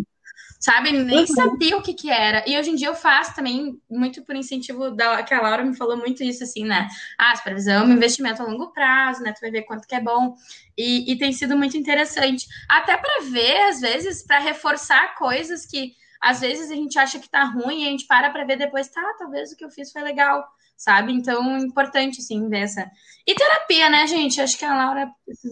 Sabe? 0.63 0.93
Nem 0.93 1.19
Uhum. 1.19 1.27
sabia 1.27 1.75
o 1.75 1.81
que 1.81 1.93
que 1.93 2.09
era. 2.09 2.41
E 2.47 2.57
hoje 2.57 2.69
em 2.71 2.75
dia 2.75 2.87
eu 2.87 2.95
faço 2.95 3.35
também, 3.35 3.77
muito 3.91 4.21
por 4.23 4.33
incentivo 4.33 4.91
da 4.91 5.21
que 5.21 5.33
a 5.33 5.41
Laura 5.41 5.61
me 5.61 5.75
falou 5.75 5.97
muito 5.97 6.23
isso, 6.23 6.41
assim, 6.41 6.63
né? 6.63 6.87
Ah, 7.19 7.35
supervisão 7.35 7.83
é 7.83 7.85
um 7.85 7.91
investimento 7.91 8.41
a 8.41 8.45
longo 8.45 8.71
prazo, 8.71 9.21
né? 9.23 9.33
Tu 9.33 9.41
vai 9.41 9.51
ver 9.51 9.63
quanto 9.63 9.85
que 9.85 9.93
é 9.93 9.99
bom. 9.99 10.37
E, 10.77 11.11
e 11.11 11.17
tem 11.17 11.33
sido 11.33 11.57
muito 11.57 11.75
interessante. 11.75 12.47
Até 12.69 12.95
para 12.95 13.25
ver, 13.29 13.57
às 13.67 13.81
vezes, 13.81 14.25
para 14.25 14.39
reforçar 14.39 15.15
coisas 15.15 15.65
que 15.65 15.91
às 16.21 16.39
vezes 16.39 16.71
a 16.71 16.75
gente 16.75 16.97
acha 16.97 17.19
que 17.19 17.29
tá 17.29 17.43
ruim 17.43 17.83
e 17.83 17.87
a 17.87 17.89
gente 17.91 18.07
para 18.07 18.29
para 18.29 18.45
ver 18.45 18.55
depois, 18.55 18.87
tá, 18.87 19.01
talvez 19.19 19.51
o 19.51 19.57
que 19.57 19.65
eu 19.65 19.69
fiz 19.69 19.91
foi 19.91 20.01
legal, 20.01 20.47
sabe? 20.77 21.11
Então, 21.11 21.57
é 21.57 21.59
importante, 21.59 22.21
sim, 22.21 22.47
ver 22.47 22.59
essa. 22.61 22.89
E 23.27 23.35
terapia, 23.35 23.89
né, 23.89 24.07
gente? 24.07 24.39
Acho 24.39 24.57
que 24.57 24.63
a 24.63 24.73
Laura 24.73 25.11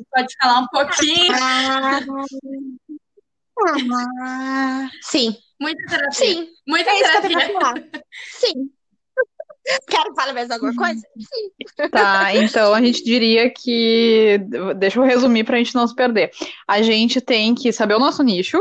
pode 0.10 0.34
falar 0.41 0.60
um 0.62 0.67
pouquinho. 0.67 1.36
Ah, 4.24 4.89
sim, 5.02 5.36
Muita 5.60 5.86
terapia. 5.88 6.12
sim, 6.13 6.47
Muita 6.67 6.89
é 6.89 7.00
isso 7.02 7.12
que 7.12 7.17
eu 7.17 7.21
tenho 7.21 7.34
terapia. 7.39 7.60
pra 7.60 7.62
falar. 7.62 7.84
Sim. 8.32 8.54
Quero 9.88 10.10
que 10.10 10.15
fale 10.15 10.34
mais 10.34 10.50
alguma 10.50 10.74
coisa? 10.76 11.00
Sim. 11.19 11.89
Tá, 11.91 12.36
então 12.36 12.74
a 12.74 12.82
gente 12.82 13.04
diria 13.04 13.50
que. 13.52 14.39
Deixa 14.78 15.00
eu 15.00 15.04
resumir 15.04 15.43
para 15.43 15.56
a 15.56 15.60
gente 15.60 15.76
não 15.76 15.88
se 15.88 15.93
perder. 15.95 16.32
A 16.67 16.82
gente 16.82 17.21
tem 17.21 17.54
que 17.54 17.71
saber 17.71 17.93
o 17.95 18.00
nosso 18.00 18.24
nicho, 18.24 18.58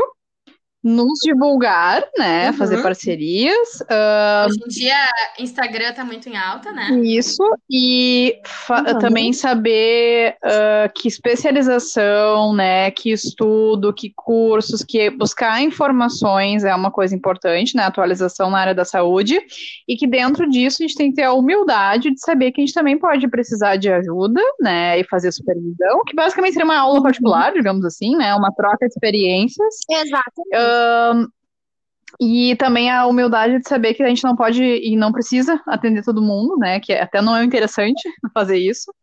nos 0.83 1.19
divulgar, 1.23 2.03
né? 2.17 2.47
Uhum. 2.47 2.53
Fazer 2.53 2.81
parcerias. 2.81 3.83
ah, 3.89 4.47
Hoje 4.49 4.59
em 4.65 4.67
dia, 4.67 5.09
Instagram 5.39 5.93
tá 5.93 6.03
muito 6.03 6.27
em 6.27 6.35
alta, 6.35 6.71
né? 6.71 6.89
Isso, 7.03 7.43
e 7.69 8.35
Uhum. 8.69 8.99
também 8.99 9.33
saber 9.33 10.35
ah, 10.43 10.89
que 10.95 11.07
especialização, 11.07 12.53
né, 12.55 12.89
que 12.91 13.11
estudo, 13.11 13.93
que 13.93 14.11
cursos, 14.15 14.83
que 14.83 15.09
buscar 15.09 15.61
informações 15.61 16.63
é 16.63 16.73
uma 16.73 16.91
coisa 16.91 17.15
importante, 17.15 17.75
né, 17.75 17.83
atualização 17.83 18.49
na 18.49 18.59
área 18.59 18.75
da 18.75 18.85
saúde, 18.85 19.39
e 19.87 19.95
que 19.95 20.07
dentro 20.07 20.49
disso 20.49 20.77
a 20.81 20.87
gente 20.87 20.97
tem 20.97 21.09
que 21.09 21.15
ter 21.17 21.23
a 21.23 21.33
humildade 21.33 22.11
de 22.11 22.19
saber 22.19 22.51
que 22.51 22.61
a 22.61 22.65
gente 22.65 22.73
também 22.73 22.97
pode 22.97 23.27
precisar 23.29 23.75
de 23.75 23.91
ajuda, 23.91 24.41
né, 24.59 24.99
e 24.99 25.03
fazer 25.03 25.31
supervisão, 25.31 26.01
que 26.07 26.15
basicamente 26.15 26.53
seria 26.53 26.65
uma 26.65 26.79
aula 26.79 27.01
particular, 27.03 27.53
digamos 27.53 27.85
assim, 27.85 28.15
né, 28.15 28.33
uma 28.35 28.51
troca 28.53 28.87
de 28.87 28.93
experiências, 28.93 29.75
Exatamente. 30.71 31.31
e 32.19 32.55
também 32.57 32.89
a 32.89 33.05
humildade 33.05 33.59
de 33.59 33.67
saber 33.67 33.93
que 33.93 34.03
a 34.03 34.07
gente 34.07 34.23
não 34.23 34.35
pode 34.35 34.63
e 34.63 34.95
não 34.95 35.11
precisa 35.11 35.61
atender 35.67 36.03
todo 36.03 36.21
mundo, 36.21 36.57
né? 36.57 36.79
Que 36.79 36.93
até 36.93 37.21
não 37.21 37.35
é 37.35 37.43
interessante 37.43 38.01
fazer 38.33 38.57
isso. 38.57 38.93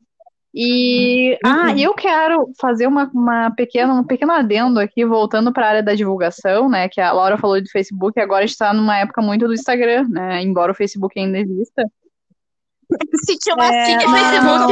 E 0.54 1.38
ah, 1.44 1.72
e 1.76 1.82
eu 1.82 1.94
quero 1.94 2.50
fazer 2.58 2.86
uma, 2.86 3.10
uma 3.12 3.50
pequena, 3.50 3.92
um 3.92 4.04
pequeno 4.04 4.32
adendo 4.32 4.80
aqui, 4.80 5.04
voltando 5.04 5.52
para 5.52 5.66
a 5.66 5.68
área 5.68 5.82
da 5.82 5.94
divulgação, 5.94 6.68
né? 6.68 6.88
Que 6.88 7.00
a 7.00 7.12
Laura 7.12 7.36
falou 7.36 7.60
do 7.60 7.70
Facebook, 7.70 8.18
e 8.18 8.22
agora 8.22 8.44
a 8.44 8.46
gente 8.46 8.54
está 8.54 8.72
numa 8.72 8.98
época 8.98 9.20
muito 9.20 9.46
do 9.46 9.52
Instagram, 9.52 10.06
né? 10.08 10.42
Embora 10.42 10.72
o 10.72 10.74
Facebook 10.74 11.18
ainda 11.18 11.38
exista. 11.38 11.84
Senti 13.26 13.52
uma 13.52 13.66
É, 13.66 13.84
sigla, 13.84 14.40
não. 14.40 14.68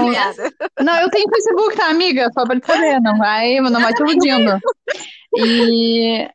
Não, 0.82 1.00
eu 1.02 1.10
tenho 1.10 1.28
Facebook, 1.28 1.76
tá, 1.76 1.90
amiga? 1.90 2.30
Só 2.32 2.46
pra 2.46 2.58
te 2.58 2.66
saber, 2.66 2.98
não 3.00 3.18
vai, 3.18 3.60
não 3.60 3.80
vai 3.80 3.92
te 3.92 4.00
iludindo. 4.02 4.58
E 5.36 6.26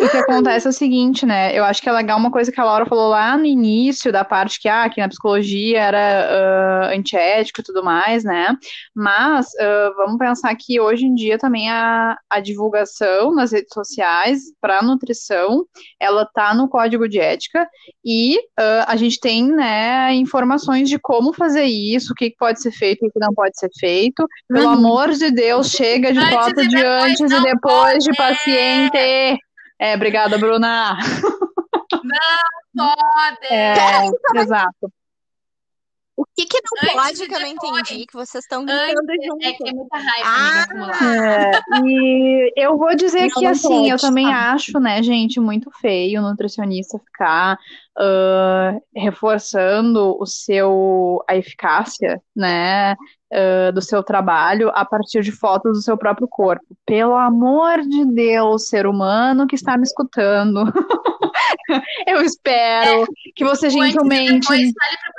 o 0.00 0.08
que 0.08 0.16
acontece 0.16 0.66
é 0.66 0.70
o 0.70 0.72
seguinte, 0.72 1.24
né? 1.24 1.56
Eu 1.56 1.64
acho 1.64 1.80
que 1.80 1.88
é 1.88 1.92
legal 1.92 2.18
uma 2.18 2.30
coisa 2.30 2.50
que 2.50 2.60
a 2.60 2.64
Laura 2.64 2.84
falou 2.84 3.08
lá 3.10 3.36
no 3.36 3.44
início 3.46 4.10
da 4.10 4.24
parte 4.24 4.60
que, 4.60 4.68
ah, 4.68 4.88
que 4.90 5.00
na 5.00 5.08
psicologia 5.08 5.80
era 5.80 6.88
ah, 6.88 6.94
antiético 6.94 7.60
e 7.60 7.64
tudo 7.64 7.84
mais, 7.84 8.24
né? 8.24 8.56
Mas 8.94 9.46
ah, 9.60 9.92
vamos 9.96 10.18
pensar 10.18 10.54
que 10.56 10.80
hoje 10.80 11.06
em 11.06 11.14
dia 11.14 11.38
também 11.38 11.70
a, 11.70 12.16
a 12.28 12.40
divulgação 12.40 13.32
nas 13.34 13.52
redes 13.52 13.72
sociais 13.72 14.40
para 14.60 14.82
nutrição, 14.82 15.64
ela 16.00 16.24
tá 16.34 16.52
no 16.54 16.68
código 16.68 17.08
de 17.08 17.20
ética 17.20 17.68
e 18.04 18.36
ah, 18.58 18.86
a 18.88 18.96
gente 18.96 19.20
tem, 19.20 19.46
né, 19.46 20.12
informações 20.14 20.88
de 20.88 20.98
como 20.98 21.32
fazer 21.32 21.64
isso, 21.64 22.12
o 22.12 22.16
que 22.16 22.34
pode 22.36 22.60
ser 22.60 22.72
feito 22.72 23.04
e 23.04 23.08
o 23.08 23.12
que 23.12 23.20
não 23.20 23.32
pode 23.32 23.56
ser 23.58 23.70
feito. 23.78 24.26
Pelo 24.48 24.66
Uhum. 24.66 24.72
amor 24.72 25.10
de 25.12 25.30
Deus, 25.30 25.70
chega 25.70 26.12
de 26.12 26.18
Antes 26.18 26.30
foto 26.30 26.66
de 26.68 26.84
antes 26.84 27.30
e 27.30 27.42
depois 27.42 28.02
de 28.02 28.12
pode. 28.14 28.16
paciente. 28.16 29.38
É, 29.78 29.94
obrigada, 29.94 30.38
Bruna. 30.38 30.96
Pode. 32.76 33.46
É, 33.50 33.74
exato. 34.36 34.92
O 36.16 36.24
que 36.26 36.46
que 36.46 36.58
não 36.62 36.90
Antes 36.90 36.92
pode 37.18 37.26
que 37.28 37.34
eu 37.34 37.40
não 37.40 37.46
entendi? 37.48 38.06
Que 38.06 38.14
vocês 38.14 38.44
estão 38.44 38.64
gritando 38.64 39.10
Antes, 39.10 39.26
junto. 39.26 39.44
é 39.46 39.52
que 39.52 39.68
é 39.68 39.72
muita 39.72 39.96
raiva, 39.98 40.22
Ah. 40.24 40.36
amiga, 40.46 40.62
acumulada. 40.62 41.04
É, 41.16 41.60
e 41.84 42.52
eu 42.56 42.78
vou 42.78 42.94
dizer 42.94 43.22
Não, 43.22 43.28
que, 43.30 43.40
não 43.44 43.50
assim, 43.50 43.84
eu 43.90 43.96
pode, 43.96 44.02
também 44.02 44.26
tá. 44.26 44.52
acho, 44.52 44.78
né, 44.78 45.02
gente, 45.02 45.40
muito 45.40 45.70
feio 45.80 46.20
o 46.20 46.22
nutricionista 46.22 46.98
ficar 47.00 47.58
ah, 47.98 48.78
reforçando 48.94 50.16
o 50.20 50.24
seu, 50.26 51.22
a 51.28 51.36
eficácia, 51.36 52.22
né, 52.34 52.92
ah, 53.32 53.70
do 53.72 53.82
seu 53.82 54.00
trabalho 54.04 54.70
a 54.72 54.84
partir 54.84 55.20
de 55.22 55.32
fotos 55.32 55.78
do 55.78 55.82
seu 55.82 55.98
próprio 55.98 56.28
corpo. 56.28 56.64
Pelo 56.86 57.14
amor 57.16 57.80
de 57.82 58.04
Deus, 58.04 58.68
ser 58.68 58.86
humano 58.86 59.48
que 59.48 59.56
está 59.56 59.76
me 59.76 59.82
escutando, 59.82 60.62
eu 62.06 62.20
espero 62.22 63.04
que 63.34 63.44
você 63.44 63.68
O 63.68 63.82
antes 63.82 64.72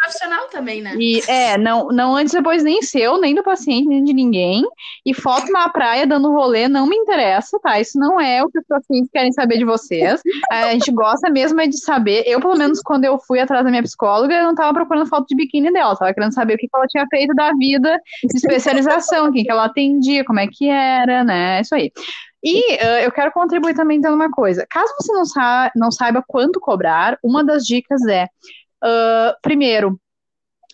profissional 0.05 0.47
também, 0.49 0.81
né? 0.81 0.95
e 0.97 1.21
é, 1.27 1.57
não, 1.57 1.87
não 1.89 2.15
antes 2.15 2.33
depois 2.33 2.63
nem 2.63 2.81
seu, 2.81 3.19
nem 3.19 3.35
do 3.35 3.43
paciente, 3.43 3.87
nem 3.87 4.03
de 4.03 4.13
ninguém. 4.13 4.63
E 5.05 5.13
foto 5.13 5.51
na 5.51 5.67
praia 5.69 6.07
dando 6.07 6.31
rolê 6.31 6.67
não 6.67 6.87
me 6.87 6.95
interessa, 6.95 7.59
tá? 7.61 7.79
Isso 7.79 7.99
não 7.99 8.19
é 8.19 8.43
o 8.43 8.49
que 8.49 8.59
os 8.59 8.65
pacientes 8.67 9.09
querem 9.11 9.31
saber 9.31 9.57
de 9.57 9.65
vocês. 9.65 10.21
A 10.51 10.71
gente 10.71 10.91
gosta 10.91 11.29
mesmo 11.29 11.59
é 11.59 11.67
de 11.67 11.79
saber. 11.79 12.23
Eu, 12.25 12.39
pelo 12.39 12.55
menos, 12.55 12.81
quando 12.81 13.05
eu 13.05 13.19
fui 13.19 13.39
atrás 13.39 13.63
da 13.63 13.69
minha 13.69 13.83
psicóloga, 13.83 14.33
eu 14.33 14.43
não 14.43 14.55
tava 14.55 14.73
procurando 14.73 15.07
foto 15.07 15.25
de 15.27 15.35
biquíni 15.35 15.71
dela, 15.71 15.95
tava 15.95 16.13
querendo 16.13 16.33
saber 16.33 16.55
o 16.55 16.57
que 16.57 16.67
que 16.67 16.75
ela 16.75 16.87
tinha 16.87 17.05
feito 17.09 17.33
da 17.33 17.51
vida 17.53 17.99
de 18.23 18.37
especialização, 18.37 19.31
quem 19.31 19.43
que 19.43 19.51
ela 19.51 19.65
atendia, 19.65 20.23
como 20.23 20.39
é 20.39 20.47
que 20.47 20.69
era, 20.69 21.23
né? 21.23 21.61
Isso 21.61 21.75
aí. 21.75 21.91
E 22.43 22.75
uh, 22.75 22.99
eu 23.03 23.11
quero 23.11 23.31
contribuir 23.31 23.73
também 23.73 23.99
dando 23.99 24.15
uma 24.15 24.29
coisa. 24.29 24.67
Caso 24.69 24.93
você 24.99 25.11
não, 25.11 25.25
sa 25.25 25.71
não 25.75 25.91
saiba 25.91 26.23
quanto 26.27 26.59
cobrar, 26.59 27.17
uma 27.23 27.43
das 27.43 27.65
dicas 27.65 28.05
é, 28.05 28.27
uh, 28.85 29.35
primeiro, 29.41 29.99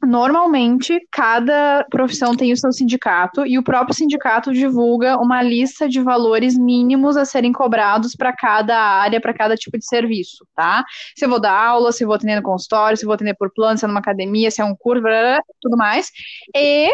Normalmente, 0.04 1.00
cada 1.12 1.86
profissão 1.92 2.36
tem 2.36 2.52
o 2.52 2.58
seu 2.58 2.72
sindicato 2.72 3.46
e 3.46 3.60
o 3.60 3.64
próprio 3.64 3.96
sindicato 3.96 4.52
divulga 4.52 5.16
uma 5.18 5.44
lista 5.44 5.88
de 5.88 6.02
valores 6.02 6.58
mínimos 6.58 7.16
a 7.16 7.24
serem 7.24 7.52
cobrados 7.52 8.16
para 8.16 8.34
cada 8.34 8.76
área, 8.76 9.22
para 9.22 9.34
cada 9.34 9.56
tipo 9.56 9.78
de 9.78 9.86
serviço, 9.86 10.44
tá? 10.56 10.84
Se 11.16 11.24
eu 11.24 11.30
vou 11.30 11.40
dar 11.40 11.54
aula, 11.54 11.92
se 11.92 12.04
eu 12.04 12.08
vou 12.08 12.16
atender 12.16 12.36
no 12.36 12.42
consultório, 12.42 12.98
se 12.98 13.04
eu 13.04 13.08
vou 13.08 13.14
atender 13.14 13.36
por 13.36 13.54
plano, 13.54 13.78
se 13.78 13.86
é 13.86 13.88
numa 13.88 14.00
academia, 14.00 14.50
se 14.50 14.60
é 14.60 14.66
um 14.66 14.76
curso, 14.76 15.04
blá, 15.04 15.12
blá, 15.12 15.42
tudo 15.62 15.78
mais. 15.78 16.10
E 16.56 16.92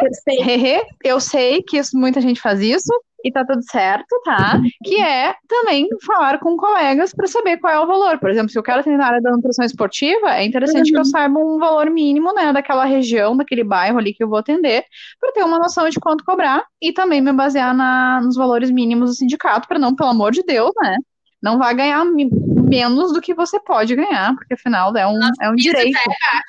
eu 1.01 1.21
sei 1.21 1.63
que 1.63 1.79
muita 1.93 2.19
gente 2.19 2.41
faz 2.41 2.59
isso, 2.59 2.91
e 3.23 3.31
tá 3.31 3.45
tudo 3.45 3.61
certo, 3.63 4.19
tá? 4.23 4.59
Que 4.83 5.01
é 5.01 5.35
também 5.47 5.87
falar 6.05 6.39
com 6.39 6.55
colegas 6.55 7.13
para 7.13 7.27
saber 7.27 7.57
qual 7.57 7.73
é 7.73 7.79
o 7.79 7.87
valor. 7.87 8.19
Por 8.19 8.29
exemplo, 8.29 8.49
se 8.49 8.57
eu 8.57 8.63
quero 8.63 8.79
atender 8.79 8.97
na 8.97 9.07
área 9.07 9.21
da 9.21 9.31
nutrição 9.31 9.65
esportiva, 9.65 10.35
é 10.35 10.45
interessante 10.45 10.87
uhum. 10.87 10.91
que 10.91 10.95
eu 10.95 10.99
uhum. 10.99 11.05
saiba 11.05 11.39
um 11.39 11.57
valor 11.57 11.89
mínimo, 11.89 12.33
né, 12.33 12.53
daquela 12.53 12.85
região, 12.85 13.35
daquele 13.35 13.63
bairro 13.63 13.97
ali 13.97 14.13
que 14.13 14.23
eu 14.23 14.29
vou 14.29 14.37
atender, 14.37 14.85
para 15.19 15.31
ter 15.31 15.43
uma 15.43 15.59
noção 15.59 15.89
de 15.89 15.99
quanto 15.99 16.23
cobrar 16.23 16.63
e 16.81 16.93
também 16.93 17.21
me 17.21 17.33
basear 17.33 17.75
na, 17.75 18.21
nos 18.21 18.35
valores 18.35 18.69
mínimos 18.71 19.09
do 19.09 19.15
sindicato, 19.15 19.67
para 19.67 19.79
não, 19.79 19.95
pelo 19.95 20.09
amor 20.09 20.31
de 20.31 20.43
Deus, 20.43 20.71
né? 20.81 20.95
Não 21.41 21.57
vai 21.57 21.73
ganhar 21.75 22.03
menos 22.05 23.13
do 23.13 23.21
que 23.21 23.33
você 23.33 23.59
pode 23.59 23.95
ganhar, 23.95 24.35
porque 24.35 24.53
afinal 24.53 24.95
é 24.95 25.07
um, 25.07 25.19
é 25.41 25.49
um 25.49 25.55
direito. 25.55 25.97
É 25.97 26.09
baixo, 26.09 26.43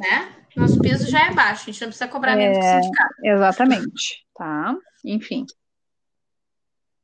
né? 0.00 0.28
Nosso 0.56 0.78
piso 0.78 1.10
já 1.10 1.26
é 1.26 1.32
baixo, 1.32 1.62
a 1.62 1.72
gente 1.72 1.80
não 1.80 1.88
precisa 1.88 2.08
cobrar 2.08 2.36
menos 2.36 2.58
é, 2.58 2.60
que 2.60 2.66
o 2.66 2.82
sindicato. 2.82 3.14
Exatamente, 3.24 4.24
tá? 4.36 4.76
Enfim. 5.04 5.44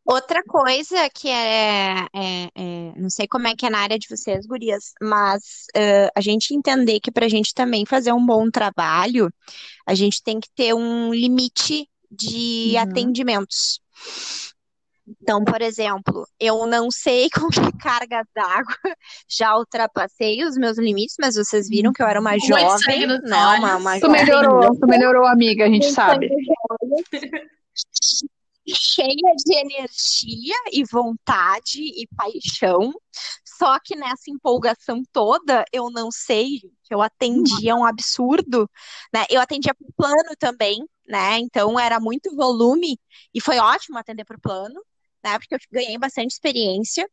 Outra 0.05 0.43
coisa 0.43 1.09
que 1.15 1.29
é, 1.29 2.07
é, 2.15 2.45
é, 2.55 2.93
não 2.97 3.11
sei 3.11 3.29
como 3.29 3.47
é 3.47 3.55
que 3.55 3.67
é 3.67 3.71
na 3.71 3.81
área 3.81 3.99
de 3.99 4.09
vocês, 4.09 4.47
gurias, 4.47 4.93
mas 5.01 5.67
uh, 5.77 6.11
a 6.17 6.21
gente 6.21 6.55
entender 6.55 7.01
que 7.01 7.13
para 7.13 7.27
a 7.27 7.29
gente 7.29 7.55
também 7.55 7.85
fazer 7.85 8.13
um 8.13 8.25
bom 8.25 8.51
trabalho, 8.51 9.33
a 9.87 9.95
gente 9.95 10.23
tem 10.23 10.41
que 10.41 10.49
ter 10.55 10.75
um 10.75 11.13
limite 11.13 11.89
de 12.11 12.73
uhum. 12.75 12.81
atendimentos. 12.81 13.81
Então, 15.07 15.45
por 15.45 15.61
exemplo, 15.61 16.27
eu 16.39 16.67
não 16.67 16.91
sei 16.91 17.29
com 17.35 17.49
que 17.49 17.79
carga 17.79 18.25
d'água 18.35 18.97
já 19.29 19.57
ultrapassei 19.57 20.45
os 20.45 20.57
meus 20.57 20.79
limites, 20.79 21.17
mas 21.21 21.37
vocês 21.37 21.69
viram 21.69 21.93
que 21.93 22.03
eu 22.03 22.07
era 22.07 22.21
uma 22.21 22.39
jovem, 22.39 23.07
não, 23.23 23.59
uma, 23.59 23.77
uma 23.77 23.95
tu 24.01 24.07
jovem. 24.07 24.25
melhorou, 24.25 24.77
tu 24.79 24.87
melhorou, 24.87 25.27
amiga, 25.27 25.67
a 25.67 25.69
gente 25.69 25.91
sabe 25.93 26.31
cheia 28.75 29.35
de 29.45 29.55
energia 29.55 30.55
e 30.73 30.85
vontade 30.85 31.81
e 31.81 32.07
paixão. 32.17 32.93
Só 33.45 33.79
que 33.81 33.97
nessa 33.97 34.31
empolgação 34.31 35.03
toda, 35.13 35.65
eu 35.73 35.91
não 35.91 36.11
sei, 36.11 36.61
eu 36.91 37.03
atendia 37.03 37.77
um 37.77 37.85
absurdo, 37.85 38.71
né? 39.13 39.25
Eu 39.31 39.41
atendia 39.41 39.75
por 39.75 39.93
plano 39.97 40.35
também, 40.39 40.79
né? 41.07 41.39
Então 41.39 41.79
era 41.79 42.01
muito 42.01 42.35
volume 42.35 42.99
e 43.35 43.41
foi 43.41 43.59
ótimo 43.59 43.99
atender 43.99 44.25
por 44.25 44.41
plano, 44.41 44.81
né? 45.23 45.39
Porque 45.39 45.55
eu 45.55 45.59
ganhei 45.71 45.99
bastante 45.99 46.33
experiência, 46.33 47.09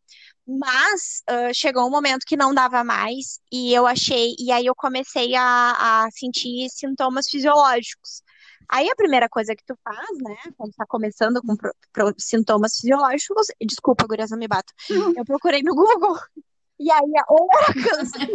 mas 0.47 1.24
uh, 1.30 1.53
chegou 1.53 1.86
um 1.86 1.91
momento 1.91 2.26
que 2.26 2.38
não 2.38 2.53
dava 2.53 2.84
mais 2.84 3.39
e 3.51 3.74
eu 3.74 3.86
achei, 3.86 4.36
e 4.39 4.51
aí 4.51 4.66
eu 4.66 4.76
comecei 4.76 5.36
a, 5.36 6.05
a 6.05 6.12
sentir 6.12 6.70
sintomas 6.70 7.28
fisiológicos. 7.30 8.22
Aí 8.70 8.89
a 8.89 8.95
primeira 8.95 9.30
coisa 9.30 9.55
que 9.55 9.63
tu 9.65 9.78
faz, 9.84 10.18
né, 10.22 10.36
quando 10.57 10.74
tá 10.74 10.86
começando 10.88 11.41
com 11.41 11.55
pro, 11.55 11.74
pro, 11.93 12.13
sintomas 12.18 12.74
fisiológicos, 12.76 13.47
desculpa, 13.61 14.05
gurias, 14.05 14.32
não 14.32 14.38
me 14.38 14.47
bato. 14.47 14.74
Uhum. 14.89 15.13
Eu 15.15 15.26
procurei 15.26 15.61
no 15.63 15.74
Google. 15.74 16.18
E 16.80 16.91
aí, 16.91 17.11
ou 17.28 17.47
era 17.51 17.74
câncer, 17.74 18.30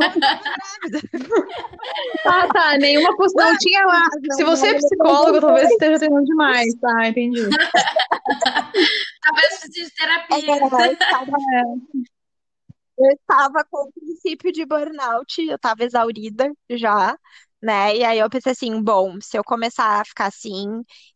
Tá, 2.25 2.49
tá, 2.49 2.77
nenhuma 2.77 3.17
possibilidade. 3.17 3.53
Não 3.53 3.59
tinha 3.59 3.87
lá. 3.87 4.01
Não, 4.21 4.37
Se 4.37 4.43
você 4.43 4.67
é 4.67 4.75
psicólogo, 4.75 5.41
talvez 5.41 5.71
esteja 5.71 6.01
tendo 6.01 6.25
demais, 6.25 6.75
tá? 6.75 7.09
Entendi. 7.09 7.41
talvez 9.23 9.61
precise 9.61 9.85
de 9.85 9.95
terapia. 9.95 10.59
É, 12.99 13.07
eu 13.07 13.13
estava 13.13 13.65
com 13.71 13.89
o 13.89 13.93
princípio 13.93 14.53
de 14.53 14.67
burnout, 14.67 15.41
eu 15.41 15.57
estava 15.57 15.83
exaurida 15.85 16.53
já 16.71 17.17
né? 17.63 17.97
E 17.97 18.05
aí 18.05 18.19
eu 18.19 18.29
pensei 18.31 18.53
assim, 18.53 18.83
bom, 18.83 19.19
se 19.21 19.37
eu 19.39 19.45
começar 19.45 20.01
a 20.01 20.05
ficar 20.05 20.27
assim, 20.27 20.67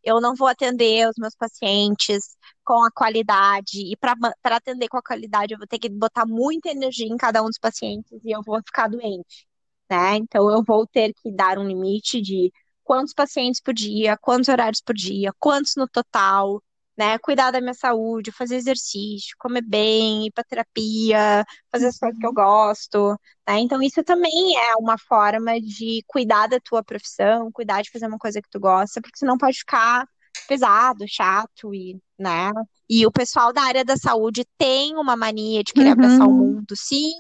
eu 0.03 0.21
não 0.21 0.35
vou 0.35 0.49
atender 0.49 1.09
os 1.09 1.17
meus 1.19 1.35
pacientes 1.35 2.37
com 2.65 2.85
a 2.85 2.91
qualidade, 2.91 3.81
e 3.93 3.97
para 3.97 4.15
atender 4.57 4.89
com 4.89 4.97
a 4.99 5.03
qualidade 5.03 5.53
eu 5.55 5.59
vou 5.59 5.67
ter 5.67 5.79
que 5.79 5.89
botar 5.89 6.27
muita 6.27 6.69
energia 6.71 7.07
em 7.09 7.17
cada 7.17 7.43
um 7.43 7.47
dos 7.47 7.59
pacientes 7.59 8.11
e 8.25 8.31
eu 8.35 8.43
vou 8.45 8.59
ficar 8.65 8.89
doente, 8.89 9.47
né? 9.91 10.17
Então 10.17 10.51
eu 10.51 10.63
vou 10.65 10.87
ter 10.87 11.13
que 11.15 11.31
dar 11.33 11.59
um 11.59 11.67
limite 11.67 12.21
de 12.21 12.53
quantos 12.85 13.13
pacientes 13.15 13.61
por 13.61 13.75
dia, 13.75 14.17
quantos 14.19 14.49
horários 14.49 14.81
por 14.81 14.95
dia, 14.95 15.33
quantos 15.39 15.75
no 15.77 15.89
total, 15.89 16.63
né? 16.97 17.19
Cuidar 17.19 17.51
da 17.51 17.61
minha 17.61 17.75
saúde, 17.75 18.33
fazer 18.33 18.57
exercício, 18.57 19.37
comer 19.39 19.63
bem, 19.63 20.27
ir 20.27 20.33
para 20.33 20.45
terapia, 20.45 21.45
fazer 21.71 21.89
as 21.89 21.99
coisas 21.99 22.19
que 22.19 22.27
eu 22.27 22.33
gosto, 22.33 23.11
né? 23.47 23.59
Então 23.61 23.83
isso 23.83 24.03
também 24.03 24.57
é 24.57 24.77
uma 24.77 24.97
forma 24.99 25.61
de 25.61 26.03
cuidar 26.07 26.47
da 26.47 26.59
tua 26.61 26.83
profissão, 26.83 27.51
cuidar 27.53 27.83
de 27.83 27.91
fazer 27.91 28.07
uma 28.07 28.19
coisa 28.19 28.41
que 28.41 28.49
tu 28.51 28.59
gosta, 28.61 29.01
porque 29.01 29.19
senão 29.19 29.37
pode 29.39 29.59
ficar 29.59 30.07
pesado, 30.49 31.05
chato 31.09 31.75
e, 31.75 32.01
né? 32.19 32.51
E 32.89 33.07
o 33.07 33.13
pessoal 33.13 33.53
da 33.53 33.63
área 33.63 33.85
da 33.85 33.97
saúde 33.97 34.45
tem 34.57 34.95
uma 34.97 35.17
mania 35.17 35.63
de 35.63 35.73
querer 35.73 35.89
uhum. 35.89 35.93
abraçar 35.93 36.27
o 36.29 36.33
mundo, 36.33 36.75
sim, 36.77 37.13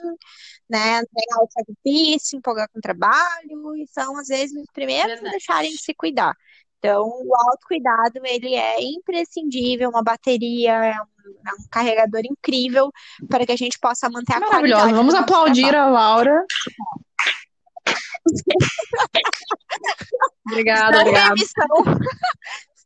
né? 0.68 1.00
Pegar 1.02 1.42
o 1.42 1.48
sacrifício, 1.50 2.36
empolgar 2.38 2.68
com 2.70 2.78
o 2.78 2.82
trabalho, 2.82 3.76
e 3.76 3.86
são 3.88 4.16
às 4.18 4.28
vezes 4.28 4.56
os 4.56 4.70
primeiros 4.72 5.18
a 5.24 5.30
deixarem 5.30 5.70
de 5.70 5.78
se 5.78 5.94
cuidar. 5.94 6.34
Então, 6.78 7.04
o 7.04 7.32
autocuidado, 7.50 8.20
ele 8.24 8.54
é 8.54 8.82
imprescindível, 8.82 9.90
uma 9.90 10.02
bateria, 10.02 10.72
é 10.72 11.00
um, 11.00 11.48
é 11.48 11.52
um 11.52 11.68
carregador 11.70 12.22
incrível 12.24 12.90
para 13.28 13.46
que 13.46 13.52
a 13.52 13.56
gente 13.56 13.78
possa 13.78 14.08
manter 14.08 14.34
a 14.34 14.40
Maravilhosa. 14.40 14.92
Vamos 14.92 15.14
aplaudir 15.14 15.74
a 15.74 15.88
Laura. 15.88 16.44
obrigada, 20.50 21.00
obrigada. 21.00 21.34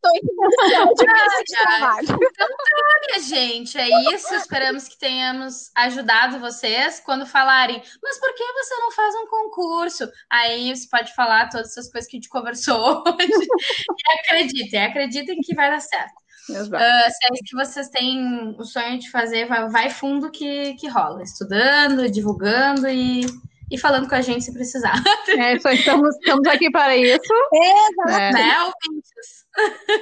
Estou 0.03 0.13
em 0.17 1.45
trabalho. 1.45 2.09
Então 2.09 2.49
tá, 2.49 3.01
minha 3.07 3.21
gente. 3.21 3.79
É 3.79 3.89
isso. 4.15 4.35
Esperamos 4.35 4.89
que 4.89 4.99
tenhamos 4.99 5.71
ajudado 5.77 6.41
vocês 6.41 7.01
quando 7.01 7.27
falarem, 7.27 7.83
mas 8.03 8.19
por 8.19 8.35
que 8.35 8.53
você 8.53 8.75
não 8.77 8.91
faz 8.91 9.15
um 9.17 9.27
concurso? 9.27 10.11
Aí 10.31 10.75
você 10.75 10.89
pode 10.89 11.15
falar 11.15 11.51
todas 11.51 11.71
essas 11.71 11.91
coisas 11.91 12.11
que 12.11 12.17
a 12.17 12.19
gente 12.19 12.29
conversou 12.31 13.05
hoje. 13.07 13.29
e 13.29 14.21
acreditem, 14.21 14.85
acreditem 14.85 15.41
que 15.41 15.55
vai 15.55 15.71
dar 15.71 15.81
certo. 15.81 16.21
Uh, 16.49 16.55
se 16.55 17.27
é 17.27 17.35
isso 17.35 17.45
que 17.45 17.57
vocês 17.57 17.89
têm 17.91 18.57
o 18.59 18.65
sonho 18.65 18.99
de 18.99 19.11
fazer, 19.11 19.47
vai, 19.47 19.69
vai 19.69 19.91
fundo 19.91 20.31
que, 20.31 20.75
que 20.75 20.89
rola. 20.89 21.23
Estudando, 21.23 22.11
divulgando 22.11 22.89
e 22.89 23.27
e 23.71 23.79
falando 23.79 24.09
com 24.09 24.15
a 24.15 24.21
gente 24.21 24.45
se 24.45 24.53
precisar. 24.53 24.95
É, 25.39 25.59
só 25.61 25.71
estamos, 25.71 26.17
estamos 26.17 26.47
aqui 26.49 26.71
para 26.71 26.97
isso. 26.97 27.33
Exato. 27.55 28.21
É. 28.21 28.33
Né? 28.33 28.73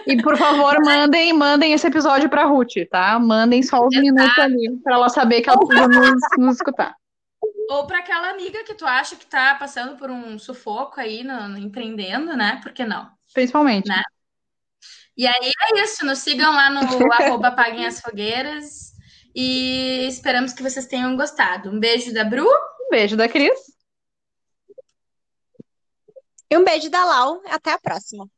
E 0.06 0.22
por 0.22 0.36
favor, 0.36 0.76
mandem, 0.84 1.32
mandem 1.32 1.72
esse 1.72 1.86
episódio 1.86 2.30
para 2.30 2.42
a 2.42 2.46
Ruth, 2.46 2.74
tá? 2.90 3.18
Mandem 3.18 3.62
só 3.62 3.86
os 3.86 3.94
Exato. 3.94 4.06
minutos 4.06 4.38
ali, 4.38 4.76
para 4.82 4.94
ela 4.94 5.08
saber 5.08 5.42
que 5.42 5.50
ela 5.50 5.58
precisa 5.58 5.88
nos, 5.88 6.20
nos 6.38 6.56
escutar. 6.56 6.94
Ou 7.70 7.86
para 7.86 7.98
aquela 7.98 8.30
amiga 8.30 8.64
que 8.64 8.74
tu 8.74 8.86
acha 8.86 9.16
que 9.16 9.24
está 9.24 9.54
passando 9.54 9.96
por 9.96 10.10
um 10.10 10.38
sufoco 10.38 10.98
aí, 10.98 11.22
no, 11.22 11.48
no, 11.48 11.58
empreendendo, 11.58 12.34
né? 12.34 12.58
Por 12.62 12.72
que 12.72 12.84
não? 12.84 13.08
Principalmente. 13.34 13.86
Né? 13.86 14.02
E 15.16 15.26
aí 15.26 15.52
é 15.72 15.82
isso, 15.82 16.06
nos 16.06 16.20
sigam 16.20 16.52
lá 16.52 16.70
no 16.70 16.80
arroba 17.12 17.50
Paguem 17.50 17.86
as 17.86 18.00
Fogueiras 18.00 18.92
e 19.34 20.06
esperamos 20.08 20.52
que 20.52 20.62
vocês 20.62 20.86
tenham 20.86 21.16
gostado. 21.16 21.70
Um 21.70 21.78
beijo 21.78 22.14
da 22.14 22.24
Bru. 22.24 22.48
Um 22.89 22.91
beijo 22.91 23.18
da 23.18 23.28
Cris. 23.28 23.70
E 26.51 26.57
um 26.57 26.64
beijo 26.64 26.89
da 26.89 27.05
Lau. 27.05 27.43
Até 27.47 27.72
a 27.72 27.78
próxima. 27.78 28.28